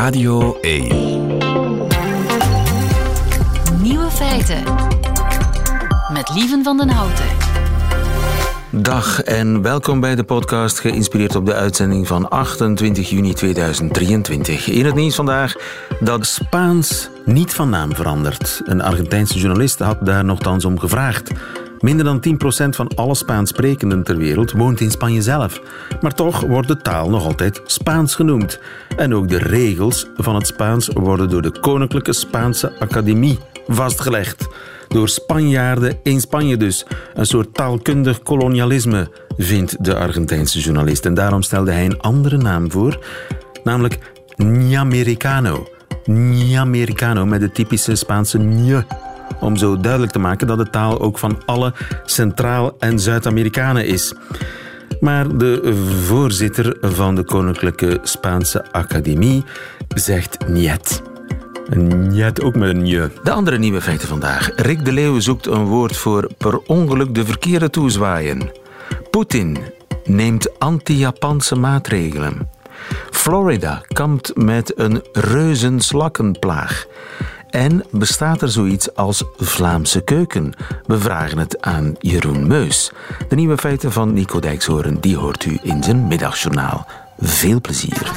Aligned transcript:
Radio 0.00 0.58
1. 0.60 0.88
Nieuwe 3.82 4.10
feiten. 4.10 4.62
Met 6.12 6.30
Lieven 6.34 6.64
van 6.64 6.76
den 6.76 6.88
Houten. 6.88 7.24
Dag 8.70 9.22
en 9.22 9.62
welkom 9.62 10.00
bij 10.00 10.14
de 10.14 10.24
podcast 10.24 10.80
geïnspireerd 10.80 11.36
op 11.36 11.46
de 11.46 11.54
uitzending 11.54 12.06
van 12.06 12.28
28 12.28 13.10
juni 13.10 13.32
2023. 13.32 14.66
In 14.66 14.84
het 14.84 14.94
nieuws 14.94 15.14
vandaag 15.14 15.54
dat 16.00 16.26
Spaans 16.26 17.08
niet 17.24 17.54
van 17.54 17.70
naam 17.70 17.94
verandert. 17.94 18.60
Een 18.64 18.82
Argentijnse 18.82 19.38
journalist 19.38 19.78
had 19.78 20.06
daar 20.06 20.24
nogthans 20.24 20.64
om 20.64 20.78
gevraagd. 20.78 21.30
Minder 21.80 22.04
dan 22.04 22.24
10% 22.66 22.68
van 22.68 22.88
alle 22.94 23.14
Spaans 23.14 23.50
sprekenden 23.50 24.02
ter 24.02 24.16
wereld 24.16 24.52
woont 24.52 24.80
in 24.80 24.90
Spanje 24.90 25.22
zelf. 25.22 25.60
Maar 26.00 26.14
toch 26.14 26.40
wordt 26.40 26.68
de 26.68 26.76
taal 26.76 27.10
nog 27.10 27.24
altijd 27.24 27.60
Spaans 27.64 28.14
genoemd. 28.14 28.60
En 28.96 29.14
ook 29.14 29.28
de 29.28 29.38
regels 29.38 30.06
van 30.16 30.34
het 30.34 30.46
Spaans 30.46 30.88
worden 30.94 31.28
door 31.28 31.42
de 31.42 31.60
Koninklijke 31.60 32.12
Spaanse 32.12 32.78
Academie 32.78 33.38
vastgelegd. 33.66 34.48
Door 34.88 35.08
Spanjaarden 35.08 35.98
in 36.02 36.20
Spanje 36.20 36.56
dus. 36.56 36.86
Een 37.14 37.26
soort 37.26 37.54
taalkundig 37.54 38.22
kolonialisme, 38.22 39.10
vindt 39.36 39.84
de 39.84 39.96
Argentijnse 39.96 40.60
journalist. 40.60 41.06
En 41.06 41.14
daarom 41.14 41.42
stelde 41.42 41.72
hij 41.72 41.84
een 41.84 42.00
andere 42.00 42.36
naam 42.36 42.70
voor, 42.70 42.98
namelijk 43.64 43.98
Ñamericano. 44.36 45.68
Ñamericano 46.04 47.26
met 47.26 47.40
de 47.40 47.50
typische 47.50 47.94
Spaanse 47.94 48.38
ñ 48.38 48.84
om 49.40 49.56
zo 49.56 49.80
duidelijk 49.80 50.12
te 50.12 50.18
maken 50.18 50.46
dat 50.46 50.58
de 50.58 50.70
taal 50.70 51.00
ook 51.00 51.18
van 51.18 51.42
alle 51.46 51.72
Centraal- 52.04 52.76
en 52.78 52.98
Zuid-Amerikanen 52.98 53.86
is. 53.86 54.14
Maar 55.00 55.36
de 55.36 55.74
voorzitter 56.04 56.76
van 56.80 57.14
de 57.14 57.24
Koninklijke 57.24 57.98
Spaanse 58.02 58.72
Academie 58.72 59.44
zegt 59.88 60.48
niet. 60.48 61.02
Niet 61.76 62.40
ook 62.40 62.54
met 62.54 62.68
een 62.68 62.86
je. 62.86 63.10
De 63.22 63.30
andere 63.30 63.58
nieuwe 63.58 63.80
feiten 63.80 64.08
vandaag. 64.08 64.50
Rick 64.56 64.84
de 64.84 64.92
Leeuw 64.92 65.20
zoekt 65.20 65.46
een 65.46 65.64
woord 65.64 65.96
voor 65.96 66.30
per 66.38 66.58
ongeluk 66.58 67.14
de 67.14 67.24
verkeerde 67.24 67.70
toezwaaien. 67.70 68.50
Poetin 69.10 69.58
neemt 70.04 70.58
anti-Japanse 70.58 71.56
maatregelen. 71.56 72.48
Florida 73.10 73.82
kampt 73.88 74.36
met 74.36 74.78
een 74.78 75.02
reuzenslakkenplaag. 75.12 76.86
En 77.50 77.84
bestaat 77.90 78.42
er 78.42 78.50
zoiets 78.50 78.94
als 78.94 79.24
Vlaamse 79.36 80.00
keuken? 80.00 80.52
We 80.86 80.98
vragen 80.98 81.38
het 81.38 81.62
aan 81.62 81.94
Jeroen 81.98 82.46
Meus. 82.46 82.90
De 83.28 83.34
nieuwe 83.34 83.56
feiten 83.56 83.92
van 83.92 84.12
Nico 84.12 84.40
Dijkshoorn, 84.40 85.00
die 85.00 85.16
hoort 85.16 85.44
u 85.44 85.58
in 85.62 85.82
zijn 85.82 86.06
middagjournaal. 86.06 86.86
Veel 87.18 87.60
plezier. 87.60 88.10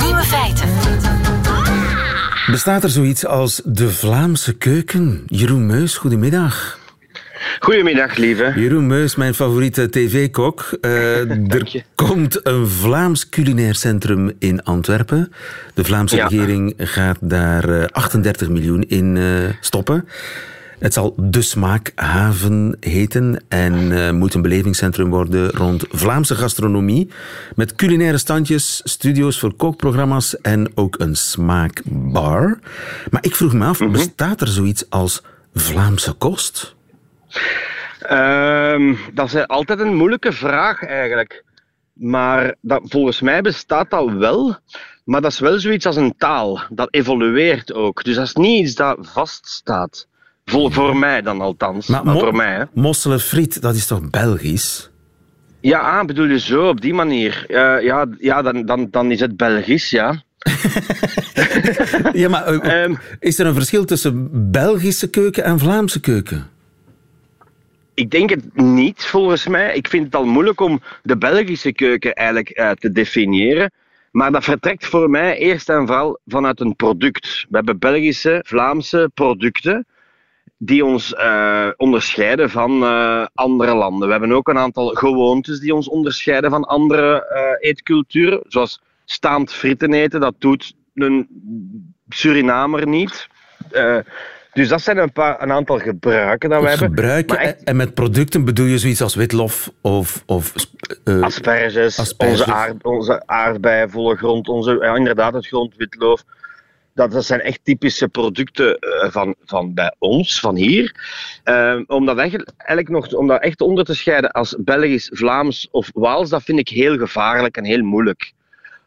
Nieuwe 0.00 0.22
feiten. 0.24 0.68
Bestaat 2.46 2.82
er 2.82 2.90
zoiets 2.90 3.26
als 3.26 3.60
de 3.64 3.90
Vlaamse 3.90 4.52
keuken? 4.52 5.22
Jeroen 5.26 5.66
Meus, 5.66 5.96
goedemiddag. 5.96 6.80
Goedemiddag, 7.60 8.16
lieve. 8.16 8.52
Jeroen 8.56 8.86
Meus, 8.86 9.16
mijn 9.16 9.34
favoriete 9.34 9.88
tv-kok. 9.90 10.70
Uh, 10.80 11.18
er 11.54 11.84
komt 11.94 12.46
een 12.46 12.66
Vlaams 12.66 13.28
culinair 13.28 13.74
centrum 13.74 14.32
in 14.38 14.62
Antwerpen. 14.62 15.32
De 15.74 15.84
Vlaamse 15.84 16.16
Ja. 16.16 16.26
regering 16.26 16.74
gaat 16.76 17.18
daar 17.20 17.68
eh, 17.80 17.84
38 17.90 18.48
miljoen 18.48 18.82
in 18.82 19.16
eh, 19.16 19.24
stoppen. 19.60 20.08
Het 20.78 20.92
zal 20.92 21.14
De 21.18 21.42
Smaakhaven 21.42 22.76
heten 22.80 23.42
en 23.48 23.92
eh, 23.92 24.10
moet 24.12 24.34
een 24.34 24.42
belevingscentrum 24.42 25.10
worden 25.10 25.50
rond 25.50 25.84
Vlaamse 25.90 26.34
gastronomie. 26.34 27.10
Met 27.54 27.74
culinaire 27.74 28.18
standjes, 28.18 28.80
studio's 28.84 29.38
voor 29.38 29.54
kookprogramma's 29.54 30.40
en 30.40 30.70
ook 30.74 30.94
een 30.98 31.16
smaakbar. 31.16 32.58
Maar 33.10 33.24
ik 33.24 33.36
vroeg 33.36 33.52
me 33.52 33.64
af, 33.64 33.78
bestaat 33.90 34.40
er 34.40 34.48
zoiets 34.48 34.84
als 34.90 35.22
Vlaamse 35.54 36.12
kost? 36.12 36.74
Ehm, 38.00 38.94
dat 39.14 39.26
is 39.34 39.46
altijd 39.46 39.80
een 39.80 39.94
moeilijke 39.96 40.32
vraag 40.32 40.82
eigenlijk. 40.84 41.44
Maar 41.92 42.54
dat, 42.60 42.82
volgens 42.84 43.20
mij 43.20 43.40
bestaat 43.42 43.90
dat 43.90 44.12
wel. 44.12 44.56
Maar 45.04 45.20
dat 45.20 45.32
is 45.32 45.38
wel 45.38 45.58
zoiets 45.58 45.86
als 45.86 45.96
een 45.96 46.14
taal. 46.16 46.60
Dat 46.70 46.88
evolueert 46.90 47.72
ook. 47.74 48.04
Dus 48.04 48.14
dat 48.14 48.24
is 48.24 48.34
niet 48.34 48.64
iets 48.64 48.74
dat 48.74 48.98
vaststaat. 49.00 50.06
Voor, 50.44 50.72
voor 50.72 50.96
mij 50.96 51.22
dan 51.22 51.40
althans. 51.40 51.86
Maar, 51.86 52.04
mo- 52.04 52.18
voor 52.18 52.34
mij. 52.34 52.54
Hè. 52.54 52.64
Mosselen 52.74 53.20
friet, 53.20 53.62
dat 53.62 53.74
is 53.74 53.86
toch 53.86 54.10
Belgisch? 54.10 54.90
Ja, 55.60 55.78
ah, 55.78 56.04
bedoel 56.06 56.26
je 56.26 56.38
zo, 56.38 56.68
op 56.68 56.80
die 56.80 56.94
manier. 56.94 57.44
Eh, 57.48 57.84
ja, 57.84 58.06
ja 58.18 58.42
dan, 58.42 58.66
dan, 58.66 58.88
dan 58.90 59.10
is 59.10 59.20
het 59.20 59.36
Belgisch, 59.36 59.90
ja. 59.90 60.22
Ja, 62.12 62.28
maar 62.28 62.44
eh, 62.44 62.82
Ehm, 62.82 62.94
is 63.18 63.38
er 63.38 63.46
een 63.46 63.54
verschil 63.54 63.84
tussen 63.84 64.28
Belgische 64.50 65.10
keuken 65.10 65.44
en 65.44 65.58
Vlaamse 65.58 66.00
keuken? 66.00 66.46
Ik 67.94 68.10
denk 68.10 68.30
het 68.30 68.56
niet, 68.56 69.04
volgens 69.04 69.46
mij. 69.46 69.74
Ik 69.74 69.88
vind 69.88 70.04
het 70.04 70.14
al 70.14 70.24
moeilijk 70.24 70.60
om 70.60 70.80
de 71.02 71.18
Belgische 71.18 71.72
keuken 71.72 72.14
eigenlijk 72.14 72.48
eh, 72.48 72.70
te 72.70 72.92
definiëren. 72.92 73.72
Maar 74.10 74.32
dat 74.32 74.44
vertrekt 74.44 74.86
voor 74.86 75.10
mij 75.10 75.38
eerst 75.38 75.68
en 75.68 75.86
vooral 75.86 76.18
vanuit 76.26 76.60
een 76.60 76.76
product. 76.76 77.46
We 77.48 77.56
hebben 77.56 77.78
Belgische, 77.78 78.44
Vlaamse 78.46 79.10
producten 79.14 79.86
die 80.58 80.84
ons 80.84 81.14
eh, 81.14 81.68
onderscheiden 81.76 82.50
van 82.50 82.82
eh, 82.82 83.26
andere 83.34 83.74
landen. 83.74 84.06
We 84.06 84.12
hebben 84.12 84.32
ook 84.32 84.48
een 84.48 84.58
aantal 84.58 84.88
gewoontes 84.88 85.60
die 85.60 85.74
ons 85.74 85.88
onderscheiden 85.88 86.50
van 86.50 86.64
andere 86.64 87.26
eetculturen. 87.60 88.40
Zoals 88.46 88.80
staand 89.04 89.52
fritten 89.52 89.92
eten, 89.92 90.20
dat 90.20 90.34
doet 90.38 90.74
een 90.94 91.28
Surinamer 92.08 92.86
niet. 92.86 93.28
Eh, 94.52 94.60
dus 94.60 94.68
dat 94.68 94.82
zijn 94.82 94.98
een, 94.98 95.12
paar, 95.12 95.42
een 95.42 95.52
aantal 95.52 95.78
gebruiken 95.78 96.50
dat 96.50 96.62
we 96.62 96.68
hebben. 96.68 96.88
Gebruiken 96.88 97.38
echt- 97.38 97.64
en- 97.64 97.76
met 97.76 97.94
producten 97.94 98.44
bedoel 98.44 98.66
je 98.66 98.78
zoiets 98.78 99.02
als 99.02 99.14
witlof 99.14 99.70
of... 99.80 100.22
of 100.26 100.52
eh, 101.04 101.20
asperges, 101.20 101.98
asperges. 101.98 102.40
Onze, 102.40 102.52
aard, 102.52 102.84
onze 102.84 103.22
aardbeien, 103.26 103.90
volle 103.90 104.16
grond, 104.16 104.48
onze, 104.48 104.78
ja, 104.80 104.94
inderdaad 104.96 105.34
het 105.34 105.46
grondwitloof. 105.46 106.24
Dat, 106.94 107.12
dat 107.12 107.24
zijn 107.24 107.40
echt 107.40 107.60
typische 107.62 108.08
producten 108.08 108.78
eh, 108.78 109.10
van, 109.10 109.34
van 109.44 109.74
bij 109.74 109.94
ons, 109.98 110.40
van 110.40 110.56
hier. 110.56 110.94
Eh, 111.44 111.80
om, 111.86 112.06
dat 112.06 112.18
eigenlijk, 112.18 112.50
eigenlijk 112.56 112.88
nog, 112.88 113.12
om 113.20 113.26
dat 113.26 113.42
echt 113.42 113.60
onder 113.60 113.84
te 113.84 113.94
scheiden 113.94 114.30
als 114.30 114.56
Belgisch, 114.58 115.10
Vlaams 115.12 115.68
of 115.70 115.90
Waals, 115.94 116.28
dat 116.30 116.42
vind 116.42 116.58
ik 116.58 116.68
heel 116.68 116.98
gevaarlijk 116.98 117.56
en 117.56 117.64
heel 117.64 117.82
moeilijk. 117.82 118.32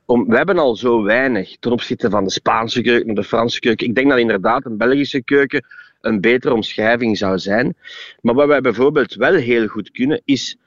Om, 0.05 0.27
we 0.27 0.35
hebben 0.35 0.57
al 0.57 0.75
zo 0.75 1.03
weinig 1.03 1.57
ten 1.59 1.71
opzichte 1.71 2.09
van 2.09 2.23
de 2.23 2.31
Spaanse 2.31 2.81
keuken 2.81 3.16
de 3.16 3.23
Franse 3.23 3.59
keuken. 3.59 3.88
Ik 3.88 3.95
denk 3.95 4.09
dat 4.09 4.19
inderdaad 4.19 4.66
een 4.66 4.77
Belgische 4.77 5.23
keuken 5.23 5.66
een 6.01 6.21
betere 6.21 6.53
omschrijving 6.53 7.17
zou 7.17 7.39
zijn. 7.39 7.75
Maar 8.21 8.33
wat 8.33 8.47
wij 8.47 8.61
bijvoorbeeld 8.61 9.13
wel 9.13 9.33
heel 9.33 9.67
goed 9.67 9.91
kunnen, 9.91 10.21
is 10.25 10.57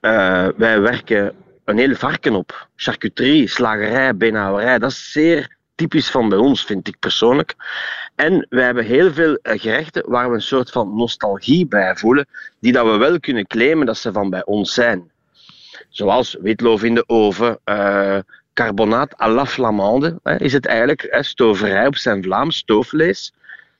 eh, 0.00 0.48
wij 0.56 0.80
werken 0.80 1.34
een 1.64 1.78
heel 1.78 1.94
varken 1.94 2.34
op. 2.34 2.68
Charcuterie, 2.76 3.48
slagerij, 3.48 4.16
beenhouwerij. 4.16 4.78
Dat 4.78 4.90
is 4.90 5.12
zeer 5.12 5.56
typisch 5.74 6.10
van 6.10 6.28
bij 6.28 6.38
ons, 6.38 6.64
vind 6.64 6.88
ik 6.88 6.98
persoonlijk. 6.98 7.54
En 8.14 8.46
wij 8.48 8.64
hebben 8.64 8.84
heel 8.84 9.12
veel 9.12 9.34
eh, 9.34 9.60
gerechten 9.60 10.10
waar 10.10 10.28
we 10.28 10.34
een 10.34 10.42
soort 10.42 10.70
van 10.70 10.96
nostalgie 10.96 11.66
bij 11.66 11.96
voelen, 11.96 12.26
die 12.60 12.72
dat 12.72 12.86
we 12.86 12.96
wel 12.96 13.20
kunnen 13.20 13.46
claimen 13.46 13.86
dat 13.86 13.96
ze 13.96 14.12
van 14.12 14.30
bij 14.30 14.44
ons 14.44 14.74
zijn. 14.74 15.12
Zoals 15.88 16.36
witloof 16.40 16.82
in 16.82 16.94
de 16.94 17.04
oven, 17.06 17.58
eh 17.64 18.18
carbonaat 18.54 19.20
à 19.20 19.28
la 19.28 19.46
flamande 19.46 20.18
hè, 20.22 20.40
is 20.40 20.52
het 20.52 20.66
eigenlijk. 20.66 21.06
Hè, 21.10 21.22
stoverij 21.22 21.86
op 21.86 21.96
zijn 21.96 22.22
Vlaams, 22.22 22.56
stoofvlees. 22.56 23.32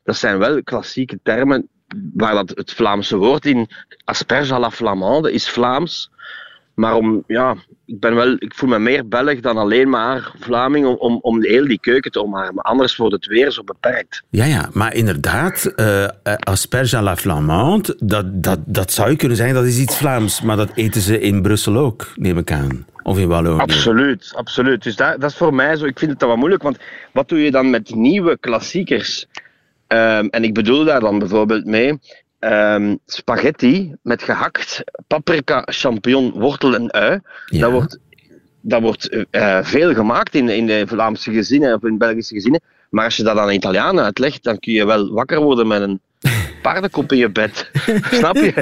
Dat 0.05 0.17
zijn 0.17 0.39
wel 0.39 0.62
klassieke 0.62 1.19
termen 1.23 1.69
waar 2.15 2.35
dat 2.35 2.49
het 2.49 2.73
Vlaamse 2.73 3.17
woord 3.17 3.47
in 3.47 3.69
asperge 4.05 4.55
à 4.55 4.59
la 4.59 4.71
flamande 4.71 5.33
is 5.33 5.49
Vlaams. 5.49 6.12
Maar 6.75 6.95
om, 6.95 7.25
ja, 7.27 7.57
ik, 7.87 8.00
ben 8.00 8.15
wel, 8.15 8.37
ik 8.38 8.55
voel 8.55 8.69
me 8.69 8.79
meer 8.79 9.09
Belg 9.09 9.41
dan 9.41 9.56
alleen 9.56 9.88
maar 9.88 10.35
Vlaming 10.38 10.87
om, 10.87 10.97
om, 10.97 11.19
om 11.20 11.43
heel 11.43 11.67
die 11.67 11.81
keuken 11.81 12.11
te 12.11 12.23
omarmen. 12.23 12.62
Anders 12.62 12.97
wordt 12.97 13.15
het 13.15 13.27
weer 13.27 13.50
zo 13.50 13.65
beperkt. 13.65 14.23
Ja, 14.31 14.44
ja, 14.44 14.69
maar 14.73 14.94
inderdaad, 14.94 15.65
eh, 15.65 16.06
asperge 16.38 16.97
à 16.97 17.03
la 17.03 17.17
flamande, 17.17 17.97
dat, 17.99 18.43
dat, 18.43 18.59
dat 18.67 18.93
zou 18.93 19.11
je 19.11 19.17
kunnen 19.17 19.37
zeggen, 19.37 19.55
dat 19.55 19.65
is 19.65 19.79
iets 19.79 19.97
Vlaams. 19.97 20.43
Maar 20.43 20.56
dat 20.56 20.70
eten 20.75 21.00
ze 21.00 21.20
in 21.20 21.43
Brussel 21.43 21.77
ook, 21.77 22.12
neem 22.17 22.38
ik 22.38 22.53
aan. 22.53 22.87
Of 23.05 23.19
in 23.19 23.29
Wallonië. 23.29 23.61
Absoluut, 23.61 24.33
absoluut. 24.37 24.83
Dus 24.83 24.97
dat, 24.97 25.21
dat 25.21 25.31
is 25.31 25.37
voor 25.37 25.55
mij 25.55 25.77
zo. 25.77 25.85
Ik 25.85 25.99
vind 25.99 26.11
het 26.11 26.21
dan 26.21 26.29
wel 26.29 26.39
moeilijk, 26.39 26.62
want 26.62 26.79
wat 27.12 27.29
doe 27.29 27.39
je 27.39 27.51
dan 27.51 27.71
met 27.71 27.95
nieuwe 27.95 28.39
klassiekers? 28.39 29.27
Ehm, 29.87 30.27
en 30.31 30.45
ik 30.45 30.55
bedoel 30.55 30.85
daar 30.85 31.01
dan 31.01 31.19
bijvoorbeeld 31.19 31.65
mee 31.65 31.99
ehm, 32.39 32.97
spaghetti 33.06 33.95
met 34.03 34.23
gehakt 34.23 34.85
paprika, 35.06 35.62
champignon, 35.67 36.31
wortel 36.31 36.75
en 36.75 36.93
ui. 36.93 37.21
Ja. 37.47 37.61
Dat 37.61 37.71
wordt, 37.71 37.99
dat 38.61 38.81
wordt 38.81 39.27
eh, 39.31 39.59
veel 39.62 39.95
gemaakt 39.95 40.35
in, 40.35 40.49
in 40.49 40.67
de 40.67 40.85
Vlaamse 40.87 41.33
gezinnen 41.33 41.75
of 41.75 41.85
in 41.85 41.99
Belgische 41.99 42.35
gezinnen. 42.35 42.61
Maar 42.91 43.05
als 43.05 43.17
je 43.17 43.23
dat 43.23 43.37
aan 43.37 43.49
een 43.49 43.55
Italiaan 43.55 44.01
uitlegt, 44.01 44.43
dan 44.43 44.59
kun 44.59 44.73
je 44.73 44.87
wel 44.87 45.12
wakker 45.12 45.41
worden 45.41 45.67
met 45.67 45.81
een 45.81 46.01
paardenkop 46.72 47.12
in 47.12 47.19
je 47.19 47.31
bed. 47.31 47.70
Snap 48.20 48.37
je? 48.37 48.52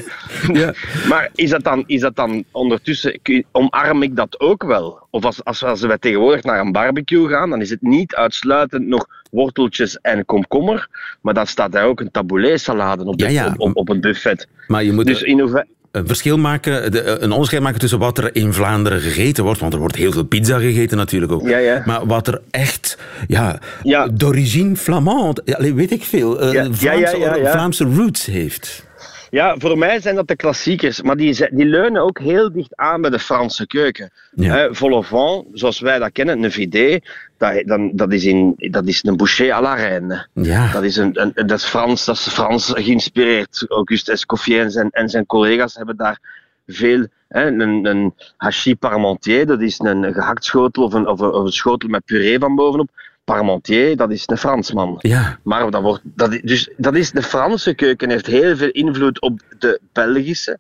Ja. 0.53 0.75
Maar 1.09 1.31
is 1.35 1.51
dat 1.51 1.65
dan, 1.65 1.85
is 1.87 2.01
dat 2.01 2.17
dan 2.17 2.45
ondertussen, 2.51 3.21
omarm 3.53 4.03
ik 4.03 4.17
dat 4.17 4.41
ook 4.41 4.63
wel? 4.65 5.07
Of 5.11 5.25
als, 5.25 5.45
als, 5.45 5.65
als 5.65 5.81
we 5.81 5.99
tegenwoordig 5.99 6.43
naar 6.43 6.61
een 6.61 6.73
barbecue 6.73 7.29
gaan, 7.29 7.51
dan 7.51 7.61
is 7.61 7.71
het 7.71 7.83
niet 7.83 8.15
uitsluitend 8.15 8.87
nog 8.87 9.07
worteltjes 9.31 9.99
en 10.01 10.25
komkommer, 10.25 10.89
maar 11.21 11.35
dan 11.35 11.47
staat 11.47 11.73
daar 11.73 11.85
ook 11.87 12.01
een 12.01 12.11
taboulet 12.11 12.61
salade 12.61 13.05
op, 13.05 13.19
de- 13.19 13.25
Ja, 13.25 13.31
ja. 13.31 13.47
op, 13.47 13.61
op, 13.61 13.77
op 13.77 13.89
een 13.89 14.01
buffet. 14.01 14.49
Maar 14.67 14.85
je 14.85 14.93
moet 14.93 15.07
Dus 15.07 15.23
in 15.23 15.41
hoeverre... 15.41 15.67
een 15.93 16.07
verschil 16.07 16.39
maken, 16.39 16.93
de- 16.93 17.17
een 17.21 17.31
onderscheid 17.33 17.63
maken 17.63 17.81
tussen 17.81 17.99
wat 17.99 18.19
er 18.19 18.35
in 18.37 18.53
Vlaanderen 18.53 19.01
gegeten 19.01 19.45
wordt, 19.45 19.61
want 19.61 19.73
er 19.73 19.79
wordt 19.79 19.97
heel 19.97 20.13
veel 20.13 20.25
pizza 20.25 20.59
gegeten 20.59 20.97
natuurlijk 20.97 21.33
ook. 21.33 21.49
Ja, 21.49 21.59
ja. 21.59 21.83
Maar 21.87 22.07
wat 22.07 22.27
er 22.29 22.41
echt, 22.51 22.99
ja, 23.27 23.59
Ja. 23.83 24.09
d'origine 24.09 24.77
flamand, 24.77 25.41
weet 25.75 25.91
ik 25.91 26.05
veel, 26.05 26.41
eh. 26.41 26.53
Vlaamse 27.51 27.85
roots 27.85 28.27
heeft. 28.27 28.85
Ja, 29.33 29.55
voor 29.59 29.79
mij 29.79 30.01
zijn 30.01 30.15
dat 30.15 30.29
de 30.29 30.37
klassiekers, 30.37 31.03
maar 31.03 31.17
die, 31.17 31.49
die 31.51 31.65
leunen 31.65 32.03
ook 32.03 32.19
heel 32.19 32.53
dicht 32.53 32.77
aan 32.77 33.01
bij 33.01 33.11
de 33.11 33.19
Franse 33.19 33.67
keuken. 33.67 34.11
Ja. 34.35 34.55
Hè, 34.55 34.75
vol 34.75 34.93
au 34.93 35.05
vent, 35.05 35.59
zoals 35.59 35.81
wij 35.81 35.99
dat 35.99 36.13
kennen, 36.13 36.43
een 36.43 36.53
vidé, 36.53 36.99
dat, 37.39 37.63
dan, 37.67 37.91
dat, 37.95 38.13
is, 38.13 38.25
in, 38.25 38.55
dat 38.57 38.87
is 38.87 39.05
een 39.05 39.17
boucher 39.17 39.53
à 39.53 39.61
la 39.61 39.75
reine. 39.75 40.27
Ja. 40.33 40.73
Dat 40.73 40.83
is, 40.83 40.97
een, 40.97 41.21
een, 41.21 41.47
dat 41.47 41.59
is 41.59 41.65
Frans, 41.65 42.05
dat 42.05 42.17
is 42.17 42.29
Frans 42.29 42.71
geïnspireerd. 42.75 43.65
Auguste 43.69 44.13
Escoffier 44.13 44.61
en 44.61 44.71
zijn, 44.71 44.91
en 44.91 45.09
zijn 45.09 45.27
collega's 45.27 45.75
hebben 45.75 45.97
daar 45.97 46.19
veel. 46.67 47.07
Hè, 47.29 47.47
een, 47.47 47.87
een 47.87 48.15
hachis 48.37 48.75
parmentier, 48.79 49.47
dat 49.47 49.61
is 49.61 49.79
een 49.79 50.13
gehakt 50.13 50.45
schotel 50.45 50.85
of 50.85 50.93
een, 50.93 51.07
of 51.07 51.21
een, 51.21 51.33
of 51.33 51.45
een 51.45 51.53
schotel 51.53 51.89
met 51.89 52.05
puree 52.05 52.39
van 52.39 52.55
bovenop. 52.55 52.91
Parmentier, 53.37 53.97
dat 53.97 54.11
is 54.11 54.23
een 54.27 54.37
Fransman. 54.39 54.97
Ja, 54.99 55.39
Maar 55.43 55.71
dat 55.71 55.83
wordt, 55.83 56.01
dat, 56.05 56.33
i- 56.35 56.41
dus 56.45 56.71
dat 56.77 56.95
is, 56.97 57.11
de 57.11 57.23
Franse 57.23 57.75
keuken 57.75 58.11
heeft 58.11 58.27
heel 58.27 58.57
veel 58.57 58.71
invloed 58.71 59.21
op 59.21 59.41
de 59.59 59.81
Belgische. 59.93 60.59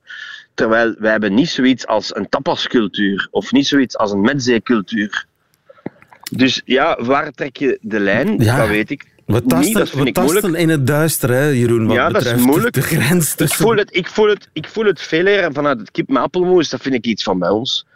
Terwijl 0.54 0.94
wij 0.98 1.10
hebben 1.10 1.34
niet 1.34 1.48
zoiets 1.48 1.86
als 1.86 2.16
een 2.16 2.28
tapascultuur 2.28 3.28
of 3.30 3.52
niet 3.52 3.66
zoiets 3.66 3.96
als 3.96 4.10
een 4.12 4.20
metzeecultuur. 4.20 5.26
Dus 6.30 6.62
ja, 6.64 6.98
waar 7.04 7.30
trek 7.30 7.56
je 7.56 7.78
de 7.80 8.00
lijn? 8.00 8.38
Ja. 8.38 8.56
Dat 8.56 8.68
weet 8.68 8.90
ik 8.90 9.10
we 9.26 9.42
tasten, 9.46 9.74
Dat 9.74 9.90
vind 9.90 10.04
we 10.04 10.12
tasten 10.12 10.54
in 10.54 10.68
het 10.68 10.86
duister, 10.86 11.30
hè, 11.30 11.46
Jeroen, 11.48 11.86
wat 11.86 11.96
Ja, 11.96 12.08
dat 12.08 12.24
is 12.24 12.34
moeilijk. 12.34 12.74
de 12.74 12.82
grens 12.82 13.34
Ik 13.36 13.52
voel, 13.52 13.76
het, 13.76 13.96
ik, 13.96 14.06
voel 14.08 14.28
het, 14.28 14.48
ik 14.52 14.68
voel 14.68 14.84
het 14.84 15.00
veel 15.00 15.26
eer 15.26 15.52
vanuit 15.52 15.78
het 15.80 15.90
kip 15.90 16.08
met 16.08 16.22
appelmoes. 16.22 16.68
Dat 16.68 16.80
vind 16.80 16.94
ik 16.94 17.06
iets 17.06 17.22
van 17.22 17.38
bij 17.38 17.48
ons. 17.48 17.86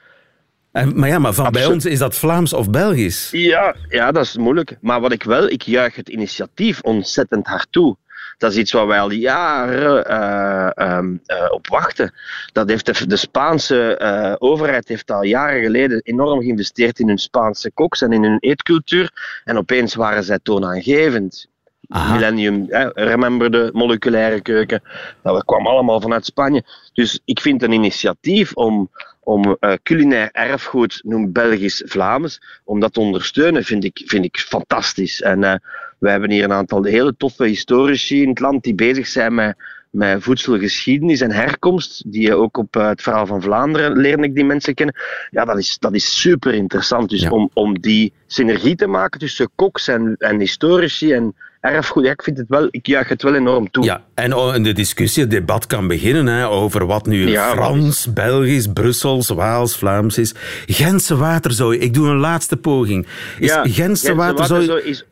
En- 0.76 0.98
maar 0.98 1.08
ja, 1.08 1.18
maar 1.18 1.32
van 1.32 1.52
bij 1.52 1.66
ons 1.66 1.84
is 1.84 1.98
dat 1.98 2.14
Vlaams 2.14 2.52
of 2.52 2.70
Belgisch. 2.70 3.28
Ja, 3.30 3.76
ja, 3.88 4.12
dat 4.12 4.24
is 4.24 4.36
moeilijk. 4.36 4.76
Maar 4.80 5.00
wat 5.00 5.12
ik 5.12 5.22
wel, 5.22 5.48
ik 5.48 5.62
juich 5.62 5.96
het 5.96 6.08
initiatief 6.08 6.80
ontzettend 6.80 7.46
hard 7.46 7.66
toe. 7.70 7.96
Dat 8.38 8.50
is 8.50 8.56
iets 8.56 8.72
waar 8.72 8.86
wij 8.86 9.00
al 9.00 9.10
jaren 9.10 10.06
eh, 10.06 10.70
ehm, 10.74 11.16
eh, 11.26 11.46
op 11.50 11.66
wachten. 11.68 12.14
Dat 12.52 12.68
heeft 12.68 12.86
de, 12.86 13.06
de 13.06 13.16
Spaanse 13.16 13.96
eh, 13.96 14.34
overheid 14.38 14.88
heeft 14.88 15.10
al 15.10 15.22
jaren 15.22 15.62
geleden 15.62 16.00
enorm 16.02 16.40
geïnvesteerd 16.40 16.98
in 16.98 17.08
hun 17.08 17.18
Spaanse 17.18 17.70
koks 17.70 18.02
en 18.02 18.12
in 18.12 18.22
hun 18.22 18.38
eetcultuur. 18.40 19.40
En 19.44 19.56
opeens 19.56 19.94
waren 19.94 20.24
zij 20.24 20.38
toonaangevend. 20.42 21.48
Aha. 21.88 22.12
Millennium, 22.12 22.66
hè, 22.68 22.88
remember 22.94 23.50
de 23.50 23.70
moleculaire 23.72 24.40
keuken. 24.40 24.82
Dat 25.22 25.44
kwam 25.44 25.66
allemaal 25.66 26.00
vanuit 26.00 26.24
Spanje. 26.24 26.64
Dus 26.92 27.20
ik 27.24 27.40
vind 27.40 27.62
een 27.62 27.72
initiatief 27.72 28.52
om, 28.52 28.90
om 29.26 29.56
eh, 29.60 29.72
culinair 29.82 30.28
erfgoed, 30.32 31.00
noem 31.04 31.32
Belgisch-Vlaams, 31.32 32.40
om 32.64 32.80
dat 32.80 32.92
te 32.92 33.00
ondersteunen, 33.00 33.64
vind 33.64 33.84
ik, 33.84 34.02
vind 34.04 34.24
ik 34.24 34.36
fantastisch. 34.38 35.22
En 35.22 35.44
eh, 35.44 35.54
we 35.98 36.10
hebben 36.10 36.30
hier 36.30 36.44
een 36.44 36.52
aantal 36.52 36.84
hele 36.84 37.14
toffe 37.16 37.44
historici 37.44 38.22
in 38.22 38.28
het 38.28 38.40
land 38.40 38.62
die 38.62 38.74
bezig 38.74 39.06
zijn 39.06 39.34
met, 39.34 39.56
met 39.90 40.22
voedselgeschiedenis 40.22 41.20
en 41.20 41.30
herkomst, 41.30 42.12
die 42.12 42.22
je 42.22 42.34
ook 42.34 42.56
op 42.56 42.76
eh, 42.76 42.88
het 42.88 43.02
verhaal 43.02 43.26
van 43.26 43.42
Vlaanderen 43.42 43.96
leerde 43.96 44.22
ik 44.22 44.34
die 44.34 44.44
mensen 44.44 44.74
kennen. 44.74 44.94
Ja, 45.30 45.44
dat 45.44 45.58
is, 45.58 45.78
dat 45.78 45.94
is 45.94 46.20
super 46.20 46.54
interessant. 46.54 47.10
Dus 47.10 47.22
Ja. 47.22 47.30
om, 47.30 47.50
om 47.52 47.80
die 47.80 48.12
synergie 48.26 48.74
te 48.76 48.86
maken 48.86 49.20
tussen 49.20 49.50
koks 49.54 49.88
en, 49.88 50.14
en 50.18 50.38
historici 50.38 51.12
en 51.12 51.34
erfgoed, 51.72 52.04
ja, 52.04 52.10
ik 52.10 52.22
vind 52.22 52.38
het 52.38 52.48
wel, 52.48 52.68
ik 52.70 52.86
juich 52.86 53.08
het 53.08 53.22
wel 53.22 53.34
enorm 53.34 53.70
toe. 53.70 53.84
Ja, 53.84 54.04
en 54.14 54.62
de 54.62 54.72
discussie, 54.72 55.22
het 55.22 55.30
debat 55.30 55.66
kan 55.66 55.88
beginnen 55.88 56.26
hè, 56.26 56.48
over 56.48 56.86
wat 56.86 57.06
nu 57.06 57.28
Ja, 57.28 57.50
Frans, 57.50 58.12
Belgisch, 58.12 58.66
Brussels, 58.72 59.28
Waals, 59.28 59.76
Vlaams 59.76 60.18
is. 60.18 60.34
Gentse 60.66 61.16
waterzooi, 61.16 61.78
ik 61.78 61.94
doe 61.94 62.08
een 62.08 62.16
laatste 62.16 62.56
poging. 62.56 63.06
Is 63.38 63.50
Ja, 63.50 63.64
Gentse 63.68 64.14
waterzooi... 64.14 64.82
is, 64.82 65.04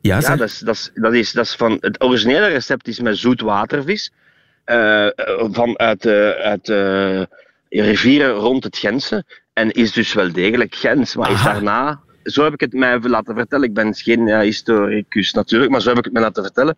Ja, 0.00 0.20
dat 0.20 0.40
is, 0.40 0.58
dat 0.58 0.74
is, 0.74 0.90
dat 0.94 1.12
is, 1.12 1.32
dat 1.32 1.44
is 1.44 1.54
van, 1.54 1.76
het 1.80 2.02
originele 2.02 2.46
recept 2.48 2.88
is 2.88 3.00
met 3.00 3.16
zoet 3.16 3.40
watervis. 3.40 4.12
eh, 4.64 5.06
van 5.50 5.78
uit, 5.78 6.02
de, 6.02 6.38
uit 6.42 6.66
de 6.66 7.28
rivieren 7.68 8.30
rond 8.30 8.64
het 8.64 8.78
Gentse. 8.78 9.24
En 9.52 9.70
is 9.70 9.92
dus 9.92 10.12
wel 10.12 10.32
degelijk 10.32 10.74
Gens. 10.74 11.16
Maar 11.16 11.30
is 11.30 11.42
daarna, 11.42 12.00
zo 12.22 12.44
heb 12.44 12.52
ik 12.52 12.60
het 12.60 12.72
mij 12.72 12.98
laten 13.00 13.34
vertellen. 13.34 13.68
Ik 13.68 13.74
ben 13.74 13.94
geen 13.94 14.26
ja, 14.26 14.40
historicus 14.40 15.32
natuurlijk, 15.32 15.70
maar 15.70 15.80
zo 15.80 15.88
heb 15.88 15.98
ik 15.98 16.04
het 16.04 16.12
mij 16.12 16.22
laten 16.22 16.42
vertellen. 16.42 16.76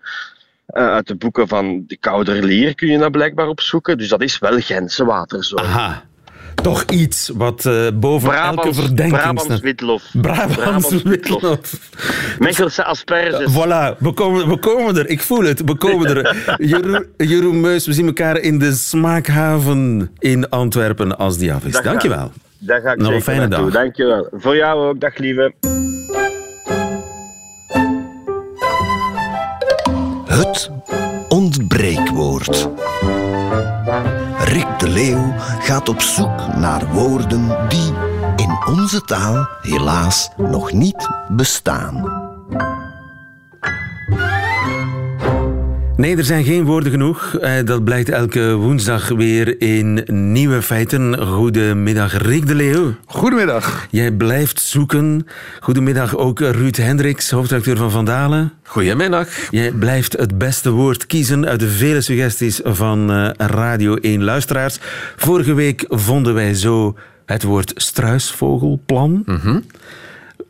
Eh, 0.66 0.88
uit 0.88 1.06
de 1.06 1.14
boeken 1.14 1.48
van 1.48 1.84
de 1.86 1.96
Kouderlier 1.96 2.74
kun 2.74 2.88
je 2.88 2.98
dat 2.98 3.10
blijkbaar 3.10 3.46
opzoeken. 3.46 3.98
Dus 3.98 4.08
dat 4.08 4.22
is 4.22 4.38
wel 4.38 4.60
Gentse 4.60 5.04
waterzooi. 5.04 5.64
Aha. 5.64 6.02
Toch 6.54 6.84
iets 6.84 7.30
wat 7.34 7.66
eh, 7.66 7.86
boven 7.94 8.34
elke 8.34 8.54
Brabants, 8.54 8.78
verdenking 8.78 9.16
Brabants 9.16 9.44
staat. 9.44 9.60
witlof. 9.60 10.02
Brabants 10.12 11.02
witlof. 11.02 11.58
Mechelse 12.38 12.84
asperges. 12.84 13.52
Voilà, 13.52 13.98
we 13.98 14.12
komen, 14.14 14.48
we 14.48 14.58
komen 14.58 14.96
er. 14.96 15.08
Ik 15.08 15.20
voel 15.20 15.44
het, 15.44 15.64
we 15.64 15.76
komen 15.76 16.16
er. 16.16 16.36
Jeroen, 16.70 17.06
Jeroen 17.16 17.60
Meus, 17.60 17.86
we 17.86 17.92
zien 17.92 18.06
elkaar 18.06 18.38
in 18.38 18.58
de 18.58 18.72
smaakhaven 18.72 20.10
in 20.18 20.48
Antwerpen 20.48 21.18
als 21.18 21.38
die 21.38 21.52
af 21.52 21.64
is. 21.64 21.72
Dag, 21.72 21.82
Dankjewel. 21.82 22.32
Daar 22.66 22.80
ga 22.80 22.92
ik 22.92 22.98
Nog 22.98 23.12
een 23.12 23.22
fijne 23.22 23.46
naartoe. 23.46 23.70
dag. 23.70 23.82
Dankjewel. 23.82 24.28
Voor 24.32 24.56
jou 24.56 24.88
ook. 24.88 25.00
Dag 25.00 25.16
lieve. 25.18 25.54
Het 30.26 30.70
ontbreekwoord. 31.28 32.68
Rick 34.44 34.78
de 34.78 34.88
Leeuw 34.88 35.32
gaat 35.38 35.88
op 35.88 36.00
zoek 36.00 36.54
naar 36.56 36.86
woorden 36.92 37.68
die 37.68 37.92
in 38.36 38.58
onze 38.68 39.00
taal 39.00 39.48
helaas 39.62 40.30
nog 40.36 40.72
niet 40.72 41.08
bestaan. 41.28 42.20
Nee, 46.02 46.16
er 46.16 46.24
zijn 46.24 46.44
geen 46.44 46.64
woorden 46.64 46.90
genoeg. 46.90 47.36
Eh, 47.38 47.52
Dat 47.64 47.84
blijkt 47.84 48.08
elke 48.08 48.54
woensdag 48.54 49.08
weer 49.08 49.60
in 49.60 50.04
Nieuwe 50.32 50.62
Feiten. 50.62 51.18
Goedemiddag, 51.26 52.22
Rick 52.22 52.46
de 52.46 52.54
Leeuw. 52.54 52.94
Goedemiddag. 53.06 53.86
Jij 53.90 54.12
blijft 54.12 54.60
zoeken. 54.60 55.26
Goedemiddag 55.60 56.16
ook 56.16 56.40
Ruud 56.40 56.76
Hendricks, 56.76 57.30
hoofdredacteur 57.30 57.76
van 57.76 57.90
Vandalen. 57.90 58.52
Goedemiddag. 58.62 59.28
Jij 59.50 59.70
blijft 59.70 60.12
het 60.12 60.38
beste 60.38 60.70
woord 60.70 61.06
kiezen 61.06 61.46
uit 61.46 61.60
de 61.60 61.68
vele 61.68 62.00
suggesties 62.00 62.60
van 62.64 63.10
eh, 63.12 63.30
Radio 63.36 63.94
1 63.94 64.22
luisteraars. 64.24 64.78
Vorige 65.16 65.54
week 65.54 65.84
vonden 65.88 66.34
wij 66.34 66.54
zo 66.54 66.96
het 67.26 67.42
woord 67.42 67.72
struisvogelplan. 67.74 69.24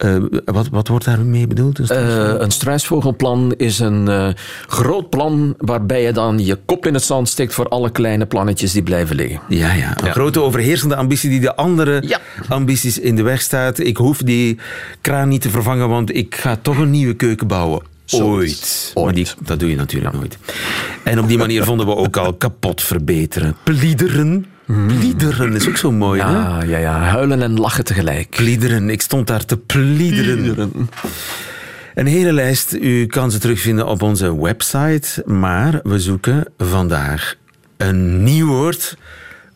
Eh, 0.02 0.16
wat, 0.44 0.68
wat 0.68 0.88
wordt 0.88 1.04
daarmee 1.04 1.46
bedoeld? 1.46 1.78
Een 1.78 1.84
struisvogel- 1.86 2.34
Eh, 2.36 2.40
een 2.44 2.50
struisvogelplan 2.50 3.54
is 3.56 3.78
een 3.78 4.08
eh, 4.08 4.28
groot 4.66 5.10
plan 5.10 5.54
waarbij 5.58 6.02
je 6.02 6.12
dan 6.12 6.44
je 6.44 6.58
kop 6.64 6.86
in 6.86 6.94
het 6.94 7.02
zand 7.02 7.28
steekt 7.28 7.54
voor 7.54 7.68
alle 7.68 7.90
kleine 7.90 8.26
plannetjes 8.26 8.72
die 8.72 8.82
blijven 8.82 9.16
liggen. 9.16 9.40
Ja, 9.48 9.72
ja. 9.72 9.96
Een 10.04 10.12
grote 10.12 10.40
overheersende 10.40 10.96
ambitie 10.96 11.30
die 11.30 11.40
de 11.40 11.56
andere 11.56 12.02
Ja. 12.06 12.18
ambities 12.48 12.98
in 12.98 13.16
de 13.16 13.22
weg 13.22 13.40
staat. 13.40 13.78
Ik 13.78 13.96
hoef 13.96 14.18
die 14.18 14.58
kraan 15.00 15.28
niet 15.28 15.40
te 15.42 15.50
vervangen, 15.50 15.88
want 15.88 16.14
ik 16.16 16.34
ga 16.34 16.56
toch 16.62 16.78
een 16.78 16.90
nieuwe 16.90 17.14
keuken 17.14 17.46
bouwen. 17.46 17.82
Ooit. 18.10 18.90
Maar 18.94 19.14
die, 19.14 19.26
dat 19.38 19.60
doe 19.60 19.70
je 19.70 19.76
natuurlijk 19.76 20.14
nooit. 20.14 20.38
En 21.02 21.18
op 21.18 21.28
die 21.28 21.38
manier 21.38 21.64
vonden 21.64 21.86
we 21.86 21.96
ook 21.96 22.16
al 22.16 22.34
kapot 22.34 22.82
verbeteren. 22.82 23.56
Pliederen. 23.62 24.46
Pliederen 24.66 25.54
is 25.54 25.68
ook 25.68 25.76
zo 25.76 25.92
mooi, 25.92 26.20
hè? 26.20 26.30
Ja, 26.30 26.62
ja, 26.62 26.78
ja. 26.78 26.98
Huilen 26.98 27.42
en 27.42 27.58
lachen 27.60 27.84
tegelijk. 27.84 28.30
Pliederen. 28.30 28.90
Ik 28.90 29.02
stond 29.02 29.26
daar 29.26 29.44
te 29.44 29.56
pliederen. 29.56 30.70
Een 31.94 32.06
hele 32.06 32.32
lijst. 32.32 32.72
U 32.72 33.06
kan 33.06 33.30
ze 33.30 33.38
terugvinden 33.38 33.86
op 33.86 34.02
onze 34.02 34.40
website. 34.40 35.22
Maar 35.26 35.80
we 35.82 35.98
zoeken 35.98 36.44
vandaag 36.58 37.34
een 37.76 38.22
nieuw 38.22 38.46
woord. 38.46 38.96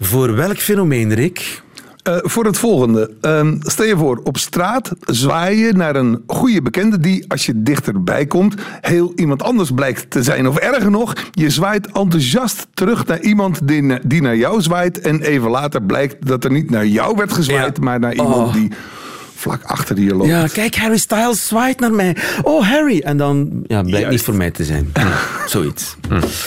Voor 0.00 0.34
welk 0.34 0.58
fenomeen, 0.58 1.14
Rick? 1.14 1.62
Eh, 2.06 2.16
voor 2.22 2.44
het 2.44 2.58
volgende. 2.58 3.10
Ehm, 3.20 3.56
stel 3.60 3.86
je 3.86 3.96
voor, 3.96 4.20
op 4.24 4.36
straat 4.38 4.92
zwaai 5.06 5.56
je 5.58 5.72
naar 5.72 5.96
een 5.96 6.22
goede 6.26 6.62
bekende 6.62 6.98
die, 7.00 7.24
als 7.28 7.46
je 7.46 7.62
dichterbij 7.62 8.26
komt, 8.26 8.54
heel 8.80 9.12
iemand 9.16 9.42
anders 9.42 9.70
blijkt 9.70 10.10
te 10.10 10.22
zijn. 10.22 10.48
Of 10.48 10.56
erger 10.56 10.90
nog, 10.90 11.12
je 11.30 11.50
zwaait 11.50 11.86
enthousiast 11.86 12.66
terug 12.74 13.06
naar 13.06 13.20
iemand 13.20 13.68
die, 13.68 13.82
na- 13.82 14.00
die 14.02 14.22
naar 14.22 14.36
jou 14.36 14.62
zwaait. 14.62 15.00
En 15.00 15.20
even 15.22 15.50
later 15.50 15.82
blijkt 15.82 16.26
dat 16.26 16.44
er 16.44 16.50
niet 16.50 16.70
naar 16.70 16.86
jou 16.86 17.16
werd 17.16 17.32
gezwaaid, 17.32 17.76
Ja. 17.76 17.82
maar 17.84 17.98
naar 18.00 18.14
iemand 18.14 18.46
Oh. 18.46 18.52
die 18.52 18.70
vlak 19.36 19.62
achter 19.62 19.96
hier 19.96 20.14
loopt. 20.14 20.28
Ja, 20.30 20.46
kijk, 20.46 20.76
Harry 20.76 20.96
Styles 20.98 21.46
zwaait 21.46 21.80
naar 21.80 21.92
mij. 21.92 22.16
Oh, 22.42 22.68
Harry. 22.68 23.00
En 23.00 23.16
dan 23.16 23.38
ja, 23.66 23.80
blijkt 23.80 23.90
Juist. 23.90 24.10
niet 24.10 24.22
voor 24.22 24.34
mij 24.34 24.50
te 24.50 24.64
zijn. 24.64 24.90
Ja, 24.94 25.12
zoiets. 25.46 25.96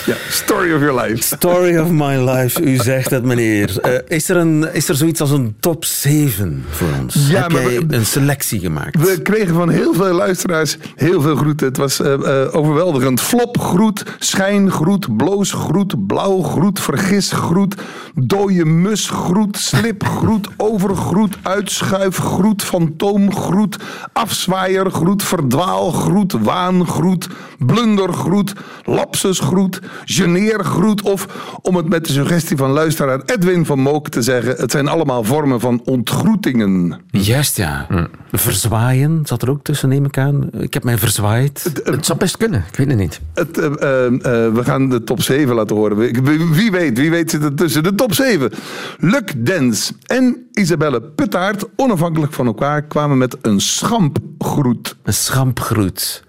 Ja, 0.05 0.15
story 0.29 0.73
of 0.73 0.81
your 0.81 1.01
life. 1.01 1.23
Story 1.35 1.77
of 1.77 1.89
my 1.89 2.15
life, 2.29 2.61
u 2.61 2.75
zegt 2.75 3.09
het, 3.09 3.23
meneer. 3.23 3.79
Eh, 3.81 3.91
is, 4.17 4.29
er 4.29 4.35
een, 4.37 4.73
is 4.73 4.89
er 4.89 4.95
zoiets 4.95 5.21
als 5.21 5.31
een 5.31 5.55
top 5.59 5.85
7 5.85 6.65
voor 6.69 6.87
ons? 7.01 7.15
Ja, 7.29 7.41
Heb 7.41 7.51
maar 7.51 7.61
jij 7.71 7.79
we- 7.87 7.95
een 7.95 8.05
selectie 8.05 8.59
gemaakt? 8.59 8.99
We 8.99 9.21
kregen 9.21 9.55
van 9.55 9.69
heel 9.69 9.93
veel 9.93 10.13
luisteraars 10.13 10.77
heel 10.95 11.21
veel 11.21 11.35
groeten. 11.35 11.67
Het 11.67 11.77
was 11.77 11.99
eh, 12.01 12.13
eh, 12.13 12.55
overweldigend. 12.55 13.21
Flop 13.21 13.59
groet, 13.59 14.03
schijn 14.19 14.71
groet, 14.71 15.17
bloos 15.17 15.51
groet, 15.51 16.07
blauw 16.07 16.41
groet, 16.41 16.79
vergis 16.79 17.31
groet, 17.31 17.75
dode 18.15 18.65
mus 18.65 19.09
groet, 19.09 19.57
slip 19.57 20.03
groet, 20.05 20.47
overgroet, 20.57 21.37
uitschuif 21.41 22.17
groet, 22.17 22.63
fantoom 22.79 23.33
groet, 23.33 23.77
afzwaaier 24.13 24.91
groet, 24.91 25.23
verdwaal 25.23 25.91
groet, 25.91 26.31
waan 26.31 26.87
groet, 26.87 27.27
blunder 27.57 28.13
groet, 28.13 28.53
lapsus 28.85 29.39
groet, 29.39 29.81
geneer 30.05 30.63
groet 30.63 31.01
of 31.01 31.27
om 31.61 31.75
het 31.75 31.89
met 31.89 32.05
de 32.05 32.11
suggestie 32.11 32.57
van 32.57 32.71
luisteraar 32.71 33.21
Edwin 33.25 33.65
van 33.65 33.79
Mook 33.79 34.09
te 34.09 34.21
zeggen, 34.21 34.55
het 34.55 34.71
zijn 34.71 34.87
allemaal 34.87 35.23
vormen 35.23 35.59
van 35.59 35.81
ontgroetingen. 35.85 37.01
Juist, 37.11 37.57
ja. 37.57 37.87
Verzwaaien 38.31 39.21
zat 39.23 39.41
er 39.41 39.49
ook 39.49 39.63
tussen, 39.63 39.89
neem 39.89 40.05
ik 40.05 40.17
aan. 40.17 40.49
Ik 40.51 40.73
heb 40.73 40.83
mij 40.83 40.97
verzwaaid. 40.97 41.71
Het 41.83 42.05
zou 42.05 42.17
best 42.19 42.37
kunnen, 42.37 42.63
ik 42.71 42.77
weet 42.77 42.87
het 42.87 42.97
niet. 42.97 43.21
Het, 43.33 43.57
eh, 43.57 43.65
eh, 43.65 44.05
eh, 44.05 44.53
we 44.53 44.63
gaan 44.63 44.89
de 44.89 45.03
top 45.03 45.21
7 45.21 45.55
laten 45.55 45.75
horen. 45.75 45.97
Wie, 45.97 46.11
wie 46.51 46.71
weet, 46.71 46.97
wie 46.97 47.09
weet 47.09 47.31
zit 47.31 47.43
er 47.43 47.55
tussen 47.55 47.83
de 47.83 47.95
top 47.95 48.13
7. 48.13 48.51
Luc 48.97 49.23
Dens 49.37 49.91
en 50.05 50.47
Isabelle 50.53 51.01
Puttaert, 51.01 51.65
onafhankelijk 51.75 52.33
van 52.33 52.45
elkaar, 52.45 52.68
kwamen 52.77 53.17
met 53.17 53.37
een 53.41 53.59
schampgroet. 53.59 54.95
Een 55.03 55.13
schampgroet. 55.13 56.23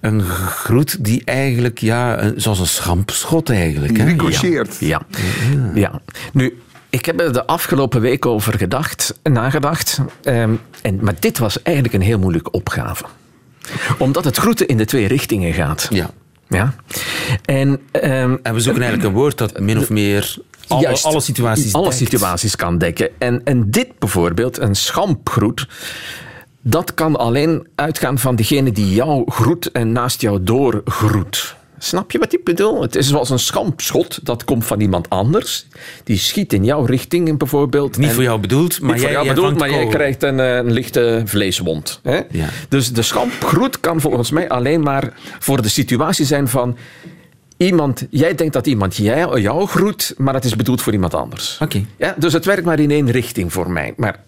Een 0.00 0.22
groet 0.22 1.04
die 1.04 1.22
eigenlijk, 1.24 1.78
ja, 1.78 2.22
een- 2.22 2.40
zoals 2.40 2.58
een 2.58 2.66
schampschot 2.66 3.50
eigenlijk. 3.50 3.96
Hè? 3.96 4.04
Ricocheert. 4.04 4.76
Ja. 4.80 5.02
ja. 5.74 6.00
Nu, 6.32 6.58
ik 6.90 7.04
heb 7.04 7.20
er 7.20 7.32
de 7.32 7.46
afgelopen 7.46 8.00
week 8.00 8.26
over 8.26 8.58
gedacht, 8.58 9.14
nagedacht. 9.22 10.00
ehm, 10.22 10.54
en, 10.82 10.98
maar 11.00 11.14
dit 11.18 11.38
was 11.38 11.62
eigenlijk 11.62 11.94
een 11.94 12.02
heel 12.02 12.18
moeilijke 12.18 12.50
opgave. 12.50 13.04
Omdat 13.98 14.24
het 14.24 14.36
groeten 14.36 14.66
in 14.68 14.76
de 14.76 14.84
twee 14.84 15.06
richtingen 15.06 15.52
gaat. 15.52 15.86
Ja. 15.90 16.10
Ja. 16.48 16.74
En, 17.44 17.80
ehm, 17.90 18.36
En 18.42 18.54
we 18.54 18.60
zoeken 18.60 18.82
eigenlijk 18.82 19.12
een 19.12 19.18
woord 19.18 19.38
dat 19.38 19.60
min 19.60 19.78
of 19.78 19.90
meer 19.90 20.36
alle, 20.68 20.80
Juist. 20.82 21.04
alle 21.04 21.20
situaties 21.20 21.72
Alle 21.72 21.84
dekt. 21.88 21.96
situaties 21.96 22.56
kan 22.56 22.78
dekken. 22.78 23.08
En, 23.18 23.40
en 23.44 23.70
dit 23.70 23.98
bijvoorbeeld, 23.98 24.58
een 24.58 24.74
schampgroet, 24.76 25.66
dat 26.62 26.94
kan 26.94 27.16
alleen 27.16 27.66
uitgaan 27.74 28.18
van 28.18 28.36
degene 28.36 28.72
die 28.72 28.94
jou 28.94 29.30
groet 29.30 29.70
en 29.70 29.92
naast 29.92 30.20
jou 30.20 30.42
door 30.42 30.82
groet. 30.84 31.56
Snap 31.78 32.10
je 32.10 32.18
wat 32.18 32.32
ik 32.32 32.44
bedoel? 32.44 32.82
Het 32.82 32.96
is 32.96 33.08
zoals 33.08 33.30
een 33.30 33.38
schampschot, 33.38 34.18
dat 34.22 34.44
komt 34.44 34.64
van 34.64 34.80
iemand 34.80 35.08
anders. 35.10 35.66
Die 36.04 36.18
schiet 36.18 36.52
in 36.52 36.64
jouw 36.64 36.84
richting 36.84 37.38
bijvoorbeeld. 37.38 37.96
Niet 37.96 38.08
en- 38.08 38.14
voor 38.14 38.22
jou 38.22 38.40
bedoeld, 38.40 38.80
maar 38.80 38.98
jij, 38.98 39.10
jou 39.10 39.24
jij 39.24 39.34
bedoeld, 39.34 39.46
vangt 39.46 39.60
maar 39.60 39.68
jij 39.70 39.78
kogel. 39.84 39.94
krijgt 39.98 40.22
een, 40.22 40.40
eh, 40.40 40.56
een 40.56 40.72
lichte 40.72 41.22
vleeswond. 41.24 42.00
Hè? 42.02 42.20
Ja. 42.30 42.48
Dus 42.68 42.92
de 42.92 43.02
schampgroet 43.02 43.80
kan 43.80 44.00
volgens 44.00 44.30
mij 44.30 44.48
alleen 44.48 44.80
maar 44.82 45.12
voor 45.38 45.62
de 45.62 45.68
situatie 45.68 46.24
zijn 46.24 46.48
van... 46.48 46.76
Iemand, 47.66 48.06
jij 48.10 48.34
denkt 48.34 48.52
dat 48.52 48.66
iemand 48.66 48.96
jou, 48.96 49.40
jou 49.40 49.66
groet, 49.66 50.14
maar 50.16 50.34
het 50.34 50.44
is 50.44 50.56
bedoeld 50.56 50.82
voor 50.82 50.92
iemand 50.92 51.14
anders. 51.14 51.58
Oké. 51.62 51.84
Ja, 51.96 52.14
dus 52.18 52.32
het 52.32 52.44
werkt 52.44 52.64
maar 52.64 52.80
in 52.80 52.90
één 52.90 53.10
richting 53.10 53.52
voor 53.52 53.70
mij. 53.70 53.94
Maar, 53.96 54.20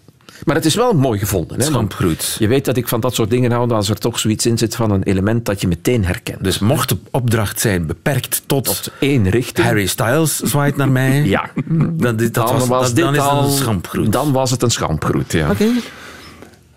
maar 0.45 0.55
het 0.55 0.65
is 0.65 0.75
wel 0.75 0.93
mooi 0.93 1.19
gevonden. 1.19 1.57
Hè? 1.59 1.63
Schampgroet. 1.65 2.35
Je 2.39 2.47
weet 2.47 2.65
dat 2.65 2.77
ik 2.77 2.87
van 2.87 2.99
dat 2.99 3.15
soort 3.15 3.29
dingen 3.29 3.51
hou 3.51 3.71
als 3.71 3.89
er 3.89 3.97
toch 3.97 4.19
zoiets 4.19 4.45
in 4.45 4.57
zit 4.57 4.75
van 4.75 4.91
een 4.91 5.03
element 5.03 5.45
dat 5.45 5.61
je 5.61 5.67
meteen 5.67 6.05
herkent. 6.05 6.43
Dus 6.43 6.59
mocht 6.59 6.89
de 6.89 6.97
opdracht 7.11 7.59
zijn 7.59 7.85
beperkt 7.85 8.41
tot, 8.45 8.65
tot 8.65 8.91
één 8.99 9.29
richting. 9.29 9.67
Harry 9.67 9.85
Styles 9.85 10.39
zwaait 10.39 10.75
naar 10.77 10.89
mij, 10.89 11.23
Ja. 11.35 11.49
dan, 11.65 12.15
dit- 12.15 12.33
dat 12.33 12.47
dan 12.47 12.67
was, 12.67 12.87
dat, 12.87 12.95
dit 12.95 13.03
dan 13.05 13.15
is 13.15 13.21
het 13.21 13.29
al- 13.29 13.43
een 13.43 13.51
schampgroet. 13.51 14.11
Dan 14.11 14.31
was 14.31 14.51
het 14.51 14.61
een 14.63 14.71
schampgroet, 14.71 15.31
ja. 15.31 15.49
Oké. 15.49 15.67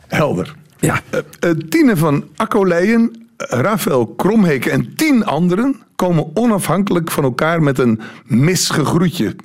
Helder. 0.08 0.54
Ja. 0.80 1.00
Eh, 1.10 1.20
eh, 1.40 1.56
Tine 1.68 1.96
van 1.96 2.24
Akkoleijen, 2.36 3.27
Rafael 3.38 4.06
Kromheken 4.06 4.70
en 4.72 4.94
tien 4.96 5.24
anderen 5.24 5.82
komen 5.96 6.30
onafhankelijk 6.34 7.10
van 7.10 7.24
elkaar 7.24 7.62
met 7.62 7.78
een 7.78 8.00
misgegroetje. 8.24 9.36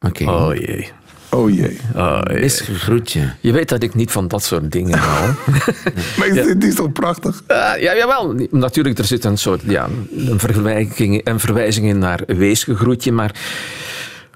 Oké. 0.00 0.24
Oh 0.30 0.54
jee. 0.54 0.90
Oh 1.30 1.50
jee. 1.54 1.78
Misgegroetje. 2.40 3.32
Je 3.40 3.52
weet 3.52 3.68
dat 3.68 3.82
ik 3.82 3.94
niet 3.94 4.10
van 4.10 4.28
dat 4.28 4.42
soort 4.42 4.70
dingen 4.72 4.98
hou. 4.98 5.30
Maar 6.18 6.26
is 6.26 6.46
dit 6.46 6.64
is 6.64 6.74
toch 6.74 6.92
prachtig? 6.92 7.42
Eh, 7.46 7.56
ja, 7.78 7.96
jawel. 7.96 8.34
Natuurlijk, 8.50 8.98
er 8.98 9.04
zit 9.04 9.24
een 9.24 9.38
soort 9.38 9.62
ja, 9.64 9.88
een, 10.16 10.38
verwijzing, 10.38 11.20
een 11.26 11.40
verwijzing 11.40 11.86
in 11.86 11.98
naar 11.98 12.20
weesgegroetje, 12.26 13.12
maar 13.12 13.34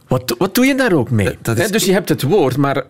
wat, 0.09 0.35
wat 0.39 0.55
doe 0.55 0.67
je 0.67 0.75
daar 0.75 0.93
ook 0.93 1.11
mee? 1.11 1.39
dat 1.43 1.57
is- 1.59 1.65
Hè, 1.65 1.71
dus 1.71 1.85
je 1.85 1.93
hebt 1.93 2.09
het 2.09 2.23
woord, 2.23 2.57
maar 2.57 2.85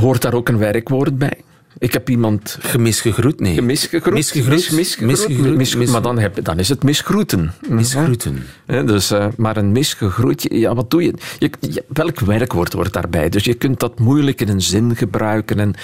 hoort 0.00 0.22
daar 0.22 0.34
ook 0.34 0.48
een 0.48 0.58
werkwoord 0.58 1.18
bij? 1.18 1.38
Ik 1.78 1.92
heb 1.92 2.10
iemand 2.10 2.56
Gemisgegroet? 2.60 3.40
Nee. 3.40 3.62
misgegroet. 3.62 4.14
Misgegroet. 4.14 4.52
Mis- 4.54 4.70
misgegroet. 4.70 5.10
Misgegroet. 5.10 5.56
Mis- 5.56 5.74
Mis- 5.74 5.90
maar 5.90 6.02
dan, 6.02 6.18
heb, 6.18 6.44
dan 6.44 6.58
is 6.58 6.68
het 6.68 6.82
misgroeten. 6.82 7.52
Misgroeten. 7.68 8.46
Hè, 8.66 8.84
dus, 8.84 9.10
eh, 9.10 9.26
maar 9.36 9.56
een 9.56 9.72
misgegroetje, 9.72 10.58
ja, 10.58 10.74
wat 10.74 10.90
doe 10.90 11.02
je? 11.02 11.14
je? 11.38 11.50
je- 11.60 11.84
Welk 11.88 12.20
werkwoord 12.20 12.72
hoort 12.72 12.92
daarbij? 12.92 13.28
Dus 13.28 13.44
je 13.44 13.54
kunt 13.54 13.80
dat 13.80 13.98
moeilijk 13.98 14.40
in 14.40 14.48
een 14.48 14.62
zin 14.62 14.96
gebruiken. 14.96 15.58
En, 15.58 15.74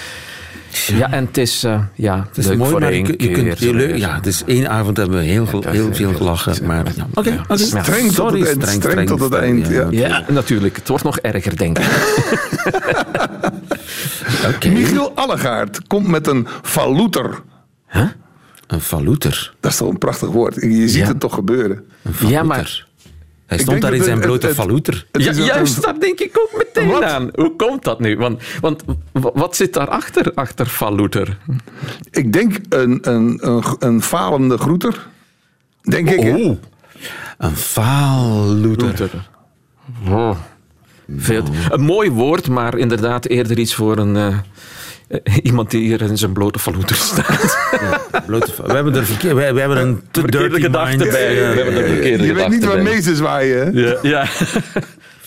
ja, 0.87 1.13
en 1.13 1.27
het 1.27 1.37
is, 1.39 1.65
eh, 1.65 1.81
ja, 1.95 2.27
Het 2.29 2.39
is 2.39 2.47
leuk 2.47 2.57
mooi, 2.57 2.71
voor 2.71 2.81
maar 2.81 2.89
je, 2.89 2.95
één 2.97 3.05
kunt- 3.05 3.23
je 3.23 3.29
keer. 3.31 3.45
kunt... 3.45 3.59
je 3.59 3.75
leuk- 3.75 3.97
ja, 3.97 4.21
dus 4.21 4.43
één 4.47 4.69
avond 4.71 4.97
hebben 4.97 5.19
we 5.19 5.25
heel 5.25 5.47
veel, 5.47 5.63
heel 5.69 5.95
veel 5.95 6.15
gelachen. 6.15 6.67
Maar, 6.67 6.85
ja. 6.97 7.07
Oké. 7.15 7.41
Streng 7.55 8.13
tot 8.13 8.33
het 8.33 8.47
eind, 8.47 8.69
streng 8.69 9.09
tot 9.09 9.21
het 9.21 9.33
eind, 9.33 9.69
ja. 9.69 9.87
Ja, 9.91 10.25
natuurlijk. 10.29 10.77
Het 10.77 10.89
wordt 10.89 11.05
nog 11.05 11.19
erger, 11.19 11.57
denk 11.57 11.79
ik. 11.79 11.85
Oké. 14.55 14.69
Michiel 14.69 15.13
Allegaard 15.15 15.87
komt 15.87 16.07
met 16.09 16.27
een 16.27 16.47
valouter. 16.63 17.43
Een 18.67 18.81
valouter. 18.81 19.55
Dat 19.61 19.71
is 19.71 19.77
toch 19.77 19.89
een 19.89 19.99
prachtig 19.99 20.29
woord. 20.29 20.55
Je 20.55 20.89
ziet 20.89 20.95
Ja. 21.01 21.07
het 21.07 21.21
toch 21.21 21.35
gebeuren. 21.35 21.85
Een 22.03 22.15
valouter. 22.15 22.41
Ja, 22.41 22.47
maar- 22.47 22.86
Hij 23.47 23.59
stond 23.59 23.81
daar 23.81 23.95
in 23.95 24.03
zijn 24.03 24.17
het- 24.17 24.27
blote 24.27 24.47
het- 24.47 24.57
Ja, 25.13 25.33
juist, 25.33 25.83
daar 25.83 26.01
denk 26.01 26.21
ik 26.21 26.39
ook 26.39 26.51
meteen 26.65 26.89
Wat? 26.89 27.03
aan. 27.03 27.31
Hoe 27.35 27.57
komt 27.57 27.85
dat 27.85 28.01
nu? 28.01 28.17
Want, 28.17 28.43
want 28.61 28.85
wat 29.13 29.57
zit 29.57 29.73
daarachter, 29.73 30.33
achter 30.35 30.67
Falouter? 30.67 31.39
Ik 32.11 32.33
denk 32.33 32.57
een, 32.69 32.99
een, 33.11 33.39
een, 33.49 33.65
een 33.79 34.03
falende 34.03 34.59
groeter. 34.59 35.07
Denk 35.83 36.11
ik. 36.11 36.21
hè? 36.21 36.35
Oh. 36.35 36.57
Een 37.39 37.57
valouter. 37.57 39.11
Oh. 40.09 40.37
Veel, 41.17 41.45
een 41.71 41.81
mooi 41.81 42.11
woord, 42.11 42.49
maar 42.49 42.79
inderdaad 42.79 43.27
eerder 43.27 43.59
iets 43.59 43.75
voor 43.75 43.99
een, 43.99 44.17
eh, 44.17 44.39
iemand 45.43 45.71
die 45.71 45.81
hier 45.87 46.03
in 46.03 46.19
zijn 46.19 46.33
blote 46.33 46.59
Falouter 46.59 46.97
staat. 46.97 47.59
Blote 48.27 48.53
we 48.67 48.73
hebben 48.73 48.95
er 48.95 49.07
verkeer, 49.07 49.35
we, 49.37 49.53
we 49.53 49.61
hebben 49.61 49.79
een 49.79 50.01
te 50.11 50.23
dirty 50.23 50.61
gedachte 50.61 50.97
mind. 50.97 51.11
bij. 51.11 51.35
Ja, 51.35 51.49
We 51.51 51.57
hebben 51.61 51.75
er 51.83 51.89
verkeerde 51.89 52.25
Je 52.25 52.33
weet 52.35 52.49
niet 52.49 52.65
waar 52.65 52.83
mee 52.83 53.01
te 53.03 53.17
zwaaien. 53.17 53.75
Ja, 53.75 53.97
ja. 54.03 54.27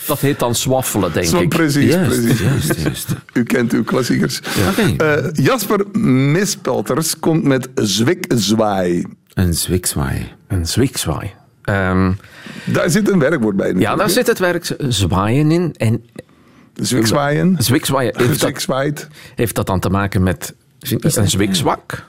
Dat 0.07 0.19
heet 0.19 0.39
dan 0.39 0.55
swaffelen, 0.55 1.13
denk 1.13 1.25
Zo 1.25 1.39
ik. 1.41 1.49
precies, 1.49 1.93
Juist, 1.93 2.09
precies. 2.21 2.39
juist, 2.39 2.81
juist. 2.81 3.07
U 3.33 3.43
kent 3.43 3.73
uw 3.73 3.83
klassiekers. 3.83 4.39
Oké. 4.69 5.03
Eh, 5.03 5.25
Jasper 5.45 5.85
Mispelters 5.99 7.19
komt 7.19 7.43
met 7.43 7.69
zwikzwaai. 7.75 9.05
Een 9.33 9.53
zwikswaai. 9.53 10.31
Een 10.47 10.65
zwiekzwaai. 10.67 11.31
Ehm, 11.63 12.11
Daar 12.65 12.89
zit 12.89 13.09
een 13.09 13.19
werkwoord 13.19 13.55
bij. 13.55 13.73
ja, 13.77 13.95
daar 13.95 14.09
zit 14.09 14.27
het 14.27 14.39
werk 14.39 14.75
zwaaien 14.87 15.51
in. 15.51 15.73
En 15.77 16.03
Zwikzwaaien. 16.81 17.55
zwiekzwaaien, 17.57 18.13
heeft 18.17 18.41
dat, 18.41 19.07
heeft 19.35 19.55
dat 19.55 19.67
dan 19.67 19.79
te 19.79 19.89
maken 19.89 20.23
met 20.23 20.53
een 20.89 21.29
zwiekzwak? 21.29 22.05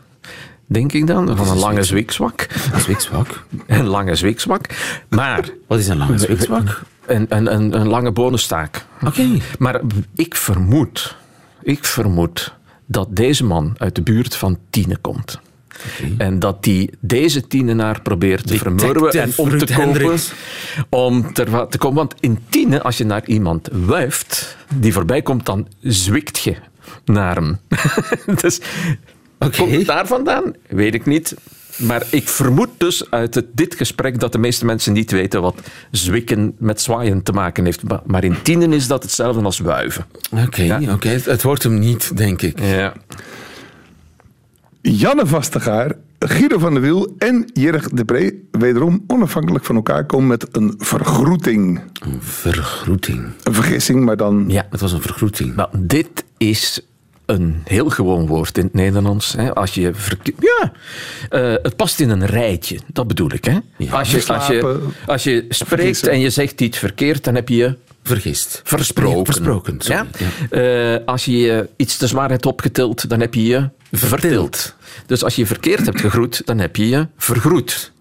Denk 0.66 0.92
ik 0.92 1.06
dan, 1.06 1.36
van 1.36 1.48
een 1.48 1.58
lange 1.58 1.82
zwiekzwak. 1.82 2.46
Een 2.72 2.80
zwikswak. 2.80 3.44
Een 3.66 3.86
lange 3.86 4.14
zwiekzwak. 4.14 4.66
Maar 5.08 5.50
Wat 5.66 5.78
is 5.78 5.88
een 5.88 5.96
lange 5.96 6.18
zwikswak? 6.18 6.82
een, 7.06 7.26
een, 7.28 7.54
een, 7.54 7.80
een 7.80 7.88
lange 7.88 8.12
bonenstaak. 8.12 8.84
Oké. 9.06 9.26
Maar 9.58 9.80
ik 10.14 10.34
vermoed, 10.34 11.16
ik 11.62 11.84
vermoed 11.84 12.54
dat 12.86 13.16
deze 13.16 13.44
man 13.44 13.74
uit 13.78 13.94
de 13.94 14.02
buurt 14.02 14.34
van 14.34 14.58
Tiene 14.70 14.96
komt. 14.96 15.40
En 16.18 16.38
dat 16.38 16.62
die 16.64 16.90
deze 17.00 17.46
tienenaar 17.46 18.02
probeert 18.02 18.46
te 18.46 18.58
vermurwen 18.58 19.12
en 19.12 19.32
om 19.36 19.58
te 19.58 19.74
kopen. 19.74 20.18
Om 20.88 21.32
ter, 21.32 21.68
te 21.68 21.78
komen. 21.78 21.96
Want 21.96 22.14
in 22.20 22.38
Tiene, 22.48 22.82
als 22.82 22.98
je 22.98 23.04
naar 23.04 23.26
iemand 23.26 23.68
wuift 23.72 24.56
die 24.74 24.92
voorbij 24.92 25.22
komt, 25.22 25.46
dan 25.46 25.68
zwikt 25.80 26.38
je 26.38 26.56
naar 27.04 27.34
hem. 27.34 27.58
dus 28.42 28.60
Oké. 29.38 29.56
komt 29.56 29.72
het 29.72 29.86
daar 29.86 30.06
vandaan? 30.06 30.54
Weet 30.68 30.94
ik 30.94 31.06
niet. 31.06 31.34
Maar 31.76 32.06
ik 32.10 32.28
vermoed 32.28 32.68
dus 32.76 33.10
uit 33.10 33.34
het, 33.34 33.46
dit 33.52 33.74
gesprek 33.74 34.20
dat 34.20 34.32
de 34.32 34.38
meeste 34.38 34.64
mensen 34.64 34.92
niet 34.92 35.10
weten 35.10 35.42
wat 35.42 35.60
zwikken 35.90 36.54
met 36.58 36.80
zwaaien 36.80 37.22
te 37.22 37.32
maken 37.32 37.64
heeft. 37.64 37.82
Maar- 38.06 38.24
in 38.24 38.42
tienen 38.42 38.72
is 38.72 38.86
dat 38.86 39.02
hetzelfde 39.02 39.42
als 39.42 39.58
wuiven. 39.58 40.06
Oké, 40.30 40.88
oké. 40.92 41.08
Het, 41.08 41.24
het 41.24 41.42
wordt 41.42 41.62
hem 41.62 41.78
niet, 41.78 42.16
denk 42.16 42.42
ik. 42.42 42.60
Ja. 42.60 42.92
Janne 44.82 45.26
Vastegaar, 45.26 45.96
Guido 46.18 46.58
van 46.58 46.72
der 46.74 46.82
Wiel 46.82 47.14
en 47.18 47.50
Jirg 47.52 47.88
de 47.88 48.04
Pre, 48.04 48.34
wederom 48.50 49.04
onafhankelijk 49.06 49.64
van 49.64 49.76
elkaar, 49.76 50.04
komen 50.04 50.26
met 50.26 50.46
een 50.52 50.74
vergroeting. 50.78 51.80
Een 52.00 52.18
vergroeting. 52.20 53.26
Een 53.42 53.54
vergissing, 53.54 54.04
maar 54.04 54.16
dan... 54.16 54.44
ja. 54.48 54.66
Het 54.70 54.80
was 54.80 54.92
een 54.92 55.00
vergroeting. 55.00 55.56
Nou, 55.56 55.68
dit 55.78 56.24
is 56.36 56.80
een 57.26 57.62
heel 57.64 57.90
gewoon 57.90 58.26
woord 58.26 58.58
in 58.58 58.64
het 58.64 58.74
Nederlands. 58.74 59.32
Hè. 59.32 59.54
Als 59.54 59.74
je 59.74 59.92
ja, 60.38 60.72
eh, 61.28 61.54
het 61.62 61.76
past 61.76 62.00
in 62.00 62.10
een 62.10 62.26
rijtje, 62.26 62.78
dat 62.86 63.06
bedoel 63.06 63.32
ik. 63.32 63.44
Hè. 63.44 63.58
als, 63.90 64.10
je, 64.10 64.24
als, 64.26 64.46
je, 64.46 64.78
als 65.06 65.24
je 65.24 65.44
spreekt 65.48 65.68
vergissen. 65.68 66.10
en 66.10 66.20
je 66.20 66.30
zegt 66.30 66.60
iets 66.60 66.78
verkeerd, 66.78 67.24
dan 67.24 67.34
heb 67.34 67.48
je 67.48 67.56
je 67.56 67.76
Vergist. 68.02 68.60
versproken. 68.64 69.24
Versproken. 69.24 69.76
Ja? 69.78 70.06
Eh, 70.50 71.06
als 71.06 71.24
je 71.24 71.38
je 71.38 71.68
iets 71.76 71.96
te 71.96 72.06
zwaar 72.06 72.30
hebt 72.30 72.46
opgetild, 72.46 73.08
dan 73.08 73.20
heb 73.20 73.34
je 73.34 73.44
je 73.44 73.68
vertild. 73.92 74.74
Dus 75.06 75.24
als 75.24 75.36
je 75.36 75.46
verkeerd 75.46 75.86
hebt 75.86 76.00
gegroet, 76.00 76.42
dan 76.44 76.58
heb 76.58 76.76
je 76.76 76.88
je 76.88 77.06
vergroet. 77.16 77.92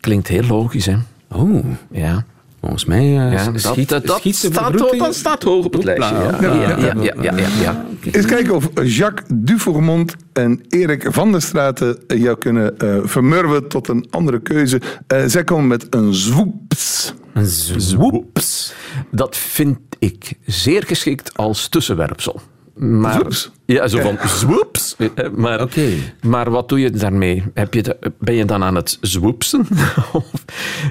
Klinkt 0.00 0.28
heel 0.28 0.42
logisch, 0.46 0.86
hè? 0.86 0.96
Oh, 1.32 1.64
Ja. 1.90 2.24
volgens 2.60 2.84
mij 2.84 3.04
uh, 3.04 3.32
ja 3.32 3.50
dat 3.50 3.60
schiet, 3.60 3.88
dat, 3.88 4.06
dat 4.06 4.18
schiet 4.18 4.40
de 4.40 4.48
staat, 4.52 4.70
vergroeting- 4.70 5.02
dat 5.02 5.14
staat 5.14 5.42
hoog 5.42 5.64
op 5.64 5.72
het 5.72 5.84
lijstje. 5.84 6.14
Ja, 6.14 6.38
ja, 6.40 6.54
ja, 6.54 6.76
ja, 6.78 6.94
ja, 7.22 7.36
ja, 7.36 7.48
ja. 7.62 7.84
Eens 8.10 8.26
kijken 8.26 8.54
of 8.54 8.70
Jacques 8.82 9.28
Dufourmont 9.34 10.14
en 10.32 10.60
Erik 10.68 11.06
van 11.10 11.32
der 11.32 11.42
Straten 11.42 11.98
jou 12.06 12.38
kunnen 12.38 12.78
eh, 12.78 12.98
vermurwen 13.02 13.68
tot 13.68 13.88
een 13.88 14.06
andere 14.10 14.40
keuze. 14.40 14.80
Eh, 15.06 15.22
zij 15.26 15.44
komen 15.44 15.66
met 15.66 15.86
een 15.90 16.14
zwoeps. 16.14 17.14
Een 17.32 17.46
zwoeps. 17.76 18.72
Dat 19.10 19.36
vind 19.36 19.78
ik 19.98 20.32
zeer 20.46 20.82
geschikt 20.86 21.36
als 21.36 21.68
tussenwerpsel. 21.68 22.40
Maar, 22.76 23.12
Zwoeps? 23.12 23.50
Ja, 23.64 23.88
zo 23.88 24.00
van 24.00 24.18
zwoeps. 24.28 24.96
Maar, 25.36 25.66
maar 26.20 26.50
wat 26.50 26.68
doe 26.68 26.80
je 26.80 26.90
daarmee? 26.90 27.42
Heb 27.54 27.74
je 27.74 27.82
de- 27.82 28.12
ben 28.18 28.34
je 28.34 28.44
dan 28.44 28.62
aan 28.64 28.74
het 28.74 28.98
zwoepsen? 29.00 29.66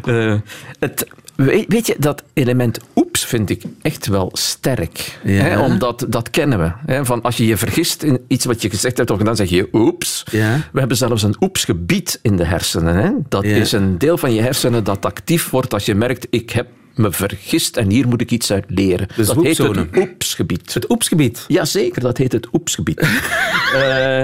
Eh, 0.05 0.33
het, 0.79 1.07
weet, 1.35 1.87
je, 1.87 1.95
dat 1.99 2.23
element 2.33 2.79
oeps 2.95 3.25
vind 3.25 3.49
ik 3.49 3.63
echt 3.81 4.07
wel 4.07 4.29
sterk. 4.33 5.19
Ja. 5.23 5.31
Hè, 5.41 5.59
omdat 5.59 6.05
dat 6.09 6.29
kennen 6.29 6.59
we. 6.59 6.71
Hè, 6.85 7.05
van 7.05 7.21
als 7.21 7.37
je 7.37 7.45
je 7.45 7.57
vergist 7.57 8.03
in 8.03 8.19
iets 8.27 8.45
wat 8.45 8.61
je 8.61 8.69
gezegd 8.69 8.97
hebt, 8.97 9.11
of 9.11 9.19
dan 9.19 9.35
zeg 9.35 9.49
je 9.49 9.67
oeps. 9.73 10.23
Ja. 10.31 10.59
We 10.71 10.79
hebben 10.79 10.97
zelfs 10.97 11.23
een 11.23 11.35
oepsgebied 11.39 12.19
in 12.21 12.35
de 12.35 12.45
hersenen. 12.45 12.95
Hè? 12.95 13.09
Dat 13.29 13.43
Ja. 13.43 13.55
is 13.55 13.71
een 13.71 13.97
deel 13.97 14.17
van 14.17 14.33
je 14.33 14.41
hersenen 14.41 14.83
dat 14.83 15.05
actief 15.05 15.49
wordt 15.49 15.73
als 15.73 15.85
je 15.85 15.95
merkt, 15.95 16.27
ik 16.29 16.49
heb 16.49 16.67
me 16.97 17.11
vergist 17.11 17.77
en 17.77 17.89
hier 17.89 18.07
moet 18.07 18.21
ik 18.21 18.31
iets 18.31 18.51
uit 18.51 18.65
leren. 18.67 19.07
dat 19.15 19.35
heet 19.43 19.57
het 19.57 19.87
oepsgebied. 19.97 20.73
Het 20.73 20.91
oepsgebied. 20.91 21.45
Jazeker, 21.47 22.01
dat 22.01 22.17
heet 22.17 22.31
het 22.31 22.47
oepsgebied. 22.53 22.99
Eh, 22.99 23.07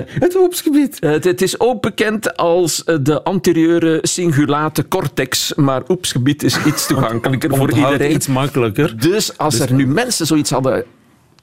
Het 0.05 0.35
oepsgebied. 0.35 0.97
het, 0.99 1.23
het 1.23 1.41
is 1.41 1.59
ook 1.59 1.81
bekend 1.81 2.37
als 2.37 2.83
eh, 2.83 2.95
de 3.01 3.23
anterieure 3.23 3.99
cingulate 4.01 4.87
cortex, 4.87 5.53
maar 5.55 5.81
oepsgebied 5.87 6.43
is 6.43 6.57
iets 6.65 6.87
toegankelijker 6.87 7.55
voor 7.57 7.71
iedereen. 7.73 8.11
iets 8.11 8.27
makkelijker. 8.27 8.97
Dus 8.99 9.37
als 9.37 9.59
er 9.59 9.73
nu 9.73 9.87
mensen 9.87 10.25
zoiets 10.25 10.49
hadden 10.49 10.83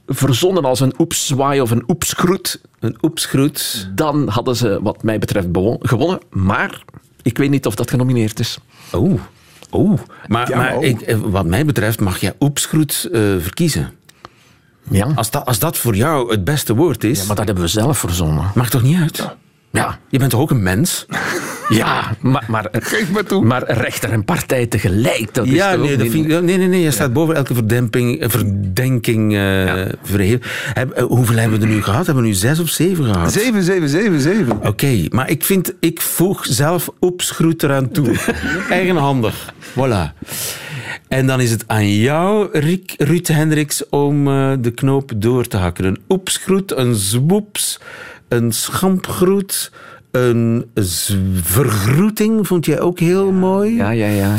verzonnen 0.07 0.65
als 0.65 0.79
een 0.79 0.93
oepszwaai 0.97 1.61
of 1.61 1.71
een 1.71 1.83
oepsgroet, 1.87 2.61
Een 2.79 2.97
oepsgroet. 3.01 3.89
dan 3.95 4.27
hadden 4.27 4.55
ze 4.55 4.79
wat 4.81 5.03
mij 5.03 5.19
betreft 5.19 5.47
gewonnen. 5.79 6.19
Maar 6.29 6.83
ik 7.21 7.37
weet 7.37 7.49
niet 7.49 7.65
of 7.65 7.75
dat 7.75 7.89
genomineerd 7.89 8.39
is. 8.39 8.57
Oh. 8.91 9.19
Oh. 9.69 9.99
Maar, 10.27 10.49
Ja, 10.49 10.57
maar 10.57 10.75
oh. 10.75 10.83
ik, 10.83 11.01
eh, 11.01 11.17
wat 11.17 11.45
mij 11.45 11.65
betreft 11.65 11.99
mag 11.99 12.19
je 12.19 12.35
oepsgroet 12.39 13.09
eh, 13.11 13.21
verkiezen. 13.39 13.91
Ja. 14.89 15.11
Als 15.15 15.31
dat, 15.31 15.45
als 15.45 15.59
dat 15.59 15.77
voor 15.77 15.95
jou 15.95 16.31
het 16.31 16.43
beste 16.43 16.75
woord 16.75 17.03
is, 17.03 17.19
ja, 17.19 17.27
maar 17.27 17.35
dat 17.35 17.45
hebben 17.45 17.63
we 17.63 17.69
zelf 17.69 17.97
verzonnen. 17.97 18.51
maakt 18.55 18.71
toch 18.71 18.81
niet 18.81 18.97
uit? 18.97 19.17
Ja, 19.17 19.35
Je 20.09 20.17
bent 20.17 20.29
toch 20.31 20.39
ook 20.39 20.49
een 20.51 20.63
mens? 20.63 21.05
ja 21.69 22.15
maar, 22.21 22.45
maar, 22.47 22.67
Geef 22.71 23.11
maar 23.11 23.23
toe. 23.23 23.45
maar 23.45 23.63
rechter 23.71 24.11
en 24.11 24.25
partij 24.25 24.65
tegelijk, 24.65 25.33
dat 25.33 25.45
is 25.45 25.51
Ja, 25.51 25.71
toch 25.73 25.81
nee, 25.85 25.97
dat 25.97 26.07
vind 26.07 26.27
nee, 26.27 26.57
nee, 26.57 26.67
nee. 26.67 26.81
Je 26.81 26.91
staat 26.91 27.13
boven 27.13 27.35
elke 27.35 27.53
verdemping, 27.53 28.19
eh, 28.19 28.29
verdenking 28.29 29.33
eh 29.33 29.65
Ja. 29.65 29.87
verheven. 30.03 30.41
Heb- 30.73 30.91
eh, 30.91 31.03
hoeveel 31.03 31.35
hebben 31.37 31.59
we 31.59 31.65
er 31.65 31.71
nu 31.71 31.83
gehad? 31.83 32.05
Hebben 32.05 32.23
we 32.23 32.29
nu 32.29 32.35
zes 32.35 32.59
of 32.59 32.69
zeven 32.69 33.03
gehad? 33.05 33.31
7, 33.31 33.63
7, 33.63 33.89
7, 33.89 34.19
7. 34.21 34.59
Oké, 34.67 35.05
maar 35.09 35.29
ik 35.29 35.43
vind, 35.43 35.73
ik 35.79 36.01
voeg 36.01 36.45
zelf 36.45 36.89
oepsgroet 37.01 37.63
eraan 37.63 37.91
toe. 37.91 38.15
Eigenhandig. 38.69 39.53
Voilà. 39.71 40.13
En 41.07 41.27
dan 41.27 41.41
is 41.41 41.51
het 41.51 41.63
aan 41.67 41.95
jou, 41.97 42.49
Riek, 42.51 42.93
Ruud 42.97 43.27
Hendricks, 43.27 43.89
om 43.89 44.27
eh, 44.27 44.51
de 44.59 44.71
knoop 44.71 45.11
door 45.15 45.47
te 45.47 45.57
hakken. 45.57 45.85
Een 45.85 45.99
oepsgroet, 46.09 46.77
een 46.77 46.95
zwoeps, 46.95 47.79
een 48.29 48.51
schampgroet, 48.51 49.71
een 50.11 50.71
vergroeting 51.41 52.47
vond 52.47 52.65
jij 52.65 52.79
ook 52.79 52.99
heel 52.99 53.31
mooi. 53.31 53.75
Ja, 53.75 53.89
ja, 53.89 54.07
ja. 54.07 54.35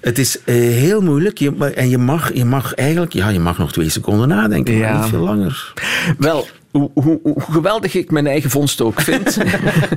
Het 0.00 0.18
is 0.18 0.44
eh, 0.44 0.54
heel 0.54 1.00
moeilijk. 1.00 1.38
Je, 1.38 1.72
en 1.74 1.88
je 1.88 1.98
mag, 1.98 2.34
je 2.34 2.44
mag 2.44 2.74
eigenlijk... 2.74 3.12
Ja, 3.12 3.28
je 3.28 3.40
mag 3.40 3.58
nog 3.58 3.72
twee 3.72 3.88
seconden 3.88 4.28
nadenken, 4.28 4.78
maar 4.78 4.98
niet 4.98 5.08
veel 5.08 5.22
langer. 5.22 5.72
Wel, 6.18 6.46
hoe, 6.70 6.90
hoe, 6.94 7.20
hoe 7.22 7.40
geweldig 7.40 7.94
ik 7.94 8.10
mijn 8.10 8.26
eigen 8.26 8.50
vondst 8.50 8.80
ook 8.80 9.00
vind. 9.00 9.38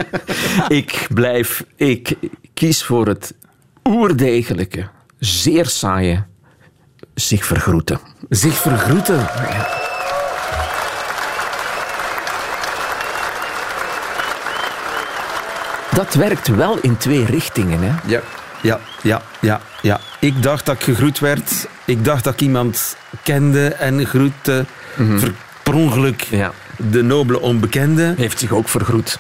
ik 0.67 1.07
blijf, 1.13 1.65
ik 1.75 2.17
kies 2.53 2.83
voor 2.83 3.07
het 3.07 3.33
oerdegelijke, 3.83 4.87
zeer 5.19 5.65
saaie, 5.65 6.23
zich 7.13 7.45
vergroeten. 7.45 7.99
Zich 8.29 8.55
vergroeten. 8.55 9.27
Dat 15.99 16.13
werkt 16.13 16.47
wel 16.47 16.77
in 16.81 16.97
twee 16.97 17.25
richtingen. 17.25 17.79
Hè? 17.81 17.91
Ja, 18.05 18.21
ja, 18.61 18.79
ja, 19.01 19.21
ja, 19.39 19.61
ja. 19.81 19.99
Ik 20.19 20.43
dacht 20.43 20.65
dat 20.65 20.75
ik 20.75 20.83
gegroet 20.83 21.19
werd. 21.19 21.67
Ik 21.85 22.05
dacht 22.05 22.23
dat 22.23 22.33
ik 22.33 22.41
iemand 22.41 22.95
kende 23.23 23.67
en 23.67 24.05
groette. 24.05 24.65
Ver- 24.95 25.33
per 25.63 25.73
ongeluk 25.73 26.21
Ja. 26.21 26.51
de 26.77 27.01
nobele 27.01 27.39
onbekende. 27.39 28.13
Heeft 28.17 28.39
zich 28.39 28.51
ook 28.51 28.69
vergroet. 28.69 29.17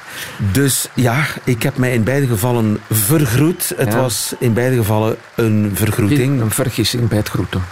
Dus 0.51 0.87
ja, 0.93 1.25
ik 1.43 1.63
heb 1.63 1.77
mij 1.77 1.93
in 1.93 2.03
beide 2.03 2.27
gevallen 2.27 2.79
vergroet. 2.91 3.73
Het 3.77 3.93
Ja. 3.93 3.99
was 3.99 4.33
in 4.39 4.53
beide 4.53 4.75
gevallen 4.75 5.15
een 5.35 5.71
vergroeting. 5.73 6.41
Een 6.41 6.51
vergissing 6.51 7.07
bij 7.07 7.17
het 7.17 7.29
groeten. 7.29 7.63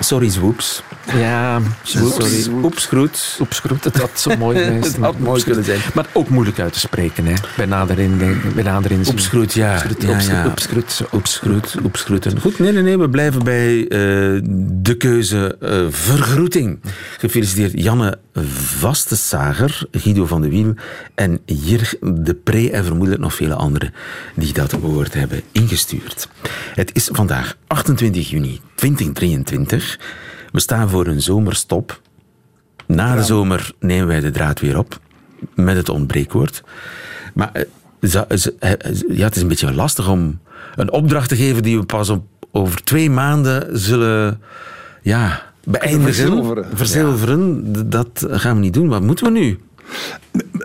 Sorry, 0.00 0.30
zwoeps. 0.30 0.82
Ja, 1.16 1.60
Sorry, 1.82 2.46
oepsgroet. 2.64 3.38
Oepsgroet, 3.40 3.84
het 3.84 3.96
had 3.96 4.10
zo 4.14 4.36
mooi 4.36 4.58
geweest. 4.64 4.96
Had 4.96 5.18
mooi 5.18 5.42
kunnen 5.42 5.64
zijn. 5.64 5.80
Maar 5.94 6.06
ook 6.12 6.28
moeilijk 6.28 6.58
uit 6.58 6.72
te 6.72 6.78
spreken, 6.78 7.26
hè? 7.26 7.34
Bij 7.56 7.66
nader, 7.66 7.98
in, 7.98 8.18
bij 8.54 8.64
nader. 8.64 8.90
Oepsgroet, 8.92 9.52
ja. 9.52 9.72
Oepsgroet, 9.72 10.02
ja, 10.02 10.10
oepsgroet, 10.10 10.28
ja. 10.28 10.46
oepsgroet. 10.46 11.02
Oepsgroet, 11.12 11.76
oepsgroeten. 11.84 12.40
Goed, 12.40 12.58
nee, 12.58 12.72
nee, 12.72 12.82
nee, 12.82 12.98
we 12.98 13.08
blijven 13.08 13.44
bij 13.44 13.82
eh, 13.82 13.88
de 14.62 14.94
keuze 14.98 15.56
eh, 15.60 15.86
vergroeting. 15.88 16.80
Gefeliciteerd 17.18 17.82
Janne 17.82 18.18
Vastesager, 18.34 19.86
Guido 19.90 20.26
van 20.26 20.40
de 20.40 20.48
Wiel 20.48 20.74
en 21.14 21.40
Jirg 21.44 21.94
de 22.00 22.34
Pre 22.34 22.70
en 22.70 22.84
vermoedelijk 22.84 23.22
nog 23.22 23.34
vele 23.34 23.54
anderen 23.54 23.94
die 24.34 24.52
dat 24.52 24.72
woord 24.72 25.14
hebben 25.14 25.42
ingestuurd. 25.52 26.28
Het 26.74 26.90
is 26.94 27.08
vandaag 27.12 27.56
28 27.66 28.30
juni 28.30 28.60
2023. 28.78 29.98
We 30.52 30.60
staan 30.60 30.88
voor 30.88 31.06
een 31.06 31.22
zomerstop. 31.22 32.00
Na 32.86 33.14
de 33.14 33.22
zomer 33.22 33.72
nemen 33.80 34.06
wij 34.06 34.20
de 34.20 34.30
draad 34.30 34.60
weer 34.60 34.78
op 34.78 35.00
met 35.54 35.76
het 35.76 35.88
ontbreekwoord. 35.88 36.62
Maar 37.34 37.50
eh, 37.52 37.62
eh, 38.00 38.14
ja, 39.08 39.24
het 39.24 39.36
is 39.36 39.42
een 39.42 39.48
beetje 39.48 39.72
lastig 39.72 40.08
om 40.08 40.38
een 40.74 40.92
opdracht 40.92 41.28
te 41.28 41.36
geven 41.36 41.62
die 41.62 41.78
we 41.78 41.84
pas 41.84 42.08
op, 42.08 42.24
over 42.50 42.84
twee 42.84 43.10
maanden 43.10 43.78
zullen 43.78 44.40
ja, 45.02 45.42
beëindigen. 45.64 46.14
Verzilveren. 46.14 46.66
Verzilveren. 46.74 47.72
Dat 47.90 48.26
gaan 48.30 48.54
we 48.54 48.60
niet 48.60 48.74
doen. 48.74 48.88
Wat 48.88 49.02
moeten 49.02 49.32
we 49.32 49.38
nu? 49.38 49.58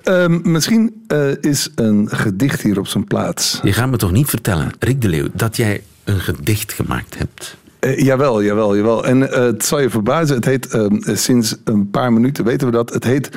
Ehm, 0.03 0.51
misschien 0.51 1.03
eh, 1.07 1.41
is 1.41 1.69
een 1.75 2.09
gedicht 2.11 2.61
hier 2.61 2.79
op 2.79 2.87
zijn 2.87 3.03
plaats. 3.03 3.59
Je 3.63 3.73
gaat 3.73 3.89
me 3.89 3.97
toch 3.97 4.11
niet 4.11 4.29
vertellen, 4.29 4.71
Rick 4.79 5.01
de 5.01 5.07
Leeuw, 5.07 5.27
dat 5.33 5.57
jij 5.57 5.83
een 6.03 6.19
gedicht 6.19 6.73
gemaakt 6.73 7.17
hebt? 7.17 7.57
Eh, 7.83 7.97
jawel, 7.99 8.43
jawel, 8.43 8.75
jawel. 8.75 9.05
En 9.05 9.31
eh, 9.31 9.41
het 9.43 9.65
zal 9.65 9.79
je 9.79 9.89
verbazen, 9.89 10.35
het 10.35 10.45
heet 10.45 10.67
ehm, 10.67 10.97
sinds 11.15 11.55
een 11.63 11.89
paar 11.89 12.13
minuten 12.13 12.45
weten 12.45 12.67
we 12.67 12.73
dat. 12.73 12.93
Het 12.93 13.03
heet 13.03 13.29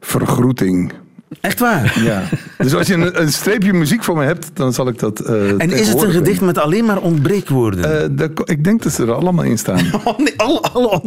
Vergroeting. 0.00 0.92
Echt 1.40 1.58
waar? 1.58 2.00
Ja. 2.02 2.22
Dus 2.58 2.74
als 2.74 2.86
je 2.86 2.94
een, 2.94 3.20
een 3.22 3.32
streepje 3.32 3.72
muziek 3.72 4.04
voor 4.04 4.16
me 4.16 4.24
hebt, 4.24 4.50
dan 4.54 4.72
zal 4.72 4.88
ik 4.88 4.98
dat. 4.98 5.20
eh, 5.20 5.50
En 5.50 5.70
is 5.70 5.88
het 5.88 6.02
een 6.02 6.10
gedicht 6.10 6.40
met 6.40 6.58
alleen 6.58 6.84
maar 6.84 7.00
ontbreekwoorden? 7.00 8.16
ik 8.44 8.64
denk 8.64 8.82
dat 8.82 8.92
ze 8.92 9.02
er 9.02 9.12
allemaal 9.12 9.44
in 9.44 9.58
staan. 9.58 9.80
Oh, 10.04 10.18
nee, 10.18 10.34
alle, 10.36 10.60
alle, 10.60 11.00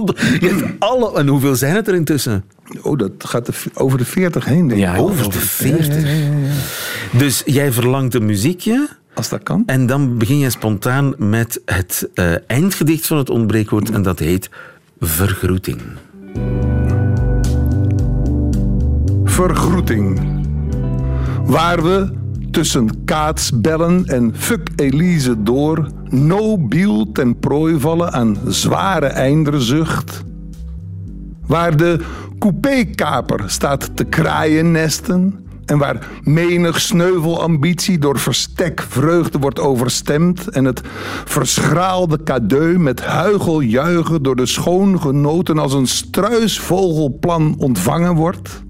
alle, 0.79 1.13
en 1.19 1.27
hoeveel 1.27 1.55
zijn 1.55 1.75
het 1.75 1.87
er 1.87 1.93
intussen? 1.95 2.43
Oh, 2.81 2.97
dat 2.97 3.11
gaat 3.17 3.45
de 3.45 3.51
over 3.73 3.97
de 3.97 4.05
40 4.05 4.45
heen, 4.45 4.67
denk 4.67 4.71
ik. 4.81 4.87
Ja, 4.87 4.97
Over 4.97 5.31
de 5.31 5.39
40. 5.39 6.03
Dus 7.11 7.41
jij 7.45 7.71
verlangt 7.71 8.13
een 8.13 8.25
muziekje 8.25 8.87
Als 9.17 9.29
dat 9.29 9.43
kan. 9.43 9.63
en 9.65 9.85
dan 9.85 10.17
begin 10.17 10.37
je 10.37 10.49
spontaan 10.49 11.13
met 11.17 11.61
het 11.65 12.09
eh, 12.13 12.49
eindgedicht 12.49 13.07
van 13.07 13.17
het 13.17 13.29
ontbreekwoord 13.29 13.91
en 13.91 14.01
dat 14.01 14.19
heet 14.19 14.49
vergroeting. 14.99 15.81
Vergroeting. 19.23 20.19
Waar 21.45 21.83
we 21.83 22.13
tussen 22.51 23.03
kaatsbellen 23.05 24.05
en 24.05 24.35
fuck 24.35 24.69
Elise 24.75 25.43
door 25.43 25.91
nobiel 26.09 27.11
ten 27.11 27.39
prooi 27.39 27.79
vallen 27.79 28.11
aan 28.13 28.37
zware 28.47 29.05
einderzucht. 29.05 30.23
Waar 31.45 31.77
de 31.77 31.99
coupékaper 32.39 33.49
staat 33.49 33.95
te 33.95 34.03
kraaien 34.03 34.71
nesten 34.71 35.46
en 35.67 35.77
waar 35.77 36.07
menig 36.23 36.81
sneuvelambitie 36.81 37.97
door 37.97 38.19
verstek 38.19 38.81
vreugde 38.89 39.39
wordt 39.39 39.59
overstemd 39.59 40.47
en 40.47 40.65
het 40.65 40.81
verschraalde 41.25 42.23
cadeau 42.23 42.77
met 42.77 43.01
huigeljuichen 43.01 44.23
door 44.23 44.35
de 44.35 44.45
schoongenoten 44.45 45.59
als 45.59 45.73
een 45.73 45.87
struisvogelplan 45.87 47.55
ontvangen 47.57 48.15
wordt 48.15 48.65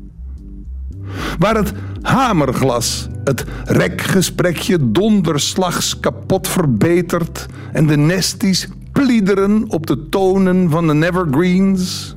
waar 1.40 1.56
het 1.56 1.74
hamerglas 2.02 3.08
het 3.24 3.46
rekgesprekje 3.66 4.92
donderslags 4.92 6.00
kapot 6.00 6.48
verbetert 6.48 7.46
en 7.72 7.88
de 7.88 7.98
nesties 7.98 8.68
pliederen 8.92 9.70
op 9.70 9.88
de 9.88 10.10
tonen 10.10 10.70
van 10.70 10.88
de 10.88 10.94
Nevergreens. 10.94 12.14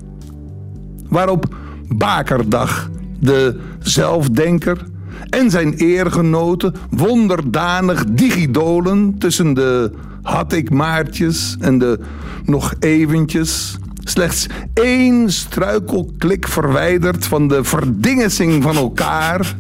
Waarop 1.09 1.55
Bakerdag, 1.89 2.91
de 3.21 3.61
zelfdenker 3.79 4.87
en 5.29 5.51
zijn 5.51 5.75
eergenoten 5.75 6.75
wonderdanig 6.91 8.05
digidolen 8.05 9.19
tussen 9.19 9.55
de 9.55 9.91
had 10.23 10.53
ik 10.53 10.71
maartjes 10.71 11.57
en 11.61 11.79
de 11.79 11.99
nog 12.45 12.75
eventjes 12.79 13.79
slechts 14.05 14.47
één 14.75 15.33
struikelklik 15.33 16.49
verwijderd 16.49 17.27
van 17.27 17.49
de 17.49 17.65
verdingensing 17.65 18.63
van 18.63 18.77
elkaar 18.77 19.57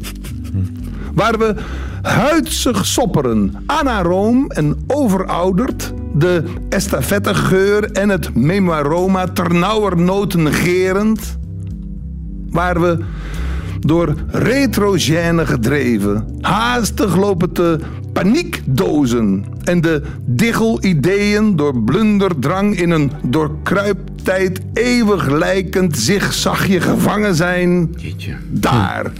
waar 1.15 1.39
we 1.39 1.55
huidsig 2.03 2.87
sopperen, 2.87 3.55
anaroom 3.67 4.51
en 4.51 4.77
overouderd, 4.87 5.93
de 6.15 6.43
estafettegeur 6.69 7.93
en 7.93 8.09
het 8.09 8.35
memoaroma 8.35 9.27
ternauwernood 9.27 10.35
negerend, 10.35 11.39
waar 12.51 12.81
we 12.81 12.99
door 13.81 14.15
retrogène 14.27 15.47
gedreven, 15.47 16.39
haastig 16.41 17.17
lopen 17.17 17.53
te 17.53 17.79
paniekdozen 18.13 19.45
en 19.65 19.81
de 19.81 20.03
diggel-ideeën 20.25 21.57
door 21.57 21.83
blunderdrang 21.83 22.77
in 22.77 22.91
een 22.91 23.13
door 23.23 23.57
kruiptijd 23.63 24.61
eeuwig 24.73 25.31
lijkend 25.31 25.99
zigzagje 25.99 26.81
gevangen 26.81 27.35
zijn. 27.35 27.95
Jeetje. 27.97 28.37
Daar, 28.49 29.13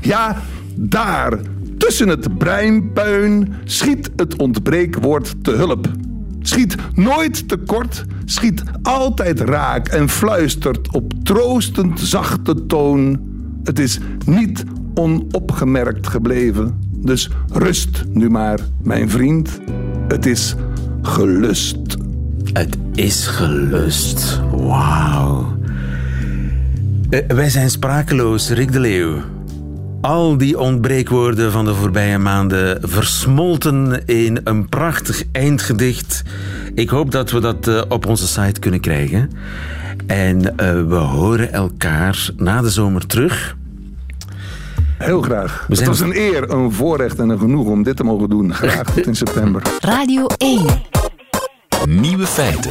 ja, 0.00 0.36
daar, 0.74 1.38
tussen 1.78 2.08
het 2.08 2.38
breinpuin, 2.38 3.54
schiet 3.64 4.10
het 4.16 4.36
ontbreekwoord 4.36 5.34
te 5.44 5.50
hulp. 5.50 5.88
Schiet 6.40 6.76
nooit 6.94 7.48
tekort, 7.48 8.04
schiet 8.24 8.62
altijd 8.82 9.40
raak 9.40 9.88
en 9.88 10.08
fluistert 10.08 10.94
op 10.94 11.12
troostend 11.22 12.00
zachte 12.00 12.66
toon. 12.66 13.20
Het 13.64 13.78
is 13.78 13.98
niet 14.26 14.64
onopgemerkt 14.94 16.06
gebleven. 16.06 16.78
Dus 16.90 17.30
rust 17.52 18.04
nu 18.12 18.30
maar, 18.30 18.58
mijn 18.82 19.10
vriend. 19.10 19.60
Het 20.08 20.26
is 20.26 20.54
gelust. 21.02 21.96
Het 22.52 22.76
is 22.94 23.26
gelust. 23.26 24.40
Wauw. 24.50 25.56
Eh, 27.10 27.20
wij 27.26 27.50
zijn 27.50 27.70
sprakeloos, 27.70 28.50
Rick 28.50 28.72
de 28.72 28.80
Leeuw. 28.80 29.20
Al 30.00 30.36
die 30.36 30.58
ontbreekwoorden 30.58 31.52
van 31.52 31.64
de 31.64 31.74
voorbije 31.74 32.18
maanden 32.18 32.78
versmolten 32.88 34.06
in 34.06 34.40
een 34.44 34.68
prachtig 34.68 35.24
eindgedicht. 35.32 36.22
Ik 36.74 36.88
hoop 36.88 37.10
dat 37.10 37.30
we 37.30 37.40
dat 37.40 37.68
eh, 37.68 37.82
op 37.88 38.06
onze 38.06 38.26
site 38.26 38.60
kunnen 38.60 38.80
krijgen. 38.80 39.30
En 40.06 40.56
eh, 40.56 40.72
we 40.86 40.94
horen 40.94 41.52
elkaar 41.52 42.30
na 42.36 42.60
de 42.60 42.70
zomer 42.70 43.06
terug. 43.06 43.56
Heel 44.98 45.22
graag. 45.22 45.64
Het 45.68 45.76
zijn- 45.76 45.88
was 45.88 46.00
een 46.00 46.16
eer, 46.16 46.50
een 46.50 46.72
voorrecht 46.72 47.18
en 47.18 47.28
een 47.28 47.38
genoeg 47.38 47.66
om 47.66 47.82
dit 47.82 47.96
te 47.96 48.04
mogen 48.04 48.28
doen. 48.28 48.54
Graag 48.54 48.90
tot 48.94 49.06
in 49.06 49.14
september. 49.14 49.62
Radio 49.80 50.26
1. 50.38 50.66
Nieuwe 51.86 52.26
feiten. 52.26 52.70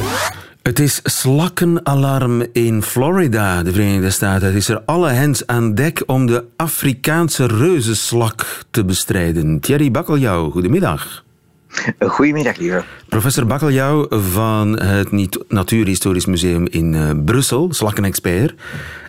Het 0.62 0.78
is 0.78 1.00
slakkenalarm 1.04 2.42
in 2.52 2.82
Florida, 2.82 3.62
de 3.62 3.72
Verenigde 3.72 4.10
Staten. 4.10 4.46
Het 4.46 4.56
is 4.56 4.68
er 4.68 4.82
alle 4.86 5.08
hens 5.08 5.46
aan 5.46 5.74
dek 5.74 6.02
om 6.06 6.26
de 6.26 6.44
Afrikaanse 6.56 7.46
reuzenslak 7.46 8.64
te 8.70 8.84
bestrijden. 8.84 9.60
Thierry 9.60 9.90
Bakkeljauw, 9.90 10.50
goedemiddag. 10.50 11.24
Goedemiddag, 12.16 12.56
lieve. 12.56 12.84
Professor 13.08 13.46
Bakkeljauw 13.46 14.06
van 14.08 14.80
het 14.80 15.10
Natuurhistorisch 15.48 16.26
Museum 16.26 16.66
in 16.66 16.94
eh, 16.94 17.10
Brussel, 17.24 17.68
slakkenexpert. 17.72 18.54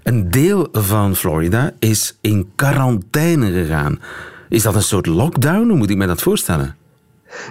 Een 0.04 0.32
deel 0.32 0.68
van 0.72 1.16
Florida 1.16 1.74
is 1.80 2.18
in 2.22 2.52
quarantaine 2.56 3.52
gegaan. 3.52 4.00
Is 4.50 4.64
dat 4.64 4.76
een 4.76 4.82
soort 4.82 5.06
lockdown? 5.06 5.68
Hoe 5.68 5.78
moet 5.78 5.90
ik 5.90 5.98
me 5.98 6.08
dat 6.08 6.22
voorstellen? 6.22 6.76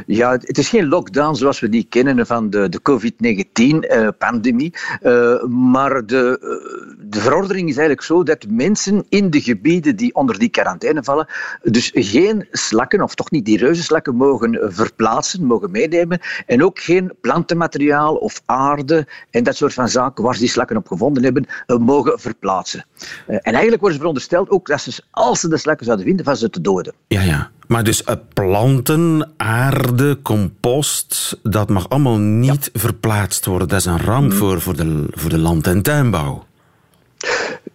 Ja, 0.07 0.33
het 0.33 0.59
is 0.59 0.69
geen 0.69 0.89
lockdown 0.89 1.35
zoals 1.35 1.61
we 1.61 1.69
die 1.69 1.87
kennen 1.89 2.27
van 2.27 2.51
de, 2.51 2.69
de 2.69 2.81
COVID-19-pandemie. 2.83 4.75
eh, 5.01 5.43
maar 5.45 6.07
de, 6.07 6.39
eh, 6.41 6.88
de 7.11 7.21
verordening 7.21 7.69
is 7.69 7.77
eigenlijk 7.77 8.07
zo 8.07 8.23
dat 8.23 8.47
mensen 8.49 9.05
in 9.09 9.31
de 9.31 9.41
gebieden 9.41 9.97
die 9.97 10.15
onder 10.15 10.39
die 10.39 10.49
quarantaine 10.49 11.05
vallen, 11.05 11.27
dus 11.63 11.91
geen 11.95 12.47
slakken, 12.51 13.03
of 13.03 13.15
toch 13.15 13.31
niet 13.31 13.45
die 13.45 13.59
reuzenslakken, 13.59 14.15
mogen 14.15 14.73
verplaatsen, 14.73 15.45
mogen 15.45 15.71
meenemen. 15.71 16.21
En 16.47 16.65
ook 16.65 16.81
geen 16.81 17.13
plantenmateriaal 17.21 18.15
of 18.15 18.43
aarde 18.45 19.07
en 19.31 19.43
dat 19.43 19.57
soort 19.57 19.75
van 19.75 19.89
zaken 19.89 20.25
waar 20.25 20.35
ze 20.35 20.41
die 20.41 20.49
slakken 20.49 20.77
op 20.77 20.87
gevonden 20.87 21.25
hebben, 21.25 21.47
eh, 21.67 21.77
mogen 21.77 22.21
verplaatsen. 22.21 22.85
Eh, 23.27 23.35
en 23.35 23.53
eigenlijk 23.53 23.81
worden 23.81 23.93
ze 23.93 23.99
verondersteld 23.99 24.51
ook 24.51 24.67
dat 24.67 24.81
ze, 24.81 25.03
als 25.11 25.41
ze 25.41 25.49
de 25.49 25.57
slakken 25.57 25.85
zouden 25.87 26.07
vinden, 26.07 26.25
van 26.25 26.37
ze 26.37 26.51
te 26.51 26.61
doden. 26.61 26.95
Ja, 27.07 27.23
ja. 27.23 27.51
Maar 27.67 27.85
dus 27.85 28.05
eh, 28.05 28.15
planten, 28.35 29.31
aarde, 29.37 30.19
compost, 30.23 31.39
dat 31.43 31.69
mag 31.69 31.89
allemaal 31.89 32.19
niet 32.19 32.71
verplaatst 32.73 33.47
worden. 33.47 33.69
Dat 33.69 33.79
is 33.79 33.85
een 33.85 34.01
ramp 34.01 34.33
voor, 34.33 34.61
voor, 34.61 34.77
de, 34.77 35.07
voor 35.11 35.31
de 35.31 35.39
land- 35.39 35.67
en 35.67 35.83
tuinbouw. 35.83 36.47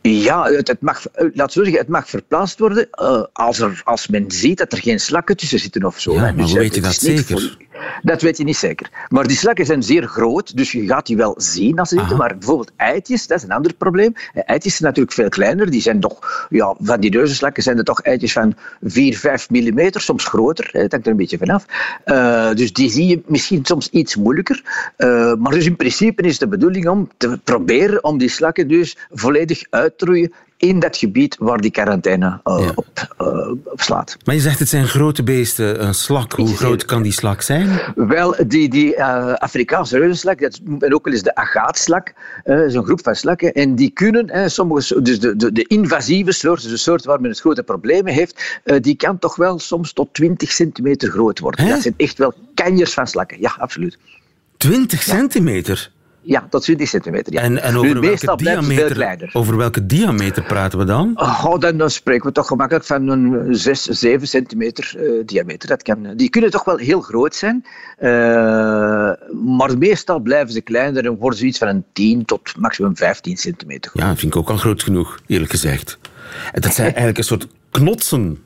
Ja, 0.02 0.44
het, 0.52 0.68
het 0.68 0.82
mag, 0.82 1.08
eh, 1.08 1.26
laat 1.34 1.54
zeggen, 1.54 1.78
het 1.78 1.88
mag 1.88 2.10
verplaatst 2.10 2.60
worden 2.60 2.88
eh, 2.92 3.24
als, 3.34 3.60
er, 3.60 3.82
als 3.84 4.08
men 4.08 4.32
ziet 4.32 4.58
dat 4.58 4.72
er 4.72 4.78
geen 4.78 5.00
slakken 5.00 5.38
tussen 5.38 5.60
zitten 5.60 5.84
of 5.86 6.00
zo. 6.00 6.14
Ja, 6.14 6.20
hè. 6.20 6.24
maar 6.26 6.36
Dus, 6.36 6.50
hoe 6.52 6.60
weet 6.60 6.76
je 6.76 6.82
dat 6.82 6.94
zeker? 6.96 7.24
voor- 7.24 7.58
Dat 8.02 8.22
weet 8.22 8.38
je 8.38 8.44
niet 8.44 8.58
zeker. 8.58 8.90
Maar 9.10 9.28
die 9.28 9.38
slakken 9.38 9.66
zijn 9.66 9.84
zeer 9.84 10.04
groot, 10.04 10.58
dus 10.58 10.72
je 10.72 10.86
gaat 10.86 11.06
die 11.06 11.18
wel 11.18 11.34
zien 11.38 11.80
als 11.80 11.90
ze 11.90 12.00
zitten. 12.00 12.18
Maar 12.18 12.38
bijvoorbeeld 12.38 12.72
eitjes, 12.76 13.28
dat 13.28 13.38
is 13.38 13.44
een 13.44 13.52
ander 13.52 13.74
probleem. 13.74 14.14
Eh, 14.34 14.44
Eitjes 14.46 14.76
zijn 14.76 14.90
natuurlijk 14.90 15.16
veel 15.16 15.30
kleiner. 15.30 15.72
Die 15.72 15.82
zijn 15.82 16.00
toch, 16.00 16.48
ja, 16.50 16.76
van 16.80 17.00
die 17.00 17.12
reuzenslakken 17.12 17.64
zijn 17.64 17.78
er 17.78 17.84
toch 17.84 18.02
eitjes 18.02 18.34
van 18.34 18.56
4, 18.82 19.18
5 19.18 19.50
millimeter, 19.50 20.02
soms 20.02 20.26
groter. 20.26 20.70
Dat 20.72 20.92
hangt 20.92 21.06
er 21.06 21.12
een 21.12 21.18
beetje 21.18 21.38
vanaf. 21.38 21.66
Eh 22.04 22.52
dus 22.54 22.74
die 22.74 22.90
zie 22.90 23.08
je 23.08 23.22
misschien 23.26 23.66
soms 23.66 23.90
iets 23.90 24.16
moeilijker. 24.16 24.92
Eh, 24.96 25.34
maar 25.34 25.52
dus 25.52 25.66
in 25.66 25.76
principe 25.76 26.22
is 26.22 26.40
de 26.40 26.48
bedoeling 26.48 26.88
om 26.88 27.10
te 27.18 27.40
proberen 27.44 28.04
om 28.04 28.18
die 28.18 28.30
slakken 28.30 28.68
dus 28.68 28.98
volledig 29.12 29.64
uit 29.70 29.98
te 29.98 30.06
roeien 30.06 30.34
in 30.64 30.80
dat 30.80 30.98
gebied 30.98 31.36
waar 31.40 31.58
die 31.62 31.72
quarantaine 31.72 32.40
eh, 32.44 32.58
Ja. 32.60 32.72
op, 32.76 33.08
eh, 33.18 33.52
op 33.64 33.82
slaat. 33.82 34.18
Maar 34.26 34.36
je 34.36 34.42
zegt 34.42 34.60
het 34.60 34.70
zijn 34.70 34.88
grote 34.88 35.24
beesten. 35.24 35.84
Een 35.86 35.94
slak, 35.94 36.32
hoe 36.34 36.56
groot 36.56 36.86
kan 36.86 37.02
die 37.02 37.12
slak 37.12 37.42
zijn? 37.42 37.80
Wel, 37.96 38.36
die, 38.48 38.70
die 38.70 38.96
eh, 38.96 39.34
Afrikaanse 39.34 39.98
reuzenslak, 39.98 40.40
dat 40.40 40.60
men 40.64 40.94
ook 40.94 41.06
wel 41.06 41.14
eens 41.14 41.24
de 41.24 41.36
agaatslak, 41.36 42.14
eh, 42.44 42.62
zo'n 42.68 42.84
groep 42.86 43.04
van 43.04 43.16
slakken, 43.16 43.54
en 43.54 43.76
die 43.76 43.90
kunnen, 43.92 44.52
sommige, 44.52 44.82
so- 44.82 45.02
dus 45.02 45.20
de, 45.20 45.36
de, 45.36 45.52
de 45.52 45.64
invasieve 45.68 46.32
soort, 46.32 46.62
dus 46.62 46.72
de 46.72 46.78
soort 46.78 47.06
waar 47.06 47.22
men 47.22 47.30
het 47.30 47.40
grote 47.40 47.64
problemen 47.64 48.14
heeft, 48.14 48.62
die 48.82 48.96
kan 48.96 49.20
toch 49.20 49.36
wel 49.36 49.60
soms 49.60 49.94
tot 49.94 50.14
20 50.14 50.52
centimeter 50.52 51.10
groot 51.10 51.40
worden. 51.40 51.66
Hè? 51.66 51.72
Dat 51.72 51.82
zijn 51.82 51.94
echt 51.98 52.18
wel 52.18 52.34
kanjers 52.54 52.94
van 52.94 53.08
slakken, 53.08 53.42
ja, 53.42 53.56
absoluut. 53.58 53.98
20 54.58 55.02
centimeter? 55.02 55.92
Ja, 56.26 56.48
tot 56.50 56.62
20 56.62 56.88
centimeter. 56.88 57.34
Ja. 57.34 57.42
En, 57.42 57.62
en 57.62 57.74
Nu, 57.74 57.80
over, 57.80 58.02
welke 58.02 58.36
diameter, 58.36 59.30
over 59.34 59.58
welke 59.58 59.86
diameter 59.86 60.44
praten 60.44 60.80
we 60.80 60.86
dan? 60.86 61.12
Oh, 61.16 61.60
dan, 61.60 61.78
dan 61.78 61.90
spreken 61.90 62.26
we 62.26 62.32
toch 62.32 62.48
gemakkelijk 62.48 62.86
van 62.86 63.08
een 63.08 63.56
6, 63.56 63.84
7 63.84 64.28
centimeter 64.28 64.94
eh, 64.98 65.26
diameter. 65.26 65.70
Dat 65.70 65.84
kan, 65.84 66.16
die 66.16 66.30
kunnen 66.30 66.52
toch 66.52 66.64
wel 66.64 66.78
heel 66.78 67.02
groot 67.02 67.36
zijn, 67.36 67.66
eh, 67.98 68.10
maar 69.46 69.78
meestal 69.78 70.20
blijven 70.20 70.54
ze 70.54 70.62
kleiner 70.62 71.06
en 71.06 71.18
worden 71.18 71.40
ze 71.40 71.46
iets 71.46 71.58
van 71.58 71.68
een 71.68 71.84
10 71.94 72.26
tot 72.26 72.58
maximum 72.58 72.98
15 72.98 73.38
centimeter 73.38 73.92
groot. 73.92 74.04
Ja, 74.04 74.10
dat 74.10 74.20
vind 74.20 74.34
ik 74.34 74.40
ook 74.40 74.50
al 74.50 74.58
groot 74.58 74.84
genoeg, 74.84 75.20
eerlijk 75.28 75.52
gezegd. 75.52 75.98
En 76.52 76.62
Dat 76.62 76.74
zijn 76.74 76.88
eigenlijk 76.96 77.18
een 77.18 77.24
soort 77.24 77.48
knotsen. 77.72 78.38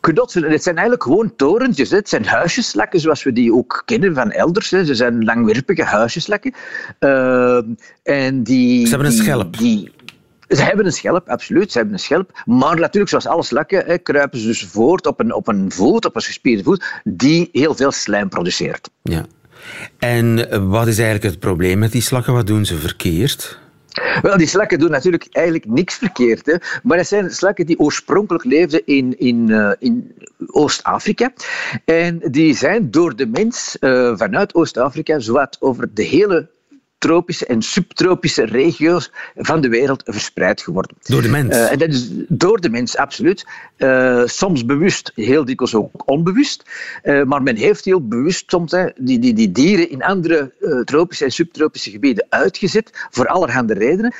Knotsen, 0.00 0.42
het 0.42 0.62
zijn 0.62 0.74
eigenlijk 0.74 1.04
gewoon 1.04 1.36
torentjes. 1.36 1.90
hè. 1.90 1.96
Het 1.96 2.08
zijn 2.08 2.24
huisjeslakken 2.26 3.00
zoals 3.00 3.22
we 3.22 3.32
die 3.32 3.52
ook 3.54 3.82
kennen 3.84 4.14
van 4.14 4.30
elders. 4.30 4.70
hè. 4.70 4.84
Ze 4.84 4.94
zijn 4.94 5.24
langwerpige 5.24 5.82
huisjeslakken. 5.82 6.54
Eh, 6.98 7.60
en 8.02 8.42
die, 8.42 8.84
Ze 8.84 8.88
hebben 8.88 9.06
een 9.08 9.12
schelp. 9.16 9.58
Die, 9.58 9.92
ze 10.48 10.62
hebben 10.62 10.86
een 10.86 10.92
schelp, 10.92 11.28
absoluut. 11.28 11.72
Ze 11.72 11.78
hebben 11.78 11.94
een 11.96 12.00
schelp. 12.02 12.42
Maar 12.44 12.76
natuurlijk, 12.76 13.08
zoals 13.08 13.26
alle 13.26 13.42
slakken, 13.42 13.84
hè, 13.86 13.98
kruipen 13.98 14.38
ze 14.38 14.46
dus 14.46 14.64
voort 14.64 15.06
op 15.06 15.20
een, 15.20 15.34
op 15.34 15.48
een 15.48 15.72
voet, 15.72 16.04
op 16.04 16.16
een 16.16 16.22
gespierde 16.22 16.62
voet, 16.62 16.84
die 17.04 17.48
heel 17.52 17.74
veel 17.74 17.92
slijm 17.92 18.28
produceert. 18.28 18.90
Ja. 19.02 19.26
En 19.98 20.36
wat 20.68 20.86
is 20.86 20.98
eigenlijk 20.98 21.30
het 21.30 21.38
probleem 21.38 21.78
met 21.78 21.92
die 21.92 22.02
slakken? 22.02 22.32
Wat 22.32 22.46
doen 22.46 22.64
ze 22.64 22.76
verkeerd? 22.76 23.58
Wel, 24.22 24.36
die 24.36 24.46
slakken 24.46 24.78
doen 24.78 24.90
natuurlijk 24.90 25.26
eigenlijk 25.30 25.66
niks 25.66 25.94
verkeerd. 25.94 26.46
Hè? 26.46 26.54
Maar 26.82 26.98
het 26.98 27.06
zijn 27.06 27.30
slakken 27.30 27.66
die 27.66 27.78
oorspronkelijk 27.78 28.44
leefden 28.44 28.86
in, 28.86 29.18
in, 29.18 29.50
eh, 29.50 29.70
in 29.78 30.14
Oost-Afrika. 30.46 31.32
En 31.84 32.20
die 32.30 32.54
zijn 32.54 32.90
door 32.90 33.16
de 33.16 33.26
mens 33.26 33.78
eh, 33.78 34.12
vanuit 34.16 34.54
Oost-Afrika 34.54 35.18
zowat 35.18 35.56
over 35.60 35.94
de 35.94 36.02
hele 36.02 36.48
tropische 37.04 37.46
en 37.46 37.62
subtropische 37.62 38.44
regio's 38.44 39.10
van 39.34 39.60
de 39.60 39.68
wereld 39.68 40.02
verspreid 40.06 40.60
geworden. 40.60 40.96
Door 41.02 41.22
de 41.22 41.28
mens? 41.28 41.54
Eh, 41.54 41.72
en 41.72 41.78
dat 41.78 41.88
is 41.88 42.08
door 42.28 42.60
de 42.60 42.68
mens, 42.68 42.96
absoluut. 42.96 43.46
Eh, 43.76 44.22
soms 44.24 44.64
bewust, 44.64 45.12
heel 45.14 45.44
dikwijls 45.44 45.74
ook 45.74 46.02
onbewust. 46.10 46.64
Eh, 47.02 47.22
maar 47.22 47.42
men 47.42 47.56
heeft 47.56 47.84
heel 47.84 48.08
bewust 48.08 48.50
soms 48.50 48.72
hè, 48.72 48.86
die, 48.96 49.18
die, 49.18 49.34
die 49.34 49.52
dieren 49.52 49.90
in 49.90 50.02
andere 50.02 50.52
tropische 50.84 51.24
en 51.24 51.30
subtropische 51.30 51.90
gebieden 51.90 52.26
uitgezet, 52.28 52.90
voor 53.10 53.26
allerhande 53.26 53.74
redenen. 53.74 54.14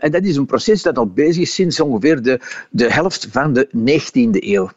En 0.00 0.10
dat 0.10 0.24
is 0.24 0.36
een 0.36 0.46
proces 0.46 0.82
dat 0.82 0.98
al 0.98 1.06
bezig 1.06 1.42
is 1.42 1.54
sinds 1.54 1.80
ongeveer 1.80 2.22
de, 2.22 2.40
de 2.70 2.92
helft 2.92 3.28
van 3.30 3.52
de 3.52 3.68
19e 3.76 4.30
eeuw. 4.30 4.70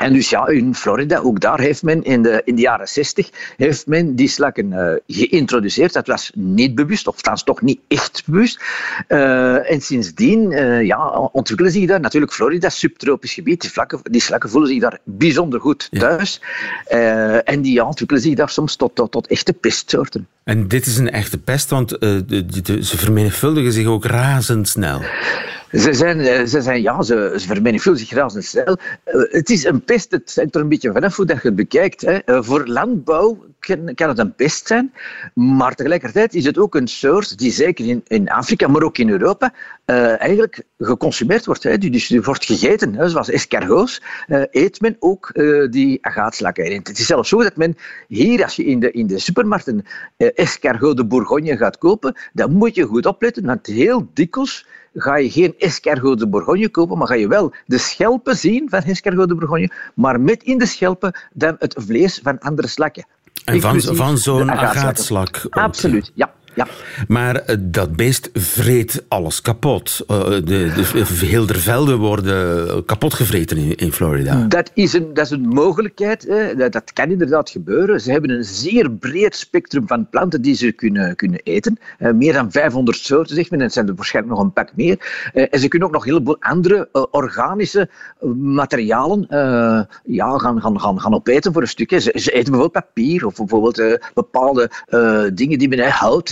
En 0.00 0.12
dus 0.12 0.30
ja, 0.30 0.46
in 0.46 0.74
Florida, 0.74 1.18
ook 1.18 1.40
daar 1.40 1.60
heeft 1.60 1.82
men 1.82 2.02
in 2.02 2.22
de, 2.22 2.42
in 2.44 2.54
de 2.54 2.60
jaren 2.60 2.88
60 2.88 3.30
heeft 3.56 3.86
men 3.86 4.14
die 4.14 4.28
slakken 4.28 4.72
eh, 4.72 4.96
geïntroduceerd. 5.06 5.92
Dat 5.92 6.06
was 6.06 6.30
niet 6.34 6.74
bewust, 6.74 7.06
of 7.06 7.14
althans 7.14 7.44
toch 7.44 7.62
niet 7.62 7.80
echt 7.88 8.22
bewust. 8.26 8.60
Eh, 9.08 9.70
en 9.70 9.80
sindsdien 9.80 10.52
eh, 10.52 10.82
ja, 10.82 11.08
ontwikkelen 11.32 11.72
zich 11.72 11.86
daar 11.86 12.00
natuurlijk 12.00 12.32
Florida, 12.32 12.68
subtropisch 12.68 13.34
gebied. 13.34 13.60
Die, 13.60 13.70
vlakken, 13.70 14.00
die 14.02 14.20
slakken 14.20 14.50
voelen 14.50 14.68
zich 14.70 14.80
daar 14.80 14.98
bijzonder 15.04 15.60
goed 15.60 15.88
thuis. 15.90 16.40
En 17.44 17.62
die 17.62 17.72
ja, 17.72 17.84
ontwikkelen 17.84 18.22
zich 18.22 18.34
daar 18.34 18.50
soms 18.50 18.76
tot, 18.76 18.94
tot, 18.94 19.10
tot 19.10 19.26
echte 19.26 19.52
pestsoorten. 19.52 20.28
En 20.44 20.68
dit 20.68 20.86
is 20.86 20.98
een 20.98 21.10
echte 21.10 21.38
pest, 21.38 21.70
want 21.70 21.88
de, 21.88 22.24
de- 22.62 22.84
ze 22.84 22.98
vermenigvuldigen 22.98 23.72
zich 23.72 23.86
ook 23.86 24.04
razendsnel. 24.04 25.00
Ze 25.72 25.94
zijn, 25.94 26.20
eh, 26.20 26.46
ze 26.46 26.60
zijn 26.60 26.82
ja, 26.82 27.02
ze, 27.02 27.34
vermenigvuldigen 27.36 28.08
zich 28.08 28.16
razendsnel. 28.16 28.76
Eh, 29.04 29.20
Het 29.30 29.50
is 29.50 29.64
een 29.64 29.84
pest, 29.84 30.10
het 30.10 30.32
hangt 30.34 30.54
er 30.54 30.60
een 30.60 30.68
beetje 30.68 30.92
vanaf 30.92 31.16
hoe 31.16 31.26
dat 31.26 31.42
je 31.42 31.48
het 31.48 31.56
bekijkt. 31.56 32.00
Hè. 32.00 32.16
Eh, 32.18 32.42
Voor 32.42 32.66
landbouw 32.66 33.38
kan, 33.94 34.08
het 34.08 34.18
een 34.18 34.34
pest 34.34 34.66
zijn, 34.66 34.92
maar 35.34 35.74
tegelijkertijd 35.74 36.34
is 36.34 36.44
het 36.44 36.58
ook 36.58 36.74
een 36.74 36.88
soort 36.88 37.38
die 37.38 37.52
zeker 37.52 37.86
in, 37.86 38.02
in 38.06 38.28
Afrika, 38.28 38.68
maar 38.68 38.82
ook 38.82 38.98
in 38.98 39.10
Europa, 39.10 39.52
eh, 39.84 40.20
eigenlijk 40.20 40.62
geconsumeerd 40.78 41.46
wordt. 41.46 41.62
Hè. 41.62 41.78
Die, 41.78 41.90
dus 41.90 42.08
wordt 42.08 42.44
gegeten, 42.44 42.94
hè, 42.94 43.08
zoals 43.08 43.30
escargots, 43.30 44.02
eh, 44.26 44.42
eet 44.50 44.80
men 44.80 44.96
ook 44.98 45.28
eh, 45.28 45.70
die 45.70 45.98
agaatslakken. 46.00 46.64
En 46.64 46.72
het 46.72 46.98
is 46.98 47.06
zelfs 47.06 47.28
zo 47.28 47.42
dat 47.42 47.56
men 47.56 47.76
hier, 48.08 48.42
als 48.42 48.56
je 48.56 48.64
in 48.64 48.80
de, 48.80 48.90
in 48.90 49.06
de 49.06 49.18
supermarkten 49.18 49.84
escargot 50.16 50.96
de 50.96 51.06
Bourgogne 51.06 51.56
gaat 51.56 51.78
kopen, 51.78 52.14
dan 52.32 52.52
moet 52.52 52.74
je 52.74 52.84
goed 52.84 53.06
opletten, 53.06 53.46
want 53.46 53.66
heel 53.66 54.08
dikwijls 54.14 54.66
ga 54.94 55.16
je 55.16 55.30
geen 55.30 55.54
escargot 55.58 56.18
de 56.18 56.28
Bourgogne 56.28 56.68
kopen, 56.68 56.98
maar 56.98 57.06
ga 57.06 57.14
je 57.14 57.28
wel 57.28 57.54
de 57.66 57.78
schelpen 57.78 58.36
zien 58.36 58.68
van 58.68 58.82
escargot 58.82 59.28
de 59.28 59.34
Bourgogne, 59.34 59.70
maar 59.94 60.20
met 60.20 60.42
in 60.42 60.58
de 60.58 60.66
schelpen 60.66 61.14
dan 61.32 61.56
het 61.58 61.74
vlees 61.78 62.20
van 62.22 62.38
andere 62.38 62.68
slakken. 62.68 63.06
En 63.44 63.60
van, 63.60 63.80
van 63.80 64.18
zo'n 64.18 64.50
agaatslak. 64.50 65.46
Absoluut, 65.50 66.12
ja. 66.14 66.32
Ja. 66.54 66.66
Maar 67.08 67.36
eh, 67.36 67.56
dat 67.60 67.96
beest 67.96 68.30
vreet 68.32 69.04
alles 69.08 69.42
kapot. 69.42 70.04
Eh, 70.06 70.24
de, 70.24 70.42
de, 70.44 71.04
heel 71.26 71.46
de 71.46 71.58
velden 71.58 71.98
worden 71.98 72.84
kapot 72.84 73.14
gevreten 73.14 73.56
in, 73.56 73.74
in 73.74 73.92
Florida. 73.92 74.44
Dat 74.48 74.70
is 74.74 74.92
een, 74.92 75.14
dat 75.14 75.24
is 75.24 75.30
een 75.30 75.48
mogelijkheid. 75.48 76.26
Hè. 76.28 76.54
Dat, 76.54 76.72
dat 76.72 76.92
kan 76.92 77.10
inderdaad 77.10 77.50
gebeuren. 77.50 78.00
Ze 78.00 78.10
hebben 78.10 78.30
een 78.30 78.44
zeer 78.44 78.90
breed 78.90 79.36
spectrum 79.36 79.86
van 79.86 80.08
planten 80.08 80.42
die 80.42 80.54
ze 80.54 80.72
kunnen, 80.72 81.16
kunnen 81.16 81.40
eten. 81.42 81.78
Eh, 81.98 82.12
meer 82.12 82.32
dan 82.32 82.50
500 82.50 82.98
soorten, 82.98 83.34
zegt 83.34 83.50
men. 83.50 83.60
En 83.60 83.70
zijn 83.70 83.88
er 83.88 83.94
waarschijnlijk 83.94 84.34
nog 84.34 84.44
een 84.44 84.52
pak 84.52 84.70
meer. 84.76 85.30
Eh, 85.32 85.46
en 85.50 85.60
ze 85.60 85.68
kunnen 85.68 85.88
ook 85.88 85.94
nog 85.94 86.04
een 86.04 86.10
heleboel 86.10 86.36
andere 86.40 86.88
eh, 86.92 87.02
organische 87.10 87.88
eh, 88.20 88.28
materialen 88.30 89.26
eh, 89.28 89.80
ja, 90.04 90.38
gaan, 90.38 90.60
gaan, 90.60 90.80
gaan, 90.80 91.00
gaan 91.00 91.14
opeten 91.14 91.52
voor 91.52 91.62
een 91.62 91.68
stukje. 91.68 92.00
Ze, 92.00 92.12
ze 92.14 92.30
eten 92.30 92.52
bijvoorbeeld 92.52 92.84
papier 92.84 93.26
of 93.26 93.36
bijvoorbeeld 93.36 93.78
eh, 93.78 93.94
bepaalde 94.14 94.70
eh, 94.86 95.22
dingen 95.34 95.58
die 95.58 95.68
met 95.68 95.78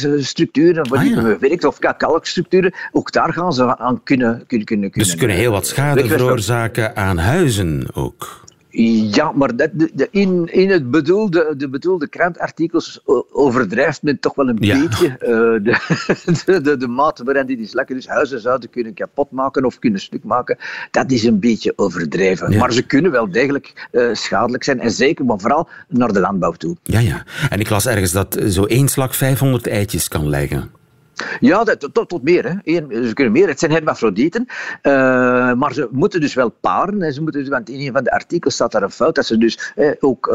houtstructuren 0.09 0.88
waar 0.88 0.99
Ah, 0.99 1.05
die 1.05 1.14
ja. 1.14 1.38
werkt, 1.38 1.64
of 1.64 1.79
ka- 1.79 1.92
kalkstructuren. 1.92 2.75
Ook 2.92 3.12
daar 3.12 3.33
gaan 3.33 3.53
ze 3.53 3.79
aan 3.79 4.03
kunnen... 4.03 4.44
kunnen, 4.47 4.66
kunnen, 4.66 4.90
Dus 4.92 5.11
ze 5.11 5.16
kunnen 5.16 5.37
heel 5.37 5.53
wat 5.53 5.66
schade 5.66 6.07
veroorzaken 6.07 6.97
aan 6.97 7.18
huizen 7.18 7.87
ook. 7.94 8.47
Ja, 8.71 9.33
maar 9.33 9.57
dat, 9.57 9.71
de, 9.75 10.09
in, 10.11 10.47
in 10.53 10.71
het 10.71 10.91
bedoelde, 10.91 11.55
de 11.57 11.69
bedoelde 11.69 12.09
krantartikels 12.09 13.01
o- 13.05 13.27
overdrijft 13.33 14.03
men 14.03 14.19
toch 14.21 14.35
wel 14.35 14.49
een 14.49 14.57
Ja. 14.61 14.81
beetje 14.81 15.07
eh, 15.07 15.19
de, 15.63 16.61
de, 16.63 16.77
de, 16.77 16.89
mate 16.89 17.25
waarin 17.25 17.47
die, 17.47 17.67
slakken 17.67 17.95
dus 17.95 18.07
huizen 18.09 18.41
zouden 18.41 18.71
kunnen 18.71 18.95
kapotmaken 18.95 19.65
of 19.65 19.79
kunnen 19.79 20.01
stuk 20.01 20.25
maken. 20.25 20.57
Dat 20.91 21.11
is 21.11 21.25
een 21.25 21.41
beetje 21.41 21.73
overdreven. 21.77 22.51
Ja. 22.53 22.59
Maar 22.59 22.73
ze 22.73 22.83
kunnen 22.83 23.11
wel 23.11 23.31
degelijk 23.31 23.89
eh, 23.91 24.09
schadelijk 24.13 24.65
zijn 24.65 24.81
en 24.81 24.91
zeker, 24.91 25.25
maar 25.25 25.39
vooral 25.39 25.69
naar 25.89 26.13
de 26.13 26.21
landbouw 26.21 26.53
toe. 26.53 26.77
Ja, 26.83 26.99
ja. 27.01 27.25
En 27.51 27.61
ik 27.61 27.71
las 27.71 27.87
ergens 27.87 28.13
dat 28.13 28.39
zo 28.49 28.65
één 28.65 28.89
slak 28.89 29.15
500 29.15 29.67
eitjes 29.67 30.09
kan 30.09 30.29
leggen. 30.29 30.71
Ja, 31.41 31.65
dat, 31.65 31.89
tot, 31.93 32.09
tot 32.09 32.23
meer. 32.23 32.45
Hè. 32.45 32.55
Eén- 32.65 33.07
ze 33.07 33.13
kunnen 33.15 33.33
meer. 33.33 33.49
Het 33.49 33.59
zijn 33.59 33.71
hermafrodieten. 33.73 34.47
eh, 34.83 34.93
maar 35.53 35.73
ze 35.73 35.89
moeten 35.91 36.21
dus 36.21 36.35
wel 36.35 36.49
paren. 36.61 37.01
Hè. 37.03 37.13
Ze 37.13 37.23
moeten, 37.23 37.41
dus- 37.41 37.49
want 37.51 37.69
in 37.71 37.81
een 37.87 37.93
van 37.93 38.05
de 38.05 38.11
artikels 38.13 38.55
staat 38.55 38.73
daar 38.73 38.83
een 38.83 38.91
fout 38.91 39.15
dat 39.15 39.27
ze 39.27 39.39
dus 39.39 39.73
eh, 39.77 39.91
ook 40.01 40.27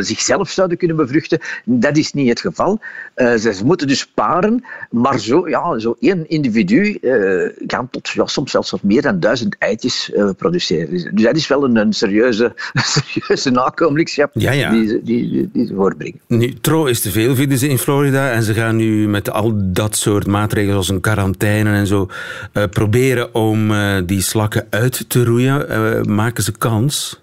zichzelf 0.00 0.50
zouden 0.50 0.76
kunnen 0.78 0.96
bevruchten. 0.96 1.38
Dat 1.64 1.96
is 1.96 2.12
niet 2.12 2.28
het 2.28 2.40
geval. 2.40 2.80
Eh, 3.14 3.34
ze, 3.34 3.60
moeten 3.64 3.86
dus 3.86 4.06
paren. 4.06 4.64
Maar 4.90 5.18
zo, 5.18 5.48
ja, 5.48 5.78
zo 5.78 5.96
één 6.00 6.28
individu 6.28 6.94
eh, 6.94 7.66
kan 7.66 7.90
tot 7.90 8.08
ja, 8.08 8.26
soms 8.26 8.50
zelfs 8.50 8.68
tot 8.68 8.82
meer 8.82 9.02
dan 9.02 9.20
duizend 9.20 9.56
eitjes 9.58 10.12
produceren. 10.36 10.90
Dus 10.90 11.04
dus 11.12 11.22
dat 11.24 11.36
is 11.36 11.46
wel 11.48 11.64
een, 11.64 11.76
een 11.76 11.92
serieuze, 11.92 12.54
serieuze 12.74 13.50
nakomelingschap 13.50 14.30
Ja, 14.34 14.50
ja. 14.52 14.70
Die, 14.70 14.88
ze- 14.88 15.00
die, 15.02 15.50
die, 15.52 15.66
ze 15.66 15.74
voorbrengen. 15.74 16.20
Nu, 16.26 16.54
tro 16.60 16.84
is 16.84 17.00
te 17.00 17.10
veel, 17.10 17.34
vinden 17.34 17.58
ze 17.58 17.68
in 17.68 17.78
Florida. 17.78 18.30
En 18.30 18.42
ze 18.42 18.54
gaan 18.54 18.76
nu 18.76 19.08
met 19.08 19.30
al 19.30 19.52
dat 19.72 19.96
soort 19.96 20.25
maatregelen, 20.26 20.72
zoals 20.72 20.88
een 20.88 21.00
quarantaine 21.00 21.70
en 21.70 21.86
zo, 21.86 22.08
eh, 22.52 22.64
proberen 22.70 23.34
om 23.34 23.72
eh, 23.72 23.96
die 24.04 24.20
slakken 24.20 24.66
uit 24.70 25.04
te 25.08 25.24
roeien. 25.24 25.68
Eh, 25.68 26.02
maken 26.02 26.42
ze 26.42 26.52
kans? 26.52 27.20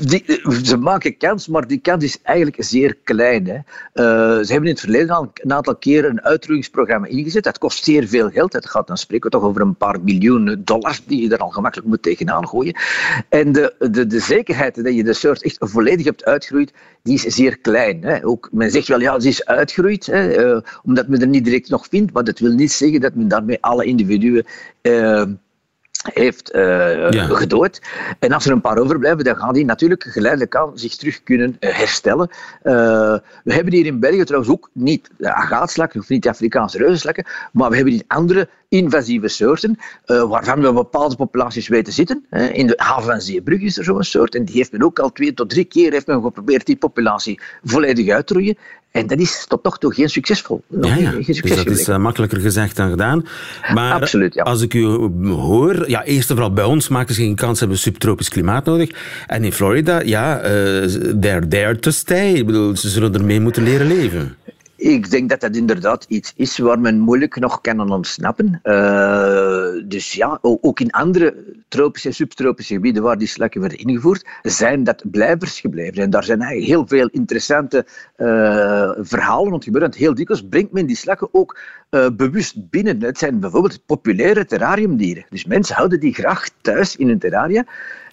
Die, 0.00 0.24
ze 0.62 0.76
maken 0.76 1.16
kans, 1.16 1.48
maar 1.48 1.66
die 1.66 1.80
kans 1.80 2.04
is 2.04 2.18
eigenlijk 2.22 2.56
zeer 2.64 2.96
klein. 3.04 3.46
Hè. 3.46 3.54
Eh, 3.54 4.44
ze 4.44 4.52
hebben 4.52 4.68
in 4.68 4.74
het 4.74 4.80
verleden 4.80 5.10
al 5.10 5.30
een 5.34 5.52
aantal 5.52 5.76
keren 5.76 6.10
een 6.10 6.22
uitroeiingsprogramma 6.22 7.06
ingezet. 7.06 7.44
Dat 7.44 7.58
kost 7.58 7.84
zeer 7.84 8.08
veel 8.08 8.30
geld. 8.30 8.52
Dat 8.52 8.68
gaat 8.68 8.86
dan 8.86 8.96
spreken 8.96 9.30
we 9.30 9.36
toch 9.36 9.46
over 9.46 9.60
een 9.60 9.76
paar 9.76 10.00
miljoen 10.00 10.62
dollars 10.64 11.02
die 11.06 11.22
je 11.22 11.34
er 11.34 11.38
al 11.38 11.50
gemakkelijk 11.50 11.88
moet 11.88 12.02
tegenaan 12.02 12.48
gooien. 12.48 12.76
En 13.28 13.52
de, 13.52 13.74
de, 13.90 14.06
de 14.06 14.20
zekerheid 14.20 14.84
dat 14.84 14.94
je 14.94 15.04
de 15.04 15.12
soort 15.12 15.42
echt 15.42 15.56
volledig 15.60 16.04
hebt 16.04 16.24
uitgeroeid, 16.24 16.72
die 17.02 17.14
is 17.14 17.22
zeer 17.22 17.58
klein. 17.58 18.02
Hè. 18.02 18.26
Ook, 18.26 18.48
men 18.52 18.70
zegt 18.70 18.88
wel, 18.88 19.00
ja, 19.00 19.20
ze 19.20 19.28
is 19.28 19.44
uitgeroeid, 19.44 20.06
hè, 20.06 20.28
eh, 20.28 20.60
omdat 20.82 21.08
men 21.08 21.20
er 21.20 21.26
niet 21.26 21.44
direct 21.44 21.68
nog 21.68 21.86
vindt, 21.90 22.12
maar 22.12 22.24
dat 22.24 22.38
wil 22.38 22.52
niet 22.52 22.72
zeggen 22.72 23.00
dat 23.00 23.14
men 23.14 23.28
daarmee 23.28 23.58
alle 23.60 23.84
individuen... 23.84 24.44
eh, 24.80 25.22
heeft 26.12 26.50
eh, 26.50 27.10
Ja. 27.10 27.24
gedood. 27.26 27.80
En 28.18 28.32
als 28.32 28.46
er 28.46 28.52
een 28.52 28.60
paar 28.60 28.78
overblijven, 28.78 29.24
dan 29.24 29.36
gaan 29.36 29.54
die 29.54 29.64
natuurlijk 29.64 30.02
geleidelijk 30.02 30.56
aan 30.56 30.78
zich 30.78 30.96
terug 30.96 31.22
kunnen 31.22 31.56
eh, 31.60 31.74
herstellen. 31.74 32.28
Eh, 32.62 32.72
we 33.44 33.52
hebben 33.52 33.72
hier 33.72 33.86
in 33.86 34.00
België 34.00 34.24
trouwens 34.24 34.52
ook 34.52 34.70
niet 34.72 35.10
de 35.18 35.32
agaatslakken 35.32 36.00
of 36.00 36.08
niet 36.08 36.22
de 36.22 36.28
Afrikaanse 36.28 36.78
reuzenslakken, 36.78 37.24
maar 37.52 37.70
we 37.70 37.76
hebben 37.76 37.94
hier 37.94 38.04
andere 38.06 38.48
invasieve 38.68 39.28
soorten, 39.28 39.78
uh, 40.06 40.22
waarvan 40.22 40.60
we 40.60 40.72
bepaalde 40.72 41.16
populaties 41.16 41.68
weten 41.68 41.92
zitten. 41.92 42.26
In 42.52 42.66
de 42.66 42.74
haven 42.76 43.04
van 43.04 43.20
Zeebrug 43.20 43.60
is 43.60 43.78
er 43.78 43.84
zo'n 43.84 44.02
soort, 44.02 44.34
en 44.34 44.44
die 44.44 44.56
heeft 44.56 44.72
men 44.72 44.82
ook 44.82 44.98
al 44.98 45.12
twee 45.12 45.34
tot 45.34 45.50
drie 45.50 45.64
keer 45.64 45.92
heeft 45.92 46.06
men 46.06 46.22
geprobeerd 46.22 46.66
die 46.66 46.76
populatie 46.76 47.40
volledig 47.64 48.08
uit 48.08 48.26
te 48.26 48.34
roeien. 48.34 48.56
En 48.96 49.06
dat 49.06 49.18
is 49.18 49.44
tot 49.48 49.62
nog 49.62 49.78
toe 49.78 49.94
geen 49.94 50.08
succesvol. 50.08 50.62
ja, 50.80 50.94
ja. 50.94 51.10
Geen 51.10 51.24
succes 51.24 51.42
dus 51.42 51.64
dat 51.64 51.66
is 51.66 51.88
uh, 51.88 51.96
makkelijker 51.96 52.40
gezegd 52.40 52.76
dan 52.76 52.90
gedaan. 52.90 53.26
Maar 53.74 53.92
Absoluut, 53.92 54.34
ja. 54.34 54.42
als 54.42 54.62
ik 54.62 54.74
u 54.74 54.84
hoor, 55.28 55.88
ja, 55.88 56.04
eerst 56.04 56.30
en 56.30 56.36
vooral 56.36 56.54
bij 56.54 56.64
ons 56.64 56.88
maken 56.88 57.14
ze 57.14 57.20
geen 57.20 57.34
kans, 57.34 57.60
hebben 57.60 57.78
subtropisch 57.78 58.28
klimaat 58.28 58.64
nodig. 58.64 58.90
En 59.26 59.44
in 59.44 59.52
Florida, 59.52 60.00
ja, 60.00 60.38
uh, 60.38 60.44
they're 61.20 61.48
there 61.48 61.78
to 61.78 61.90
stay. 61.90 62.32
Ik 62.32 62.46
bedoel, 62.46 62.76
ze 62.76 62.88
zullen 62.88 63.14
ermee 63.14 63.40
moeten 63.40 63.62
leren 63.62 63.86
leven. 63.86 64.36
Ik 64.76 65.10
denk 65.10 65.28
dat 65.28 65.40
dat 65.40 65.56
inderdaad 65.56 66.04
iets 66.08 66.32
is 66.36 66.58
waar 66.58 66.80
men 66.80 66.98
moeilijk 66.98 67.38
nog 67.38 67.60
kan 67.60 67.90
ontsnappen. 67.92 68.60
Uh, 68.64 69.88
dus 69.88 70.12
ja, 70.12 70.38
ook 70.42 70.80
in 70.80 70.90
andere 70.90 71.34
tropische 71.68 72.08
en 72.08 72.14
subtropische 72.14 72.74
gebieden 72.74 73.02
waar 73.02 73.18
die 73.18 73.28
slakken 73.28 73.60
werden 73.60 73.78
ingevoerd, 73.78 74.26
zijn 74.42 74.84
dat 74.84 75.10
blijvers 75.10 75.60
gebleven. 75.60 76.02
En 76.02 76.10
daar 76.10 76.24
zijn 76.24 76.42
heel 76.42 76.86
veel 76.86 77.06
interessante 77.06 77.86
uh, 78.16 78.90
verhalen 78.98 79.50
rond 79.50 79.64
gebeurd. 79.64 79.94
heel 79.94 80.14
dikwijls 80.14 80.48
brengt 80.48 80.72
men 80.72 80.86
die 80.86 80.96
slakken 80.96 81.28
ook 81.32 81.58
uh, 81.90 82.06
bewust 82.16 82.70
binnen. 82.70 83.02
Het 83.02 83.18
zijn 83.18 83.40
bijvoorbeeld 83.40 83.86
populaire 83.86 84.44
terrariumdieren. 84.44 85.26
Dus 85.30 85.44
mensen 85.44 85.76
houden 85.76 86.00
die 86.00 86.14
graag 86.14 86.48
thuis 86.60 86.96
in 86.96 87.08
een 87.08 87.18
terraria. 87.18 87.64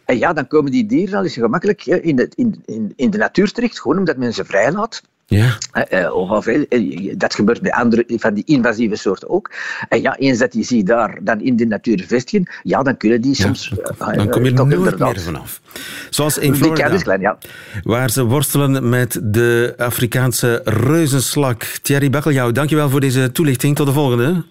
En 0.05 0.17
ja, 0.17 0.33
dan 0.33 0.47
komen 0.47 0.71
die 0.71 0.85
dieren 0.85 1.17
al 1.17 1.23
eens 1.23 1.33
gemakkelijk 1.33 1.85
in 1.85 2.15
de, 2.15 2.31
in, 2.35 2.61
in, 2.65 2.93
in 2.95 3.09
de 3.09 3.17
natuur 3.17 3.51
terecht, 3.51 3.81
gewoon 3.81 3.97
omdat 3.97 4.17
men 4.17 4.33
ze 4.33 4.45
vrijlaat. 4.45 5.01
Ja. 5.33 5.57
Uh, 5.91 7.13
dat 7.17 7.35
gebeurt 7.35 7.61
bij 7.61 7.71
andere 7.71 8.03
van 8.07 8.33
die 8.33 8.43
invasieve 8.45 8.95
soorten 8.95 9.29
ook. 9.29 9.51
En 9.89 10.01
ja, 10.01 10.17
eens 10.17 10.37
dat 10.37 10.51
die 10.51 10.63
zich 10.63 10.83
daar 10.83 11.17
dan 11.21 11.41
in 11.41 11.55
de 11.55 11.65
natuur 11.65 12.03
vestigen, 12.07 12.47
ja, 12.63 12.83
dan 12.83 12.97
kunnen 12.97 13.21
die 13.21 13.35
soms... 13.35 13.71
Ja, 13.99 14.11
dan 14.11 14.29
kom 14.29 14.43
je 14.43 14.49
er 14.49 14.67
nooit 14.67 14.99
meer 14.99 15.19
vanaf. 15.19 15.61
Zoals 16.09 16.37
in 16.37 16.55
Florida, 16.55 16.97
klein, 16.97 17.21
ja. 17.21 17.37
waar 17.83 18.09
ze 18.09 18.23
worstelen 18.23 18.89
met 18.89 19.19
de 19.23 19.73
Afrikaanse 19.77 20.61
reuzenslak. 20.63 21.63
Thierry 21.81 22.09
Bekkeljauw, 22.09 22.51
dankjewel 22.51 22.89
voor 22.89 22.99
deze 22.99 23.31
toelichting. 23.31 23.75
Tot 23.75 23.87
de 23.87 23.93
volgende. 23.93 24.43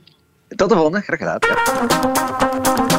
Tot 0.57 0.69
de 0.69 0.75
volgende, 0.75 1.01
graag 1.01 1.19
gedaan. 1.19 1.39
Nieuwe 2.63 2.92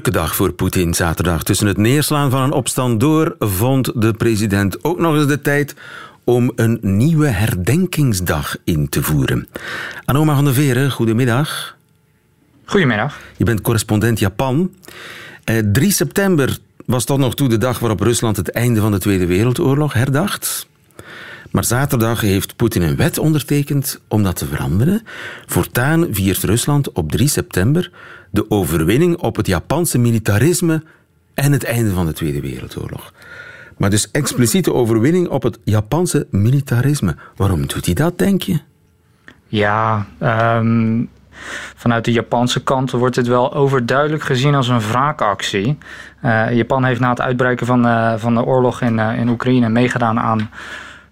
Drukke 0.00 0.18
dag 0.18 0.34
voor 0.34 0.52
Poetin 0.52 0.94
zaterdag. 0.94 1.42
Tussen 1.42 1.66
het 1.66 1.76
neerslaan 1.76 2.30
van 2.30 2.42
een 2.42 2.52
opstand 2.52 3.00
door 3.00 3.36
vond 3.38 4.02
de 4.02 4.12
president 4.12 4.84
ook 4.84 4.98
nog 4.98 5.14
eens 5.14 5.26
de 5.26 5.40
tijd 5.40 5.74
om 6.24 6.52
een 6.56 6.78
nieuwe 6.82 7.26
herdenkingsdag 7.26 8.56
in 8.64 8.88
te 8.88 9.02
voeren. 9.02 9.48
Anoma 10.04 10.34
van 10.34 10.44
der 10.44 10.54
Veren, 10.54 10.90
goedemiddag. 10.90 11.76
Goedemiddag. 12.64 13.18
Je 13.36 13.44
bent 13.44 13.60
correspondent 13.60 14.18
Japan. 14.18 14.74
3 15.44 15.64
eh, 15.72 15.90
september 15.90 16.58
was 16.86 17.04
tot 17.04 17.18
nog 17.18 17.34
toe 17.34 17.48
de 17.48 17.58
dag 17.58 17.78
waarop 17.78 18.00
Rusland 18.00 18.36
het 18.36 18.50
einde 18.50 18.80
van 18.80 18.92
de 18.92 18.98
Tweede 18.98 19.26
Wereldoorlog 19.26 19.92
herdacht. 19.92 20.68
Maar 21.50 21.64
zaterdag 21.64 22.20
heeft 22.20 22.56
Poetin 22.56 22.82
een 22.82 22.96
wet 22.96 23.18
ondertekend 23.18 24.00
om 24.08 24.22
dat 24.22 24.36
te 24.36 24.46
veranderen. 24.46 25.02
Voortaan 25.46 26.06
viert 26.10 26.42
Rusland 26.42 26.92
op 26.92 27.12
3 27.12 27.28
september 27.28 27.90
de 28.30 28.50
overwinning 28.50 29.16
op 29.16 29.36
het 29.36 29.46
Japanse 29.46 29.98
militarisme 29.98 30.82
en 31.34 31.52
het 31.52 31.64
einde 31.64 31.90
van 31.90 32.06
de 32.06 32.12
Tweede 32.12 32.40
Wereldoorlog. 32.40 33.12
Maar 33.76 33.90
dus 33.90 34.10
expliciete 34.10 34.72
overwinning 34.72 35.28
op 35.28 35.42
het 35.42 35.58
Japanse 35.64 36.26
militarisme. 36.30 37.16
Waarom 37.36 37.66
doet 37.66 37.84
hij 37.84 37.94
dat, 37.94 38.18
denk 38.18 38.42
je? 38.42 38.60
Ja, 39.46 40.06
um, 40.58 41.08
vanuit 41.76 42.04
de 42.04 42.12
Japanse 42.12 42.62
kant 42.62 42.90
wordt 42.90 43.14
dit 43.14 43.26
wel 43.26 43.54
overduidelijk 43.54 44.22
gezien 44.22 44.54
als 44.54 44.68
een 44.68 44.80
wraakactie. 44.80 45.78
Uh, 46.24 46.52
Japan 46.52 46.84
heeft 46.84 47.00
na 47.00 47.10
het 47.10 47.20
uitbreken 47.20 47.66
van, 47.66 47.86
uh, 47.86 48.14
van 48.16 48.34
de 48.34 48.44
oorlog 48.44 48.80
in, 48.80 48.98
uh, 48.98 49.18
in 49.18 49.28
Oekraïne 49.28 49.68
meegedaan 49.68 50.18
aan 50.18 50.50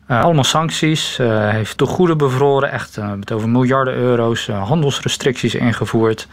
uh, 0.09 0.23
allemaal 0.23 0.45
sancties, 0.45 1.19
uh, 1.19 1.49
heeft 1.51 1.79
de 1.79 1.87
goede 1.87 2.17
bevroren, 2.17 2.73
echt 2.73 2.99
met 3.17 3.33
over 3.33 3.49
miljarden 3.49 3.95
euro's, 3.95 4.47
handelsrestricties 4.47 5.55
ingevoerd. 5.55 6.29